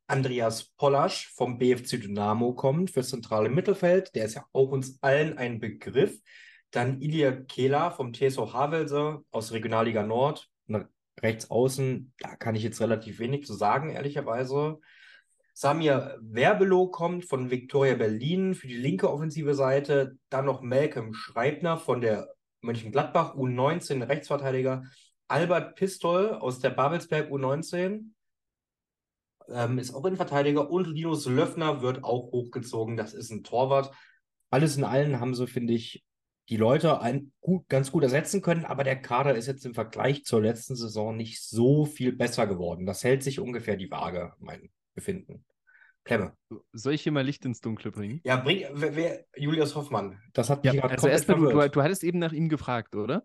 [0.08, 4.14] Andreas Pollasch vom BFC Dynamo kommt fürs zentrale Mittelfeld.
[4.14, 6.18] Der ist ja auch uns allen ein Begriff.
[6.70, 10.48] Dann Ilya Kehler vom TSV Havelse aus Regionalliga Nord.
[11.20, 14.78] Rechts außen, da kann ich jetzt relativ wenig zu sagen, ehrlicherweise.
[15.52, 20.16] Samir Werbelow kommt von Viktoria Berlin für die linke offensive Seite.
[20.30, 22.32] Dann noch Malcolm Schreibner von der
[22.62, 24.84] Mönchengladbach U19 Rechtsverteidiger.
[25.26, 28.12] Albert Pistol aus der Babelsberg U19
[29.52, 30.70] ähm, ist auch Innenverteidiger.
[30.70, 32.96] Und Linus Löffner wird auch hochgezogen.
[32.96, 33.90] Das ist ein Torwart.
[34.50, 36.04] Alles in allem haben sie, finde ich,
[36.48, 40.24] die Leute ein, gut, ganz gut ersetzen können, aber der Kader ist jetzt im Vergleich
[40.24, 42.86] zur letzten Saison nicht so viel besser geworden.
[42.86, 45.44] Das hält sich ungefähr die Waage, mein Befinden.
[46.04, 46.32] Klemme.
[46.72, 48.22] Soll ich hier mal Licht ins Dunkle bringen?
[48.24, 50.18] Ja, bring, wer, wer Julius Hoffmann.
[50.32, 52.96] Das hat Ja, mich gerade also erstmal, du, du, du hattest eben nach ihm gefragt,
[52.96, 53.24] oder?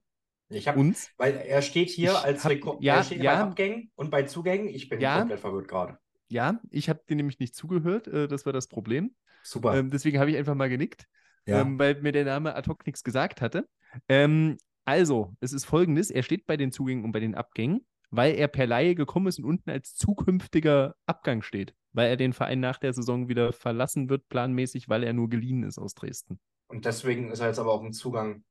[0.49, 1.09] Ich hab, Uns?
[1.17, 3.35] weil er steht hier Ich als hab- Rekord, ja, er steht ja.
[3.35, 4.67] bei Abgängen und bei Zugängen.
[4.67, 5.19] Ich bin Ja.
[5.19, 5.97] komplett verwirrt gerade.
[6.29, 9.15] Ja, ich habe dir nämlich nicht zugehört, äh, das war das Problem.
[9.43, 9.75] Super.
[9.75, 11.07] Ähm, deswegen habe ich einfach mal genickt,
[11.45, 11.61] ja.
[11.61, 13.67] ähm, weil mir der Name ad hoc nichts gesagt hatte.
[14.07, 18.35] Ähm, also, es ist folgendes: Er steht bei den Zugängen und bei den Abgängen, weil
[18.35, 22.59] er per Laie gekommen ist und unten als zukünftiger Abgang steht, weil er den Verein
[22.59, 26.39] nach der Saison wieder verlassen wird, planmäßig, weil er nur geliehen ist aus Dresden.
[26.67, 28.43] und deswegen ist er jetzt aber auch ein Zugang,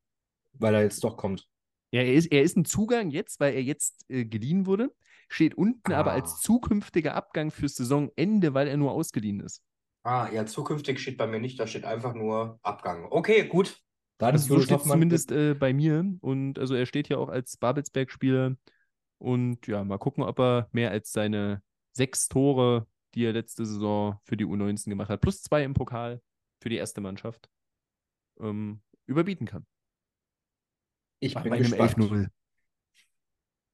[0.52, 1.48] weil er jetzt doch kommt.
[1.90, 4.94] Ja, er ist, er ist ein Zugang jetzt, weil er jetzt äh, geliehen wurde,
[5.32, 6.14] steht unten aber Ah.
[6.14, 9.62] als zukünftiger Abgang fürs Saisonende, weil er nur ausgeliehen ist.
[10.04, 13.06] Ah, ja, zukünftig steht bei mir nicht, da steht einfach nur Abgang.
[13.10, 13.80] Okay, gut.
[14.18, 16.04] Dann so steht zumindest äh, bei mir.
[16.20, 18.56] Und also er steht ja auch als Babelsberg-Spieler.
[19.18, 24.18] Und ja, mal gucken, ob er mehr als seine sechs Tore, die er letzte Saison
[24.24, 26.20] für die U19 gemacht hat, plus zwei im Pokal
[26.60, 27.48] für die erste Mannschaft,
[28.40, 29.66] ähm, überbieten kann.
[31.20, 32.30] Ich Bei bin gespannt.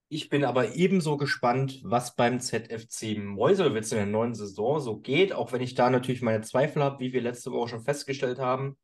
[0.08, 0.14] 11-0.
[0.14, 5.32] Ich bin aber ebenso gespannt, was beim ZFC Meuselwitz in der neuen Saison so geht,
[5.32, 8.76] auch wenn ich da natürlich meine Zweifel habe, wie wir letzte Woche schon festgestellt haben.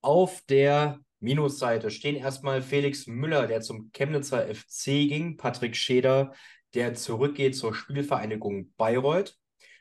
[0.00, 6.32] Auf der Minusseite stehen erstmal Felix Müller, der zum Chemnitzer FC ging, Patrick Scheder,
[6.74, 9.36] der zurückgeht zur Spielvereinigung Bayreuth.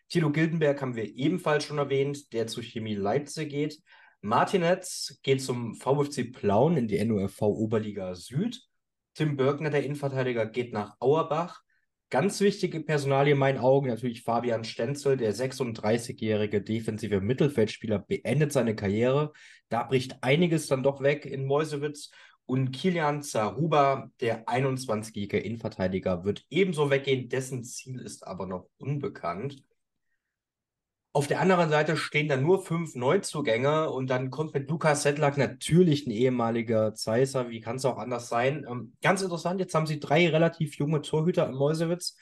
[0.10, 3.82] Thilo Gildenberg haben wir ebenfalls schon erwähnt, der zu Chemie Leipzig geht.
[4.20, 8.62] Martinez geht zum VfC Plauen in die NUFV Oberliga Süd.
[9.14, 11.62] Tim Birkner, der Innenverteidiger, geht nach Auerbach.
[12.10, 18.76] Ganz wichtige Personalie in meinen Augen natürlich Fabian Stenzel, der 36-jährige defensive Mittelfeldspieler, beendet seine
[18.76, 19.32] Karriere.
[19.70, 22.12] Da bricht einiges dann doch weg in Meusewitz.
[22.46, 27.30] Und Kilian Zaruba, der 21-jährige Innenverteidiger, wird ebenso weggehen.
[27.30, 29.64] Dessen Ziel ist aber noch unbekannt.
[31.14, 35.38] Auf der anderen Seite stehen da nur fünf Neuzugänge und dann kommt mit Lukas Sedlak
[35.38, 37.50] natürlich ein ehemaliger Zeisser.
[37.50, 38.66] Wie kann es auch anders sein?
[38.70, 42.16] Ähm, ganz interessant, jetzt haben sie drei relativ junge Torhüter im Mäusewitz.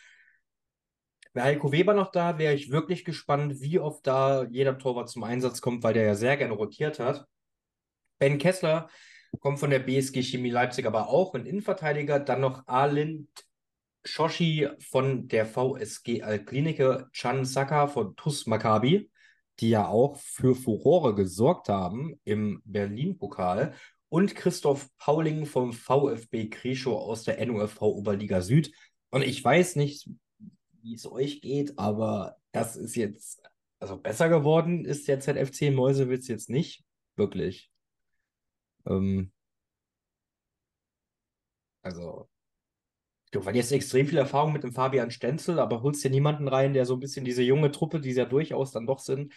[1.33, 5.23] Wäre Heiko Weber noch da, wäre ich wirklich gespannt, wie oft da jeder Torwart zum
[5.23, 7.27] Einsatz kommt, weil der ja sehr gerne rotiert hat.
[8.17, 8.89] Ben Kessler
[9.39, 12.19] kommt von der BSG Chemie Leipzig, aber auch ein Innenverteidiger.
[12.19, 13.29] Dann noch Arlind
[14.09, 19.11] Shoshi von der VSG Alklinike, Chan Saka von TuS Maccabi,
[19.59, 23.73] die ja auch für Furore gesorgt haben im Berlin-Pokal,
[24.09, 28.73] und Christoph Pauling vom VfB Krischow aus der NUFV Oberliga Süd.
[29.11, 30.09] Und ich weiß nicht,
[30.81, 33.43] wie es euch geht, aber das ist jetzt,
[33.79, 36.83] also besser geworden ist der ZFC Mäusewitz jetzt nicht,
[37.15, 37.69] wirklich.
[38.87, 39.31] Ähm,
[41.83, 42.27] also.
[43.31, 46.85] Du verlierst extrem viel Erfahrung mit dem Fabian Stenzel, aber holst dir niemanden rein, der
[46.85, 49.33] so ein bisschen diese junge Truppe, die sie ja durchaus dann doch sind,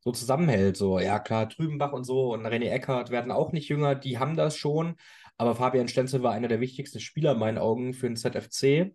[0.00, 0.76] so zusammenhält.
[0.76, 4.36] So, ja klar, Trübenbach und so und René Eckert werden auch nicht jünger, die haben
[4.36, 4.96] das schon.
[5.36, 8.94] Aber Fabian Stenzel war einer der wichtigsten Spieler in meinen Augen für den ZFC.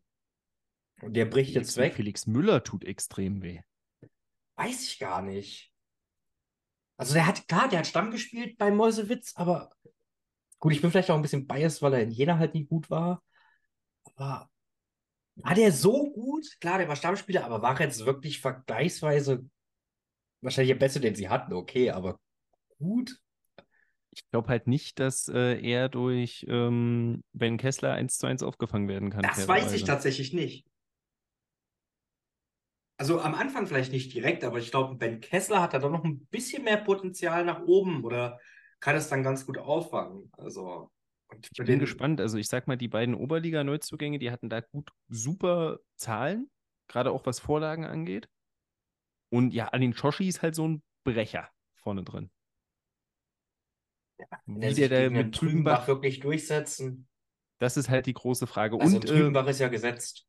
[1.02, 1.94] Und der bricht Felix, jetzt weg.
[1.96, 3.60] Felix Müller tut extrem weh.
[4.56, 5.72] Weiß ich gar nicht.
[6.98, 9.70] Also der hat, klar, der hat Stamm gespielt bei Mäusewitz, aber
[10.60, 12.90] gut, ich bin vielleicht auch ein bisschen biased, weil er in Jena halt nie gut
[12.90, 13.24] war.
[14.20, 14.50] Aber
[15.36, 16.46] war der so gut?
[16.60, 19.46] Klar, der war Stammspieler, aber war jetzt wirklich vergleichsweise
[20.42, 22.20] wahrscheinlich der Beste, den sie hatten, okay, aber
[22.78, 23.18] gut?
[24.12, 28.90] Ich glaube halt nicht, dass äh, er durch ähm, Ben Kessler 1 zu 1 aufgefangen
[28.90, 29.22] werden kann.
[29.22, 30.66] Das weiß ich tatsächlich nicht.
[32.98, 36.04] Also am Anfang vielleicht nicht direkt, aber ich glaube, Ben Kessler hat da doch noch
[36.04, 38.40] ein bisschen mehr Potenzial nach oben oder
[38.82, 40.30] kann es dann ganz gut auffangen.
[40.38, 40.92] Also,
[41.42, 42.22] Ich bin den, gespannt.
[42.22, 46.50] Also ich sag mal, die beiden Oberliga-Neuzugänge, die hatten da gut super Zahlen,
[46.88, 48.28] gerade auch was Vorlagen angeht.
[49.32, 52.32] Und ja, an den Choshi ist halt so ein Brecher vorne drin.
[54.48, 57.08] er Wie der den mit Trübenbach wirklich durchsetzen.
[57.60, 58.80] das ist halt die große Frage.
[58.80, 60.28] Also Und äh, Trübenbach ist ja gesetzt.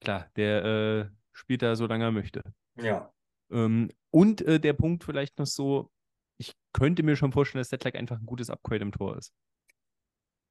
[0.00, 2.42] klar, der äh, spielt da so lange er möchte.
[2.76, 3.12] Ja.
[3.50, 5.90] Ähm, und äh, der Punkt vielleicht noch so,
[6.38, 9.32] ich könnte mir schon vorstellen, dass Setlack einfach ein gutes Upgrade im Tor ist.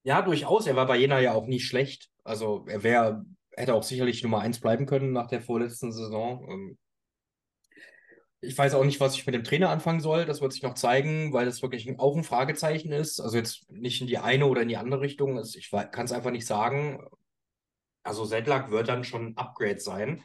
[0.03, 0.67] Ja, durchaus.
[0.67, 2.09] Er war bei Jena ja auch nicht schlecht.
[2.23, 6.47] Also er wäre, hätte auch sicherlich Nummer eins bleiben können nach der vorletzten Saison.
[6.49, 6.77] Ähm,
[8.41, 10.25] ich weiß auch nicht, was ich mit dem Trainer anfangen soll.
[10.25, 13.21] Das wird sich noch zeigen, weil das wirklich auch ein Fragezeichen ist.
[13.21, 15.39] Also jetzt nicht in die eine oder in die andere Richtung.
[15.39, 16.99] Ich kann es einfach nicht sagen.
[18.03, 20.23] Also Sedlak wird dann schon ein Upgrade sein.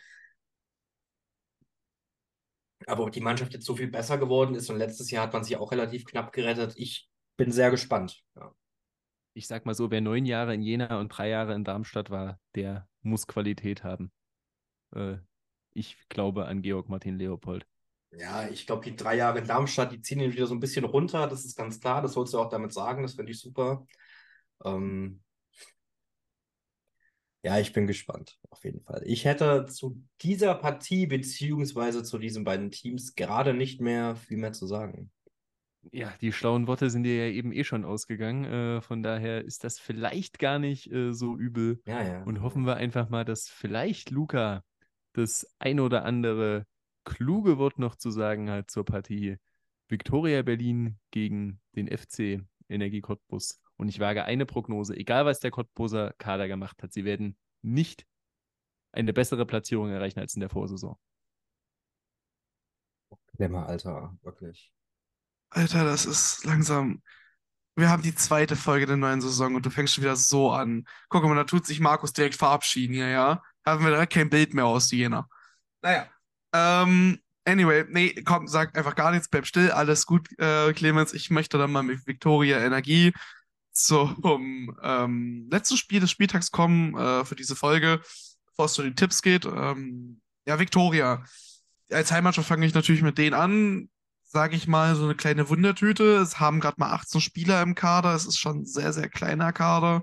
[2.86, 5.44] Aber ob die Mannschaft jetzt so viel besser geworden ist und letztes Jahr hat man
[5.44, 8.22] sich auch relativ knapp gerettet, ich bin sehr gespannt.
[8.34, 8.52] Ja.
[9.39, 12.40] Ich sag mal so, wer neun Jahre in Jena und drei Jahre in Darmstadt war,
[12.56, 14.10] der muss Qualität haben.
[14.93, 15.19] Äh,
[15.73, 17.65] ich glaube an Georg Martin Leopold.
[18.10, 20.85] Ja, ich glaube, die drei Jahre in Darmstadt, die ziehen ihn wieder so ein bisschen
[20.85, 22.02] runter, das ist ganz klar.
[22.02, 23.86] Das sollst du auch damit sagen, das finde ich super.
[24.65, 25.23] Ähm,
[27.44, 29.02] ja, ich bin gespannt, auf jeden Fall.
[29.05, 34.52] Ich hätte zu dieser Partie beziehungsweise zu diesen beiden Teams gerade nicht mehr viel mehr
[34.52, 35.12] zu sagen.
[35.93, 38.44] Ja, die schlauen Worte sind dir ja eben eh schon ausgegangen.
[38.44, 41.81] Äh, von daher ist das vielleicht gar nicht äh, so übel.
[41.86, 42.23] Ja, ja.
[42.24, 44.62] Und hoffen wir einfach mal, dass vielleicht Luca
[45.12, 46.66] das ein oder andere
[47.05, 49.39] kluge Wort noch zu sagen hat zur Partie
[49.89, 53.60] Viktoria Berlin gegen den FC Energie Cottbus.
[53.77, 58.06] Und ich wage eine Prognose, egal was der Cottbuser Kader gemacht hat, sie werden nicht
[58.93, 60.97] eine bessere Platzierung erreichen als in der Vorsaison.
[63.36, 64.73] Klemmer, Alter, wirklich.
[65.50, 67.02] Alter, das ist langsam.
[67.76, 70.86] Wir haben die zweite Folge der neuen Saison und du fängst schon wieder so an.
[71.08, 73.42] Guck mal, da tut sich Markus direkt verabschieden hier, ja?
[73.64, 75.28] Haben wir direkt kein Bild mehr aus Jena.
[75.82, 76.08] Naja.
[76.52, 81.12] Ähm, anyway, nee, komm, sag einfach gar nichts, bleib still, alles gut, äh, Clemens.
[81.12, 83.12] Ich möchte dann mal mit Victoria Energie
[83.72, 88.00] zum ähm, letzten Spiel des Spieltags kommen äh, für diese Folge,
[88.46, 89.44] bevor es zu den Tipps geht.
[89.44, 91.22] Ähm, ja, Victoria.
[91.90, 93.88] Als Heimmannschaft fange ich natürlich mit denen an.
[94.30, 96.16] Sage ich mal, so eine kleine Wundertüte.
[96.18, 98.14] Es haben gerade mal 18 Spieler im Kader.
[98.14, 100.02] Es ist schon ein sehr, sehr kleiner Kader.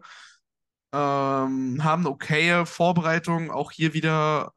[0.91, 3.51] Ähm, haben eine okaye Vorbereitung.
[3.51, 4.53] Auch hier wieder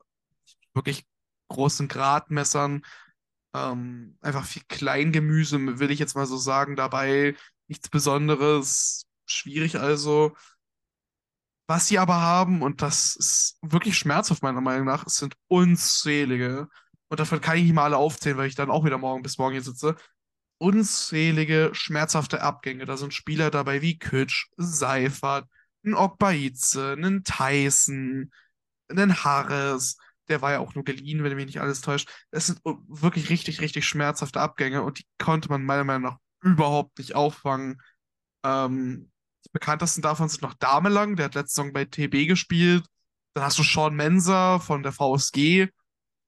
[0.75, 1.07] wirklich
[1.49, 2.83] großen Gradmessern.
[3.55, 7.37] Ähm, einfach viel Kleingemüse, will ich jetzt mal so sagen, dabei.
[7.67, 9.07] Nichts Besonderes.
[9.27, 10.35] Schwierig also.
[11.67, 16.69] Was sie aber haben, und das ist wirklich schmerzhaft meiner Meinung nach, es sind unzählige,
[17.09, 19.39] und davon kann ich nicht mal alle aufzählen, weil ich dann auch wieder morgen bis
[19.39, 19.97] morgen hier sitze,
[20.59, 22.85] unzählige schmerzhafte Abgänge.
[22.85, 25.49] Da sind Spieler dabei wie Kütsch, Seifert,
[25.85, 28.31] ein Okbaize, ein Tyson,
[28.91, 29.97] ein Harris,
[30.29, 32.11] der war ja auch nur geliehen, wenn mich nicht alles täuscht.
[32.31, 36.99] Es sind wirklich richtig, richtig schmerzhafte Abgänge und die konnte man meiner Meinung nach überhaupt
[36.99, 37.81] nicht auffangen.
[38.45, 39.11] Ähm,
[39.45, 42.85] die bekanntesten davon sind noch Damelang, der hat letzte Saison bei TB gespielt.
[43.35, 45.69] Dann hast du Sean Menser von der VSG,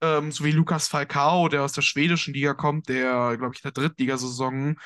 [0.01, 3.83] ähm, sowie Lukas Falcao, der aus der schwedischen Liga kommt, der, glaube ich, in der
[3.83, 4.77] Drittligasaison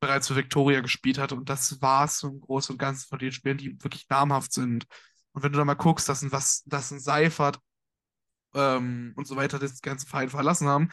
[0.00, 1.32] bereits für Victoria gespielt hat.
[1.32, 4.86] Und das war es im Großen und Ganzen von den Spielen, die wirklich namhaft sind.
[5.32, 7.60] Und wenn du da mal guckst, dass ein, was, dass ein Seifert
[8.54, 10.90] ähm, und so weiter das ganze Verein verlassen haben,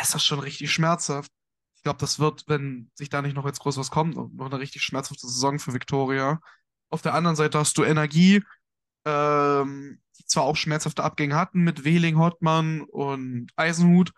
[0.00, 1.30] ist das schon richtig schmerzhaft.
[1.74, 4.58] Ich glaube, das wird, wenn sich da nicht noch jetzt groß was kommt, noch eine
[4.58, 6.40] richtig schmerzhafte Saison für Victoria.
[6.90, 8.42] Auf der anderen Seite hast du Energie,
[9.04, 14.12] ähm, die zwar auch schmerzhafte Abgänge hatten mit Wehling, Hottmann und Eisenhut,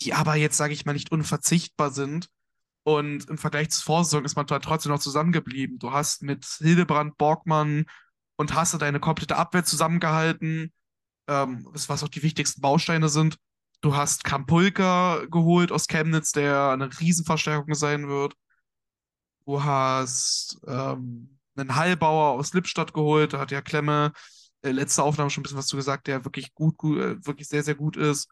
[0.00, 2.28] die aber jetzt, sage ich mal, nicht unverzichtbar sind.
[2.84, 5.78] Und im Vergleich zur Vorsaison ist man da trotzdem noch zusammengeblieben.
[5.78, 7.86] Du hast mit Hildebrand, Borgmann
[8.36, 10.72] und Hasse deine komplette Abwehr zusammengehalten
[11.28, 13.38] ähm, was auch die wichtigsten Bausteine sind.
[13.80, 18.34] Du hast Kampulka geholt aus Chemnitz, der eine Riesenverstärkung sein wird.
[19.44, 24.12] Du hast ähm, einen Hallbauer aus Lippstadt geholt, da hat ja Klemme
[24.72, 27.62] letzte Aufnahme schon ein bisschen was zu gesagt, der wirklich gut, gut äh, wirklich sehr,
[27.62, 28.28] sehr gut ist.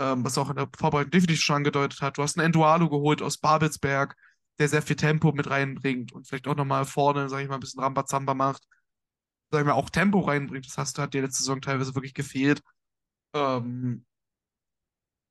[0.00, 2.18] Ähm, was auch in der Vorbereitung definitiv schon angedeutet hat.
[2.18, 4.16] Du hast einen Endualo geholt aus Babelsberg,
[4.58, 7.60] der sehr viel Tempo mit reinbringt und vielleicht auch nochmal vorne, sag ich mal, ein
[7.60, 8.62] bisschen Rambazamba macht
[9.54, 10.66] sagen wir, auch Tempo reinbringt.
[10.66, 12.62] Das hast du, hat dir letzte Saison teilweise wirklich gefehlt.
[13.34, 14.04] Ähm,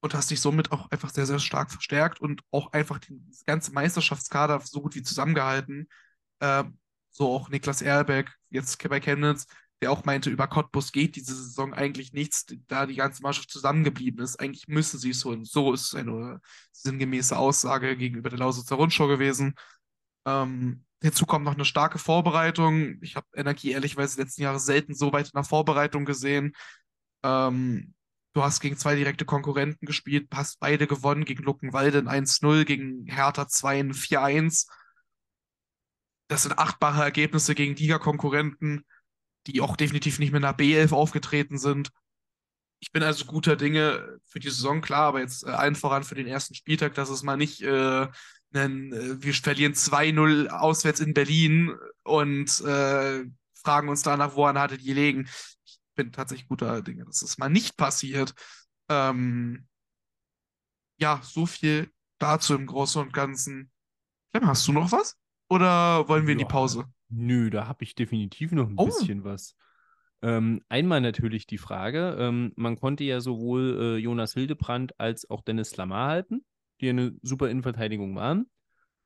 [0.02, 3.72] und hast dich somit auch einfach sehr, sehr stark verstärkt und auch einfach den ganze
[3.72, 5.88] Meisterschaftskader so gut wie zusammengehalten.
[6.42, 6.78] Ähm,
[7.12, 9.46] so auch Niklas Erlbeck, jetzt bei Chemnitz,
[9.84, 14.24] der auch meinte, über Cottbus geht diese Saison eigentlich nichts, da die ganze Mannschaft zusammengeblieben
[14.24, 14.40] ist.
[14.40, 15.44] Eigentlich müssen sie es holen.
[15.44, 16.40] So ist eine
[16.72, 19.56] sinngemäße Aussage gegenüber der Lausitzer Rundschau gewesen.
[20.26, 23.02] Ähm, Hinzu kommt noch eine starke Vorbereitung.
[23.02, 26.54] Ich habe Energie ehrlicherweise letzten Jahre selten so weit in der Vorbereitung gesehen.
[27.24, 27.94] Ähm,
[28.32, 33.06] du hast gegen zwei direkte Konkurrenten gespielt, hast beide gewonnen, gegen Luckenwalde ein 1-0, gegen
[33.08, 34.68] Hertha 2 ein 4-1.
[36.30, 38.86] Das sind achtbare Ergebnisse gegen Liga-Konkurrenten,
[39.48, 41.90] die auch definitiv nicht mehr der B11 aufgetreten sind.
[42.80, 46.16] Ich bin also guter Dinge für die Saison, klar, aber jetzt äh, allen voran für
[46.16, 48.08] den ersten Spieltag, dass es mal nicht äh,
[48.54, 53.24] einen, äh, wir verlieren 2-0 auswärts in Berlin und äh,
[53.56, 55.30] fragen uns danach, woran hattet ihr gelegen.
[55.66, 58.34] Ich bin tatsächlich guter Dinge, dass es mal nicht passiert.
[58.90, 59.66] Ähm,
[61.00, 61.90] ja, so viel
[62.20, 63.72] dazu im Großen und Ganzen.
[64.32, 65.16] Clem, hast du noch was?
[65.50, 66.50] Oder wollen wir in die Ja.
[66.50, 66.86] Pause?
[67.16, 68.86] Nö, da habe ich definitiv noch ein Oh.
[68.86, 69.56] bisschen was.
[70.22, 75.42] Ähm, einmal natürlich die Frage, ähm, man konnte ja sowohl äh, Jonas Hildebrand als auch
[75.42, 76.46] Dennis Lamar halten,
[76.82, 78.50] die eine super Innenverteidigung waren,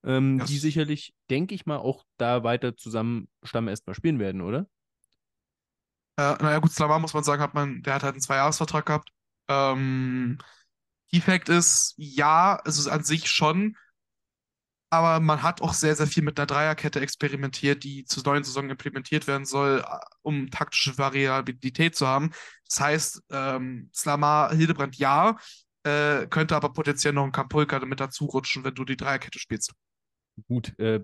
[0.03, 4.67] ähm, die sicherlich, denke ich mal, auch da weiter zusammen Stamm erstmal spielen werden, oder?
[6.17, 9.09] Äh, naja, gut, Slamar muss man sagen, hat man, der hat halt einen Zweijahresvertrag gehabt.
[9.47, 10.37] Ähm,
[11.11, 13.77] Key Fact ist, ja, es ist an sich schon,
[14.89, 18.69] aber man hat auch sehr, sehr viel mit einer Dreierkette experimentiert, die zur neuen Saison
[18.69, 22.31] implementiert werden soll, äh, um taktische Variabilität zu haben.
[22.69, 25.37] Das heißt, ähm, Slamar, Hildebrand ja,
[25.83, 29.73] äh, könnte aber potenziell noch ein Kampulka mit dazu rutschen, wenn du die Dreierkette spielst.
[30.47, 31.01] Gut, äh,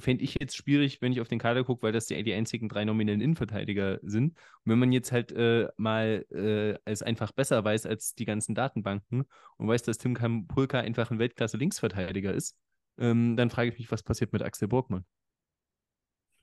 [0.00, 2.68] fände ich jetzt schwierig, wenn ich auf den Kader gucke, weil das die, die einzigen
[2.68, 4.36] drei nominellen Innenverteidiger sind.
[4.64, 8.54] Und wenn man jetzt halt äh, mal äh, es einfach besser weiß als die ganzen
[8.54, 9.24] Datenbanken
[9.56, 12.56] und weiß, dass Tim Kampulka einfach ein Weltklasse-Linksverteidiger ist,
[12.98, 15.04] ähm, dann frage ich mich, was passiert mit Axel Borgmann?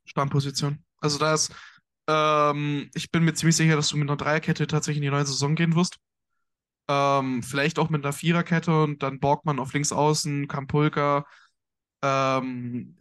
[0.06, 0.84] Stammposition.
[0.98, 1.54] Also da ist,
[2.08, 5.26] ähm, ich bin mir ziemlich sicher, dass du mit einer Dreierkette tatsächlich in die neue
[5.26, 5.98] Saison gehen wirst.
[6.88, 11.26] Ähm, vielleicht auch mit einer Viererkette und dann Borgmann auf links außen, Kampulka,
[12.04, 12.96] ähm,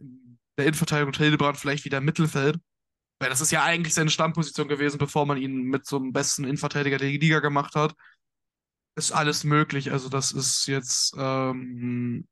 [0.57, 2.57] der Innenverteidigung Hildebrand vielleicht wieder im Mittelfeld.
[3.19, 6.43] Weil das ist ja eigentlich seine Stammposition gewesen, bevor man ihn mit so einem besten
[6.43, 7.95] Innenverteidiger der Liga gemacht hat.
[8.97, 9.91] Ist alles möglich.
[9.91, 12.27] Also das ist jetzt ähm,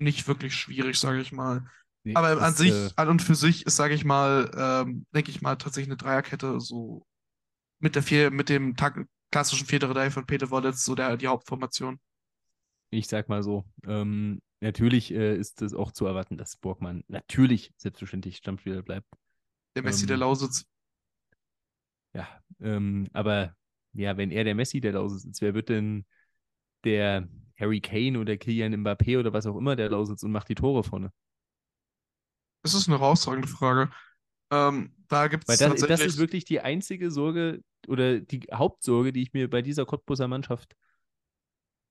[0.00, 1.66] nicht wirklich schwierig, sage ich mal.
[2.04, 5.06] Nee, Aber an das, sich, äh, an und für sich ist, sage ich mal, ähm,
[5.14, 7.06] denke ich mal, tatsächlich eine Dreierkette so
[7.80, 12.00] mit der vier, mit dem tak klassischen 4-3 von Peter Wollitz so der, die Hauptformation.
[12.90, 17.72] ich sag mal so, ähm, natürlich äh, ist es auch zu erwarten, dass Borgmann natürlich
[17.76, 19.06] selbstverständlich Stammspieler bleibt.
[19.74, 20.64] Der Messi Ähm, der Lausitz.
[22.12, 22.28] Ja,
[22.60, 23.54] ähm, aber
[23.92, 26.06] ja, wenn er der Messi der Lausitz ist, wer wird denn
[26.84, 27.28] der
[27.60, 30.82] Harry Kane oder Kylian Mbappé oder was auch immer der Lausitz und macht die Tore
[30.82, 31.12] vorne?
[32.62, 33.90] Das ist eine herausragende Frage.
[34.50, 39.22] Ähm, da gibt es das, das ist wirklich die einzige Sorge oder die Hauptsorge, die
[39.22, 40.74] ich mir bei dieser Cottbuser Mannschaft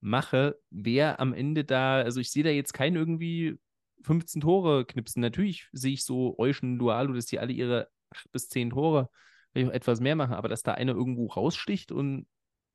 [0.01, 3.59] mache, wer am Ende da, also ich sehe da jetzt keinen irgendwie
[4.03, 5.21] 15 Tore knipsen.
[5.21, 9.09] Natürlich sehe ich so Euschen, Dualo, dass die alle ihre 8 bis 10 Tore
[9.51, 12.27] vielleicht auch etwas mehr machen, aber dass da einer irgendwo raussticht und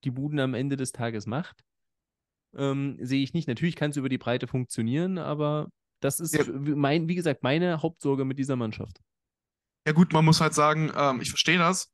[0.04, 1.64] die Buden am Ende des Tages macht,
[2.56, 3.48] ähm, sehe ich nicht.
[3.48, 5.68] Natürlich kann es über die Breite funktionieren, aber
[6.00, 6.44] das ist, Ja.
[6.52, 9.00] mein, wie gesagt, meine Hauptsorge mit dieser Mannschaft.
[9.86, 11.90] Ja, gut, man muss halt sagen, ähm, ich verstehe das,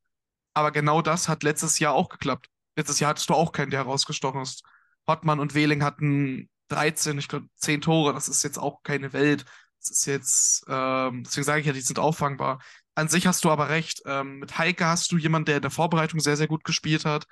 [0.54, 2.48] aber genau das hat letztes Jahr auch geklappt.
[2.76, 4.62] Letztes Jahr hattest du auch keinen, der herausgestochen ist.
[5.08, 9.44] Hottmann und Wehling hatten 13, ich glaube 10 Tore, das ist jetzt auch keine Welt.
[9.80, 12.60] Das ist jetzt, ähm, deswegen sage ich ja, die sind auffangbar.
[12.94, 14.02] An sich hast du aber recht.
[14.04, 17.26] Ähm, mit Heike hast du jemanden, der in der Vorbereitung sehr, sehr gut gespielt hat,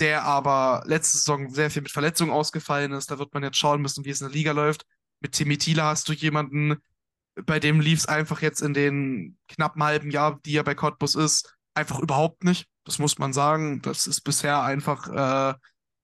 [0.00, 3.10] der aber letzte Saison sehr viel mit Verletzungen ausgefallen ist.
[3.10, 4.84] Da wird man jetzt schauen müssen, wie es in der Liga läuft.
[5.20, 6.76] Mit Timmy Thiele hast du jemanden,
[7.44, 11.14] bei dem lief es einfach jetzt in den knappen halben Jahr, die er bei Cottbus
[11.14, 12.68] ist, einfach überhaupt nicht.
[12.84, 13.82] Das muss man sagen.
[13.82, 15.54] Das ist bisher einfach äh,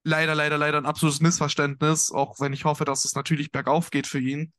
[0.05, 4.07] leider, leider, leider ein absolutes Missverständnis, auch wenn ich hoffe, dass es natürlich bergauf geht
[4.07, 4.53] für ihn.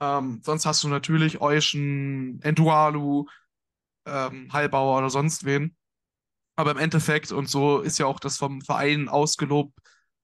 [0.00, 3.26] Ähm, sonst hast du natürlich Euschen, Endualu,
[4.06, 5.76] ähm, Hallbauer oder sonst wen.
[6.56, 9.74] Aber im Endeffekt, und so ist ja auch das vom Verein ausgelobt,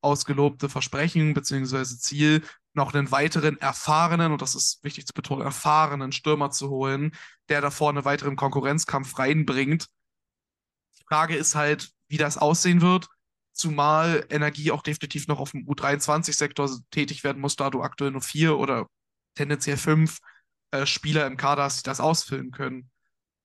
[0.00, 1.84] ausgelobte Versprechen bzw.
[1.84, 2.42] Ziel,
[2.74, 7.12] noch einen weiteren erfahrenen, und das ist wichtig zu betonen, erfahrenen Stürmer zu holen,
[7.48, 9.88] der da vorne weiteren Konkurrenzkampf reinbringt.
[10.98, 13.08] Die Frage ist halt, wie das aussehen wird,
[13.52, 18.22] zumal Energie auch definitiv noch auf dem U23-Sektor tätig werden muss, da du aktuell nur
[18.22, 18.86] vier oder
[19.34, 20.18] tendenziell fünf
[20.70, 22.90] äh, Spieler im Kader hast, die das ausfüllen können.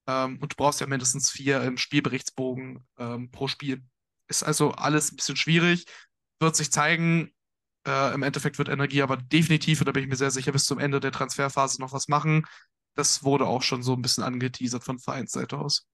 [0.07, 3.83] Ähm, und du brauchst ja mindestens vier im Spielberichtsbogen ähm, pro Spiel.
[4.27, 5.85] Ist also alles ein bisschen schwierig.
[6.39, 7.33] Wird sich zeigen.
[7.85, 10.65] Äh, Im Endeffekt wird Energie aber definitiv, und da bin ich mir sehr sicher, bis
[10.65, 12.45] zum Ende der Transferphase noch was machen.
[12.95, 15.87] Das wurde auch schon so ein bisschen angeteasert von Vereinsseite aus.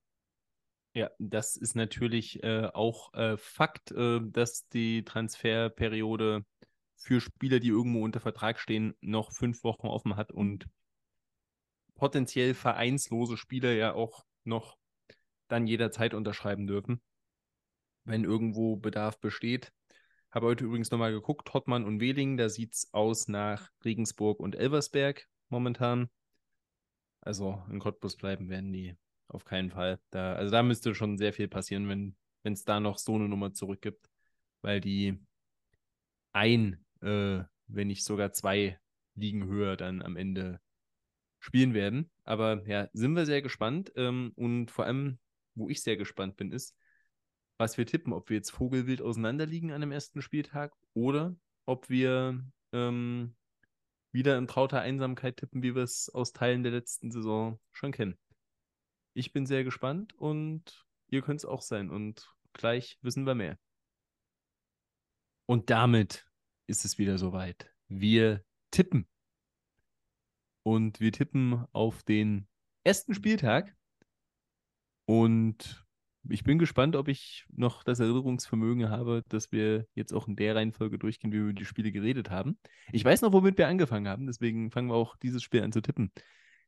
[0.94, 6.44] Ja, das ist natürlich äh, auch äh, Fakt, äh, dass die Transferperiode
[6.98, 10.68] für Spieler, die irgendwo unter Vertrag stehen, noch fünf Wochen offen hat und
[11.99, 14.77] potenziell vereinslose Spieler ja auch noch
[15.49, 17.01] dann jederzeit unterschreiben dürfen,
[18.05, 19.73] wenn irgendwo Bedarf besteht.
[20.31, 24.55] Habe heute übrigens nochmal geguckt, Hottmann und Wehling, da sieht es aus nach Regensburg und
[24.55, 26.09] Elversberg momentan.
[27.19, 28.95] Also in Cottbus bleiben werden die
[29.27, 29.99] auf keinen Fall.
[30.09, 33.53] Da, also da müsste schon sehr viel passieren, wenn es da noch so eine Nummer
[33.53, 34.09] zurückgibt,
[34.61, 35.19] weil die
[36.31, 38.80] ein, äh, wenn nicht sogar zwei
[39.15, 40.61] Ligen höher dann am Ende
[41.40, 42.11] spielen werden.
[42.24, 43.91] Aber ja, sind wir sehr gespannt.
[43.95, 45.20] Ähm, und vor allem,
[45.56, 46.76] wo ich sehr gespannt bin, ist,
[47.57, 48.14] was wir tippen.
[48.14, 51.36] Ob wir jetzt Vogelwild auseinanderliegen an dem ersten Spieltag oder
[51.66, 53.36] ob wir ähm,
[54.11, 58.18] wieder in trauter Einsamkeit tippen, wie wir es aus Teilen der letzten Saison schon kennen.
[59.14, 61.90] Ich bin sehr gespannt und ihr könnt es auch sein.
[61.90, 63.57] Und gleich wissen wir mehr.
[65.45, 66.28] Und damit
[66.68, 67.74] ist es wieder soweit.
[67.88, 69.07] Wir tippen.
[70.64, 72.48] Und wir tippen auf den
[72.84, 73.76] ersten Spieltag.
[75.06, 75.86] Und
[76.27, 80.56] ich bin gespannt, ob ich noch das Erinnerungsvermögen habe, dass wir jetzt auch in der
[80.56, 82.60] Reihenfolge durchgehen, wie wir über die Spiele geredet haben.
[82.91, 85.81] Ich weiß noch, womit wir angefangen haben, deswegen fangen wir auch dieses Spiel an zu
[85.81, 86.11] tippen.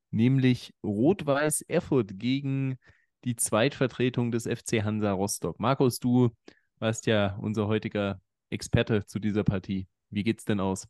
[0.09, 2.77] Nämlich Rot-Weiß Erfurt gegen
[3.23, 5.59] die Zweitvertretung des FC Hansa Rostock.
[5.59, 6.31] Markus, du
[6.79, 8.19] warst ja unser heutiger
[8.49, 9.87] Experte zu dieser Partie.
[10.09, 10.87] Wie geht's denn aus?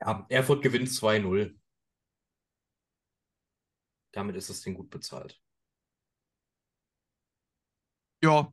[0.00, 1.54] Ja, Erfurt gewinnt 2-0.
[4.12, 5.40] Damit ist das Ding gut bezahlt.
[8.22, 8.52] Ja,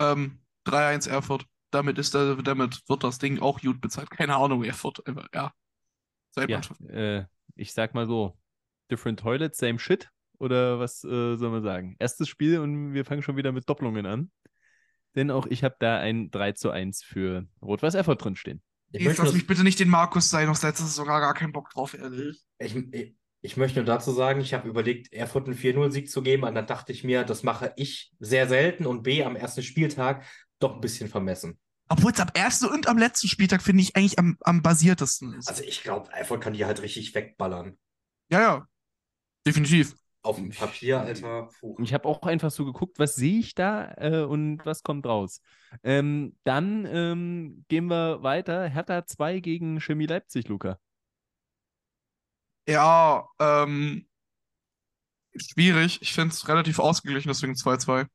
[0.00, 1.46] ähm, 3-1 Erfurt.
[1.70, 4.10] Damit ist der, damit wird das Ding auch gut bezahlt.
[4.10, 5.06] Keine Ahnung, Erfurt.
[5.06, 5.52] Einfach, ja.
[6.36, 7.26] Ja, äh,
[7.56, 8.38] ich sag mal so:
[8.90, 10.08] Different Toilet, same shit.
[10.38, 11.96] Oder was äh, soll man sagen?
[11.98, 14.30] Erstes Spiel und wir fangen schon wieder mit Doppelungen an.
[15.14, 18.62] Denn auch ich habe da ein 3 zu 1 für Rot-Weiß Erfurt drinstehen.
[18.92, 21.70] Ich Jetzt lass mich bitte nicht den Markus sein, noch letztes sogar gar keinen Bock
[21.70, 22.42] drauf, ehrlich.
[22.58, 26.44] Ich, ich, ich möchte nur dazu sagen, ich habe überlegt, Erfurt einen 4-0-Sieg zu geben,
[26.44, 30.24] und dann dachte ich mir, das mache ich sehr selten und B am ersten Spieltag
[30.58, 31.58] doch ein bisschen vermessen.
[31.88, 35.48] Obwohl es am ersten und am letzten Spieltag, finde ich, eigentlich am, am basiertesten ist.
[35.48, 37.78] Also ich glaube, Erfurt kann die halt richtig wegballern.
[38.30, 38.66] Ja, ja.
[39.46, 39.96] Definitiv.
[40.22, 41.48] Auf dem Papier, Alter.
[41.58, 41.76] Puh.
[41.82, 45.40] Ich habe auch einfach so geguckt, was sehe ich da äh, und was kommt raus.
[45.82, 48.68] Ähm, dann ähm, gehen wir weiter.
[48.68, 50.78] Hertha 2 gegen Chemie Leipzig, Luca.
[52.70, 54.06] Ja, ähm,
[55.34, 56.00] schwierig.
[56.02, 58.06] Ich finde es relativ ausgeglichen, deswegen 2-2.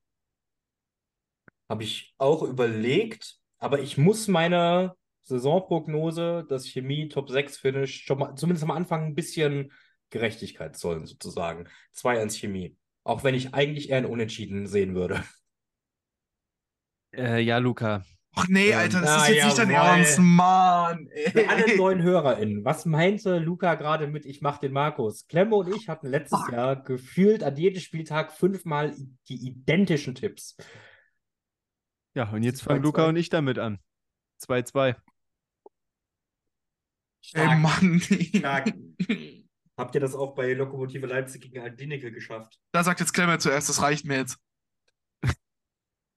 [1.68, 8.20] Habe ich auch überlegt, aber ich muss meine Saisonprognose, das Chemie Top 6 Finish, schon
[8.20, 9.74] mal, zumindest am Anfang ein bisschen
[10.10, 11.68] Gerechtigkeit zollen, sozusagen.
[11.94, 12.78] 2-1 Chemie.
[13.04, 15.22] Auch wenn ich eigentlich eher ein Unentschieden sehen würde.
[17.14, 18.06] Äh, ja, Luca,
[18.36, 21.10] Ach nee, ähm, Alter, das na, ist jetzt nicht dein Ernst, Mann.
[21.32, 25.28] Für alle neuen HörerInnen, was meinte Luca gerade mit Ich mach den Markus?
[25.28, 26.52] Klemmo und ich hatten letztes Fuck.
[26.52, 28.94] Jahr gefühlt an jedem Spieltag fünfmal
[29.30, 30.58] die identischen Tipps.
[32.14, 33.80] Ja, und jetzt fangen Luca und ich damit an.
[34.42, 34.96] 2-2.
[37.34, 38.02] Ey, Mann.
[39.78, 42.60] Habt ihr das auch bei Lokomotive Leipzig gegen Aldinicke geschafft?
[42.72, 44.38] Da sagt jetzt Klemmer zuerst, das reicht mir jetzt.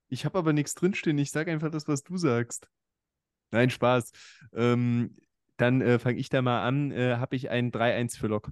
[0.08, 1.18] Ich habe aber nichts drinstehen.
[1.18, 2.68] Ich sage einfach das, was du sagst.
[3.50, 4.12] Nein, Spaß.
[4.52, 5.16] Ähm,
[5.56, 6.92] dann äh, fange ich da mal an.
[6.92, 8.50] Äh, habe ich ein 3-1 für Lok.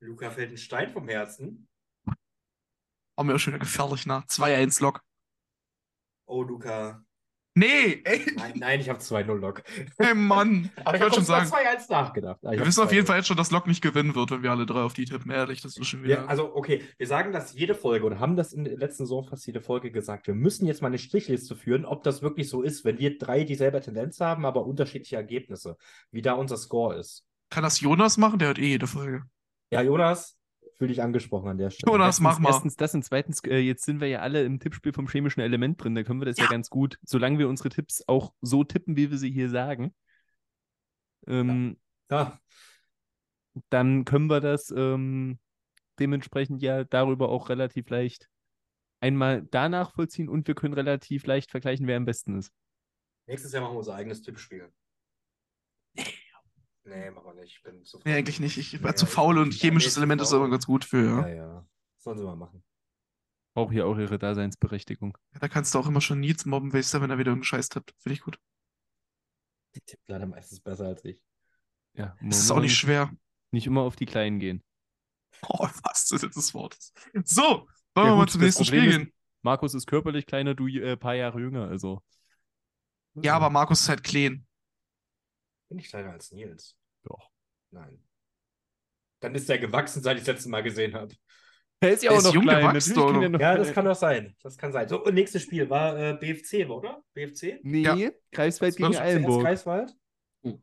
[0.00, 1.68] Luca fällt ein Stein vom Herzen.
[3.16, 4.24] Haben wir auch schon wieder gefährlich, ne?
[4.26, 5.02] 2-1 Lok.
[6.26, 7.04] Oh, Luca.
[7.56, 8.26] Nee, ey.
[8.36, 9.62] Nein, nein ich habe 2-0 Lok.
[9.98, 10.70] Ey, Mann.
[10.84, 11.48] Aber ich, ich wollte schon sagen.
[11.48, 12.40] 2-1 nachgedacht.
[12.42, 14.50] Ah, wir wissen auf jeden Fall jetzt schon, dass Lok nicht gewinnen wird, wenn wir
[14.50, 15.30] alle drei auf die tippen.
[15.30, 16.16] Ehrlich, das ist schon wieder.
[16.16, 19.24] Ja, also, okay, wir sagen das jede Folge und haben das in der letzten Saison
[19.24, 20.26] fast jede Folge gesagt.
[20.26, 23.44] Wir müssen jetzt mal eine Strichliste führen, ob das wirklich so ist, wenn wir drei
[23.44, 25.76] dieselbe Tendenz haben, aber unterschiedliche Ergebnisse.
[26.10, 27.24] Wie da unser Score ist.
[27.50, 28.40] Kann das Jonas machen?
[28.40, 29.22] Der hat eh jede Folge.
[29.70, 30.36] Ja, Jonas,
[30.76, 31.92] fühle dich angesprochen an der Stelle.
[31.92, 32.50] Jonas, mach mal.
[32.50, 35.82] Erstens das und zweitens, äh, jetzt sind wir ja alle im Tippspiel vom chemischen Element
[35.82, 38.64] drin, da können wir das ja, ja ganz gut, solange wir unsere Tipps auch so
[38.64, 39.94] tippen, wie wir sie hier sagen.
[41.26, 41.76] Ähm,
[42.10, 42.16] ja.
[42.16, 42.40] ja.
[43.70, 45.38] Dann können wir das ähm,
[45.98, 48.28] dementsprechend ja darüber auch relativ leicht
[49.00, 52.52] einmal danach vollziehen und wir können relativ leicht vergleichen, wer am besten ist.
[53.26, 54.72] Nächstes Jahr machen wir unser eigenes Tippspiel.
[56.84, 57.56] Nee, machen wir nicht.
[57.56, 58.10] Ich bin zu faul.
[58.10, 58.58] Nee, eigentlich nicht.
[58.58, 61.20] Ich war nee, zu faul und chemisches Element ist aber ganz gut für.
[61.20, 61.34] Ja, ja.
[61.34, 61.68] ja.
[61.98, 62.62] Sollen sie mal machen.
[63.54, 65.16] Braucht hier auch ihre Daseinsberechtigung.
[65.32, 67.44] Ja, da kannst du auch immer schon Nils mobben, weißt du, wenn er wieder irgendeinen
[67.44, 67.94] Scheiß tippt.
[67.98, 68.38] Finde ich gut.
[69.74, 71.22] Die tippt leider meistens besser als ich.
[71.94, 72.16] Ja.
[72.20, 73.10] Das ist auch nicht schwer.
[73.52, 74.62] Nicht immer auf die Kleinen gehen.
[75.48, 76.78] Oh, was ist jetzt das Wort?
[77.24, 79.12] So, wollen ja, wir mal zum nächsten Spiel gehen.
[79.42, 82.00] Markus ist körperlich kleiner, du ein äh, paar Jahre jünger, also.
[83.14, 84.46] Ja, aber Markus ist halt clean.
[85.74, 86.78] Bin ich kleiner als Nils?
[87.02, 87.32] Doch.
[87.72, 88.00] Nein.
[89.18, 91.12] Dann ist er gewachsen, seit ich das letzte Mal gesehen habe.
[91.80, 92.60] Er ist ja auch ist noch jung klein.
[92.60, 93.28] gewachsen, oder?
[93.28, 94.36] Ja, ja das kann doch sein.
[94.40, 94.88] Das kann sein.
[94.88, 97.02] So, und nächstes Spiel war äh, BFC, oder?
[97.12, 97.58] BFC?
[97.64, 98.10] Nee, ja.
[98.30, 99.42] Greifswald gegen Eilenburg.
[99.42, 99.92] Greifswald?
[100.44, 100.62] Hm.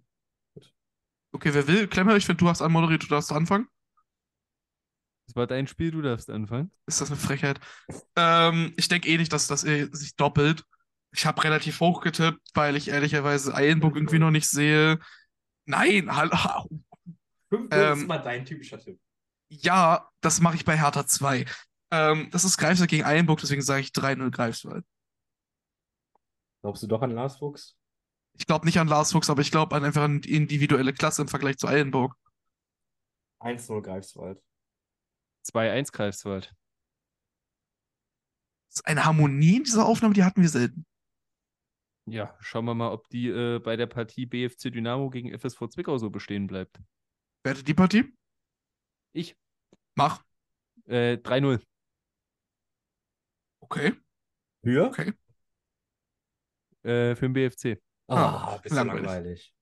[1.34, 1.90] Okay, wer will?
[1.90, 3.68] Klemmer, ich finde, du hast anmoderiert, du darfst anfangen.
[5.28, 6.72] Das war dein Spiel, du darfst anfangen.
[6.86, 7.60] Ist das eine Frechheit?
[8.16, 10.64] Ähm, ich denke eh nicht, dass das sich doppelt.
[11.14, 15.00] Ich habe relativ hoch getippt, weil ich ehrlicherweise Eilenburg irgendwie noch nicht sehe.
[15.66, 16.70] Nein, hallo.
[17.50, 19.00] 5 Ähm, ist mal dein typischer Tipp.
[19.50, 21.46] Ja, das mache ich bei Hertha 2.
[21.92, 24.86] Ähm, das ist Greifswald gegen Eilenburg, deswegen sage ich 3-0 Greifswald.
[26.62, 27.78] Glaubst du doch an Lars Fuchs?
[28.38, 31.28] Ich glaube nicht an Lars Fuchs, aber ich glaube an einfach eine individuelle Klasse im
[31.28, 32.16] Vergleich zu Eilenburg.
[33.42, 34.42] 1-0 Greifswald.
[35.46, 36.54] 2-1 Greifswald.
[38.70, 40.86] Das ist eine Harmonie in dieser Aufnahme, die hatten wir selten.
[42.06, 45.98] Ja, schauen wir mal, ob die äh, bei der Partie BFC Dynamo gegen FSV Zwickau
[45.98, 46.80] so bestehen bleibt.
[47.44, 48.14] Wer hatte die Partie?
[49.14, 49.36] Ich.
[49.96, 50.24] Mach.
[50.86, 51.62] Äh, 3-0.
[53.62, 53.94] Okay.
[54.64, 54.88] Für?
[54.88, 55.14] Okay.
[56.84, 57.82] Äh, für den BFC.
[58.08, 59.06] Ah, bisschen langweilig.
[59.06, 59.56] langweilig.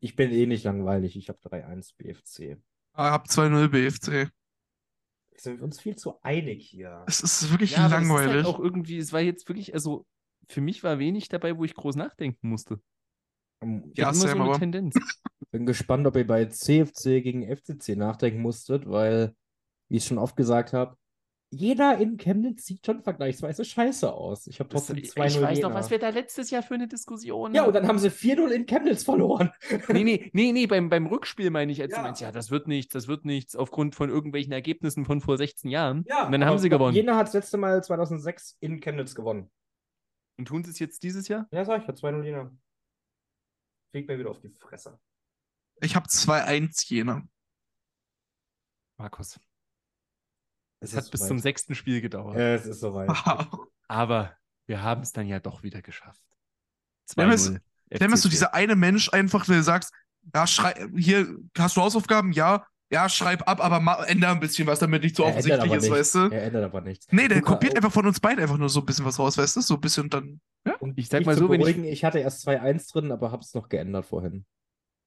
[0.00, 1.16] Ich bin eh nicht langweilig.
[1.16, 2.60] Ich habe 3-1 BFC.
[2.92, 4.30] Ah, hab 2-0 BFC.
[5.38, 7.04] Sind wir uns viel zu einig hier.
[7.06, 8.34] Es ist wirklich Ja, es ist langweilig.
[8.34, 10.06] halt auch irgendwie, es war jetzt wirklich, also
[10.48, 12.80] für mich war wenig dabei, wo ich groß nachdenken musste.
[13.62, 14.94] Ähm, Ich Ja, Sam, so eine aber- Tendenz.
[15.50, 19.34] bin gespannt, ob ihr bei CFC gegen FCC nachdenken musstet, weil,
[19.88, 20.96] wie ich schon oft gesagt habe,
[21.50, 24.48] jeder in Chemnitz sieht schon vergleichsweise scheiße aus.
[24.48, 25.74] Ich habe trotzdem ich 2-0 weiß doch, Jena.
[25.74, 28.66] was wir da letztes Jahr für eine Diskussion Ja, und dann haben sie 4-0 in
[28.66, 29.52] Chemnitz verloren.
[29.88, 31.98] Nee, nee, nee, nee, beim, beim Rückspiel meine ich, als Ja.
[31.98, 35.38] du meinst, ja, das wird nichts, das wird nichts, aufgrund von irgendwelchen Ergebnissen von vor
[35.38, 36.04] 16 Jahren.
[36.08, 36.96] Ja, und dann haben sie gewonnen.
[36.96, 39.48] Jena hat das letzte Mal 2006 in Chemnitz gewonnen.
[40.38, 41.46] Und tun sie es jetzt dieses Jahr?
[41.50, 42.50] Ja, sag ich, hat 2-0 Jena.
[43.90, 44.98] Fliegt mir wieder auf die Fresse.
[45.80, 47.26] Ich habe 2-1 Jena.
[48.98, 49.38] Markus.
[50.80, 52.36] Es Es hat bis zum sechsten Spiel gedauert.
[52.36, 53.10] Es ist soweit.
[53.88, 54.36] Aber
[54.66, 56.22] wir haben es dann ja doch wieder geschafft.
[57.08, 57.60] Clemens- 2-0.
[57.88, 59.94] Dann bist du dieser eine Mensch einfach, der sagst,
[60.34, 62.32] ja, schrei hier, hast du Hausaufgaben?
[62.32, 62.66] Ja.
[62.90, 65.90] Ja, schreib ab, aber ändere ein bisschen was, damit nicht so Er offensichtlich ist, nichts.
[65.98, 66.18] weißt du?
[66.30, 67.08] Er ändert aber nichts.
[67.10, 67.76] Nee, der Luca, kopiert oh.
[67.76, 69.60] einfach von uns beiden einfach nur so ein bisschen was raus, weißt du?
[69.60, 70.40] So ein bisschen dann.
[70.78, 73.68] Um Ich sag mal so, wenn ich- ich hatte erst 2-1 drin, aber hab's noch
[73.68, 74.46] geändert vorhin.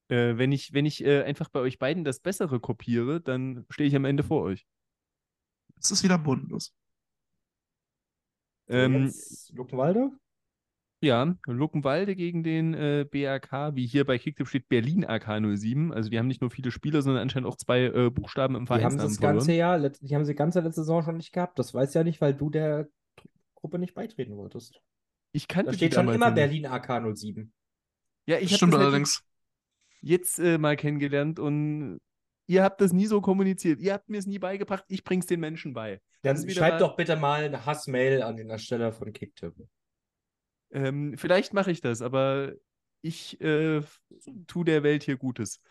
[0.10, 3.88] Äh, wenn ich, wenn ich äh, einfach bei euch beiden das Bessere kopiere, dann stehe
[3.88, 4.65] ich am Ende vor euch.
[5.80, 6.73] Es ist wieder bodenlos.
[8.68, 9.14] Ähm,
[9.53, 10.11] Luckenwalde?
[11.01, 15.93] Ja, Luckenwalde gegen den äh, BAK, wie hier bei Kicktipp steht, Berlin AK 07.
[15.93, 18.71] Also die haben nicht nur viele Spieler, sondern anscheinend auch zwei äh, Buchstaben im Die
[18.73, 19.53] haben sie das ganze.
[19.53, 21.57] Jahr, let- die haben sie ganze letzte Saison schon nicht gehabt.
[21.57, 22.89] Das weiß ja nicht, weil du der
[23.55, 24.81] Gruppe nicht beitreten wolltest.
[25.31, 26.31] Ich kannte Da die steht schon immer.
[26.31, 27.53] Berlin AK 07.
[28.26, 29.23] Ja, ich habe Stimmt halt allerdings.
[30.01, 31.99] jetzt äh, mal kennengelernt und
[32.47, 33.80] ihr habt das nie so kommuniziert.
[33.80, 34.84] Ihr habt mir es nie beigebracht.
[34.89, 36.01] Ich bring's den Menschen bei.
[36.23, 39.53] Dann ist wieder schreib mal- doch bitte mal eine Hassmail an den Ersteller von Kicktipp.
[40.72, 42.54] Ähm, vielleicht mache ich das, aber
[43.02, 44.02] ich äh, f-
[44.48, 45.62] tu der Welt hier Gutes,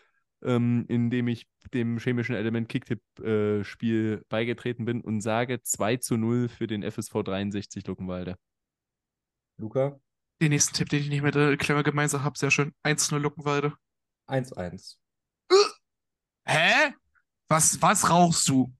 [0.43, 6.67] ähm, indem ich dem chemischen Element Kicktipp-Spiel beigetreten bin und sage 2 zu 0 für
[6.67, 8.35] den FSV 63 Luckenwalde.
[9.57, 9.99] Luca?
[10.41, 12.73] Den nächsten Tipp, den ich nicht mit der Klemme gemeinsam habe, sehr schön.
[12.83, 13.73] 1-0 Luckenwalde.
[14.27, 14.97] 1-1.
[16.45, 16.93] Hä?
[17.49, 18.73] Was, was rauchst du?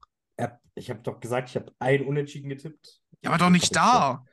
[0.76, 3.02] Ich habe doch gesagt, ich habe ein Unentschieden getippt.
[3.22, 4.24] Ja, aber doch nicht da.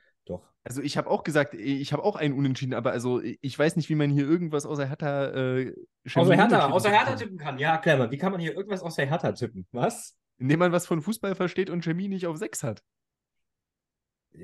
[0.67, 3.87] Also ich habe auch gesagt, ich habe auch einen Unentschieden, aber also ich weiß nicht,
[3.89, 5.73] wie man hier irgendwas außer Hertha äh,
[6.13, 7.17] Außer Hertha, außer tippen Hertha kann.
[7.17, 7.57] tippen kann.
[7.59, 9.65] Ja, Klemmer, wie kann man hier irgendwas außer Hertha tippen?
[9.71, 10.15] Was?
[10.37, 12.83] Indem man was von Fußball versteht und Chemie nicht auf 6 hat.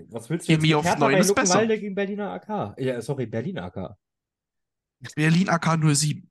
[0.07, 1.67] Was willst du Chemie auf Hertha neun bei ist besser.
[1.67, 2.79] Gegen Berliner AK?
[2.79, 3.95] Ja, sorry, Berliner AK.
[5.15, 6.29] Berlin AK 07.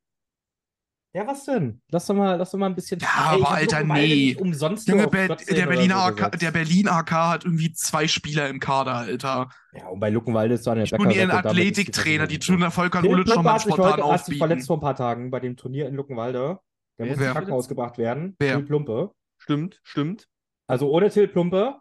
[1.14, 1.82] Ja, was denn?
[1.90, 2.98] Lass doch mal, lass doch mal ein bisschen.
[3.00, 4.34] Ja, aber ich hab Alter, nee.
[4.38, 8.48] umsonst Junge, Ber 14 der, Berliner so AK, der Berlin AK hat irgendwie zwei Spieler
[8.48, 9.50] im Kader, Alter.
[9.74, 11.02] Ja, und bei Luckenwalde ist Daniel Die Becker.
[11.04, 14.40] tun ihren Athletiktrainer, die tun da Volker Philipp Ulic schon mal spontan heute sich verletzt
[14.40, 14.66] aufbieten.
[14.66, 16.60] vor ein paar Tagen bei dem Turnier in Luckenwalde.
[16.98, 17.32] Der muss ins?
[17.32, 18.34] Krankenhaus gebracht werden.
[18.38, 18.56] Wer?
[18.56, 19.10] Till Plumpe.
[19.36, 20.28] Stimmt, stimmt.
[20.66, 21.76] Also ohne Till Plumpe.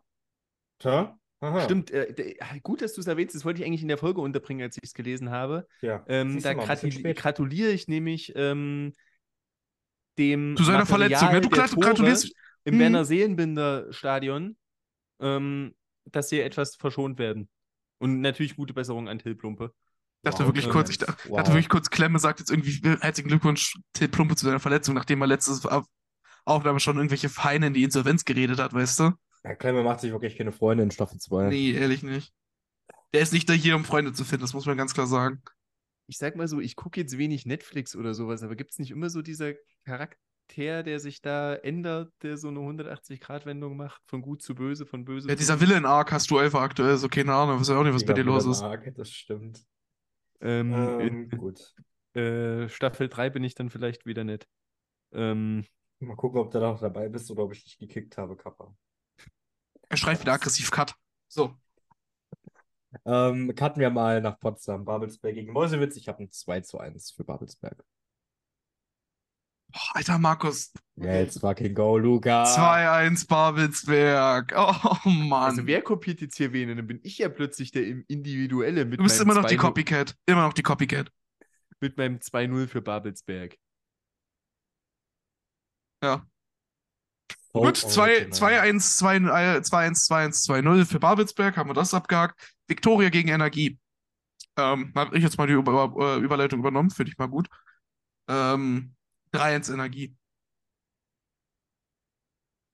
[0.80, 1.18] Tja.
[1.40, 1.62] Aha.
[1.62, 2.14] Stimmt, äh,
[2.62, 3.34] gut, dass du es erwähnst.
[3.34, 5.68] Das wollte ich eigentlich in der Folge unterbringen, als ich es gelesen habe.
[5.82, 6.04] Ja.
[6.08, 8.94] Ähm, da gratuliere ich nämlich ähm,
[10.22, 11.42] dem Zu seiner Material Verletzung, ne?
[11.42, 12.32] Du der grat- Tore gratulierst-
[12.64, 12.80] im Mhm.
[12.80, 14.56] Werner Seelenbinder Stadion,
[15.20, 15.74] ähm,
[16.06, 17.50] dass sie etwas verschont werden.
[18.00, 19.74] Und natürlich gute Besserung an Till Plumpe.
[20.24, 21.48] Ich dachte Wow, wirklich kurz, ich dachte wow.
[21.48, 25.22] wirklich kurz, Klemme sagt jetzt irgendwie äh, herzlichen Glückwunsch Till Plumpe zu seiner Verletzung, nachdem
[25.22, 25.88] er letztes Auf-
[26.46, 29.12] Aufnahme schon irgendwelche Feine in die Insolvenz geredet hat, weißt du?
[29.44, 31.50] Herr Klemmer macht sich wirklich keine Freunde in Staffel 2.
[31.50, 32.32] Nee, ehrlich nicht.
[33.14, 35.42] Der ist nicht da hier, um Freunde zu finden, das muss man ganz klar sagen.
[36.08, 38.92] Ich sag mal so, ich gucke jetzt wenig Netflix oder sowas, aber gibt es nicht
[38.92, 39.54] immer so dieser
[39.86, 45.06] Charakter, der sich da ändert, der so eine 180-Grad-Wendung macht, von gut zu böse, von
[45.06, 45.62] böse Ja, dieser?
[45.62, 48.24] Villain-Arc hast du einfach aktuell, so keine Ahnung, weiß ja auch nicht, was bei dir
[48.24, 48.62] los ist.
[48.96, 49.66] Das stimmt.
[50.42, 51.74] Ähm, Ähm, in gut.
[52.14, 54.48] äh, Staffel 3 bin ich dann vielleicht wieder nett.
[55.14, 55.66] Ähm,
[56.00, 58.74] Mal gucken, ob du da noch dabei bist oder ob ich dich gekickt habe, Kappa.
[59.90, 60.96] Er schreit wieder aggressiv Cut.
[61.28, 61.56] So.
[63.06, 64.86] Ähm, cutten wir mal nach Potsdam.
[64.86, 65.96] Babelsberg gegen Meuselwitz.
[65.96, 67.84] Ich habe ein 2 zu 1 für Babelsberg.
[69.72, 70.74] Boah, Alter, Markus.
[70.96, 72.44] Let's fucking go, Luca.
[72.44, 74.54] 2-1 Babelsberg.
[74.56, 75.52] Oh, Mann.
[75.52, 76.70] Also wer kopiert jetzt hier wen?
[76.70, 79.56] Und dann bin ich ja plötzlich der im Individuelle mit du bist immer noch die
[79.56, 80.16] 2-0 Copycat.
[80.26, 81.10] Immer noch die Copycat.
[81.80, 83.58] Mit meinem 2-0 für Babelsberg.
[86.04, 86.26] Ja.
[87.54, 88.62] Gut, 2 original.
[88.70, 91.58] 2-1, 2-1, 2-1, 2-1, 2-0 für Babelsberg.
[91.58, 92.40] Haben wir das abgehakt.
[92.68, 93.78] Viktoria gegen Energie.
[94.58, 96.90] Ähm, habe ich jetzt mal die Über Über- Überleitung übernommen.
[96.92, 97.48] Finde ich mal gut.
[98.30, 98.96] Ähm,
[99.34, 100.16] 3-1 Energie.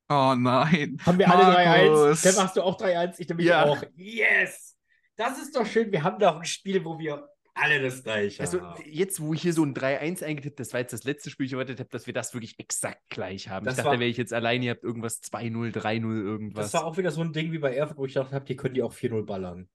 [0.09, 0.97] Oh nein.
[1.05, 1.89] Haben wir alle 3-1?
[1.89, 2.21] Markus.
[2.21, 3.65] Dann machst du auch 3-1, ich nämlich Ja.
[3.65, 3.83] auch.
[3.95, 4.77] Yes!
[5.17, 5.91] Das ist doch schön.
[5.91, 7.27] Wir haben doch ein Spiel, wo wir
[7.57, 8.83] alle das gleiche Also haben.
[8.85, 11.53] jetzt, wo ich hier so ein 3-1 eingetippt, das war jetzt das letzte Spiel, ich
[11.53, 13.65] erwartet habe, dass wir das wirklich exakt gleich haben.
[13.65, 16.71] Das ich dachte, war- wäre ich jetzt allein, ihr habt irgendwas 2-0, 3-0, irgendwas.
[16.71, 18.73] Das war auch wieder so ein Ding wie bei Erfurt, wo ich dachte, die können
[18.75, 19.69] die auch 4-0 ballern.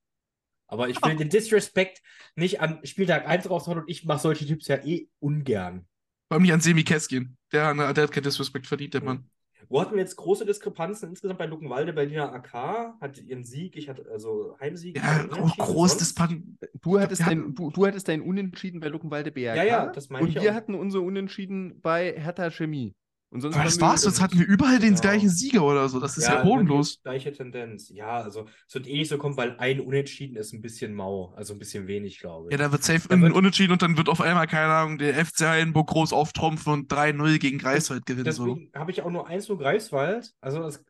[0.66, 2.00] Aber ich will den Disrespect
[2.34, 5.86] nicht an Spieltag 1 raushauen und ich mache solche Tipps ja eh ungern.
[6.28, 7.36] Vor allem nicht an Semi Keskin.
[7.52, 9.28] Der, der hat keinen Disrespect verdient, der Mann.
[9.68, 11.92] Wo hatten wir jetzt große Diskrepanzen insgesamt bei Luckenwalde?
[11.92, 14.96] Berliner AK hat ihren Sieg, ich hatte also Heimsieg.
[14.96, 15.96] Ja, auch groß?
[15.96, 16.58] Dispan.
[16.80, 19.56] Du hattest, dein, du, du hattest dein Unentschieden bei Luckenwalde BRK.
[19.56, 20.54] Ja, ja, das meine Und ich wir auch.
[20.54, 22.94] hatten unser Unentschieden bei Hertha Chemie.
[23.32, 25.00] Und sonst Aber das war's, jetzt hatten wir überall den Genau.
[25.00, 25.98] gleichen Sieger oder so.
[26.00, 26.96] Das ist ja, bodenlos.
[26.96, 27.88] wirklich Gleiche Tendenz.
[27.88, 31.32] Ja, also es wird eh nicht so kommen, weil ein Unentschieden ist ein bisschen mau,
[31.34, 32.52] also ein bisschen wenig, glaube ich.
[32.52, 34.98] Ja, da wird safe Da ein wird- Unentschieden und dann wird auf einmal, keine Ahnung,
[34.98, 38.30] der FC Heidenburg groß auftrumpfen und 3-0 gegen Greifswald gewinnen.
[38.32, 38.46] So.
[38.54, 40.34] Deswegen habe ich auch nur 1 zu Greifswald.
[40.42, 40.84] Also das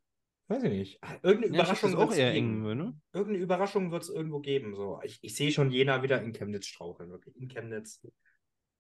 [0.49, 1.01] weiß ich nicht.
[1.23, 2.67] Irgendeine Ja, Überraschung das ist auch wird's eher geben.
[2.67, 3.01] eng, ne?
[3.13, 4.75] Irgendeine Überraschung wird es irgendwo geben.
[4.75, 4.99] So.
[5.05, 7.37] Ich, ich sehe schon Jena wieder in Chemnitz straucheln, wirklich.
[7.37, 8.01] In Chemnitz.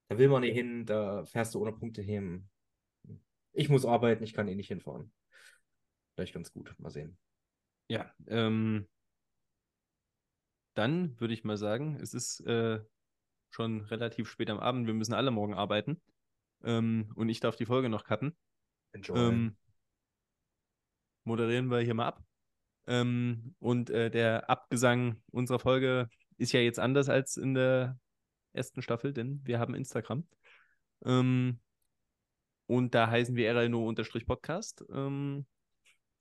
[0.09, 2.49] Da will man nicht hin, da fährst du ohne Punkte hin.
[3.53, 5.12] Ich muss arbeiten, ich kann eh nicht hinfahren.
[6.15, 6.74] Vielleicht ganz gut.
[6.79, 7.19] Mal sehen.
[7.89, 8.89] Ja, ähm,
[10.74, 12.81] dann würde ich mal sagen, es ist äh,
[13.51, 14.87] schon relativ spät am Abend.
[14.87, 16.01] Wir müssen alle morgen arbeiten.
[16.65, 18.37] Ähm, und ich darf die Folge noch cutten.
[18.93, 19.19] Enjoy.
[19.19, 19.57] Ähm,
[21.24, 22.24] moderieren wir hier mal ab.
[22.87, 26.09] Ähm, und äh, der Abgesang unserer Folge
[26.39, 27.99] ist ja jetzt anders als in der
[28.53, 30.27] ersten Staffel, denn wir haben Instagram.
[31.05, 31.61] Ähm,
[32.67, 34.85] und da heißen wir RLNO-Podcast.
[34.93, 35.47] Ähm,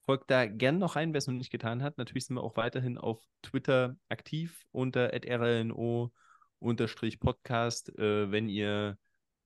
[0.04, 1.98] folgt da gern noch rein, wer es noch nicht getan hat.
[1.98, 7.98] Natürlich sind wir auch weiterhin auf Twitter aktiv unter RLNO-Podcast.
[7.98, 8.96] Äh, wenn ihr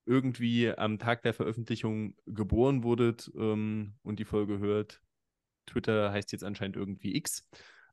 [0.07, 5.01] irgendwie am Tag der Veröffentlichung geboren wurdet ähm, und die Folge hört,
[5.67, 7.49] Twitter heißt jetzt anscheinend irgendwie X,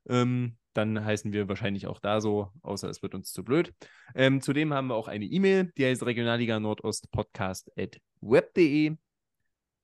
[0.08, 3.72] ähm, dann heißen wir wahrscheinlich auch da so, außer es wird uns zu blöd.
[4.14, 8.96] Ähm, zudem haben wir auch eine E-Mail, die heißt Regionalliga Nordost Podcast at web.de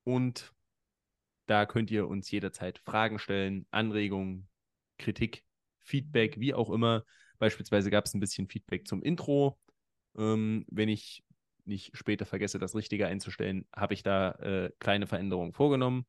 [0.05, 0.53] und
[1.47, 4.49] da könnt ihr uns jederzeit Fragen stellen, Anregungen,
[4.99, 5.45] Kritik,
[5.81, 7.05] Feedback, wie auch immer.
[7.39, 9.59] Beispielsweise gab es ein bisschen Feedback zum Intro.
[10.17, 11.25] Ähm, wenn ich
[11.65, 16.07] nicht später vergesse, das Richtige einzustellen, habe ich da äh, kleine Veränderungen vorgenommen.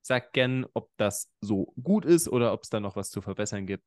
[0.00, 3.66] Sagt gern, ob das so gut ist oder ob es da noch was zu verbessern
[3.66, 3.84] gibt.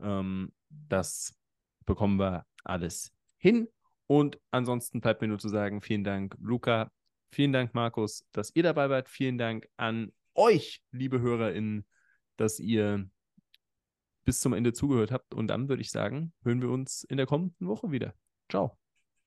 [0.00, 1.36] Ähm, das
[1.84, 3.68] bekommen wir alles hin.
[4.06, 6.90] Und ansonsten bleibt mir nur zu sagen, vielen Dank, Luca.
[7.30, 9.08] Vielen Dank, Markus, dass ihr dabei wart.
[9.08, 11.86] Vielen Dank an euch, liebe HörerInnen,
[12.36, 13.08] dass ihr
[14.24, 15.34] bis zum Ende zugehört habt.
[15.34, 18.14] Und dann würde ich sagen, hören wir uns in der kommenden Woche wieder.
[18.48, 18.78] Ciao.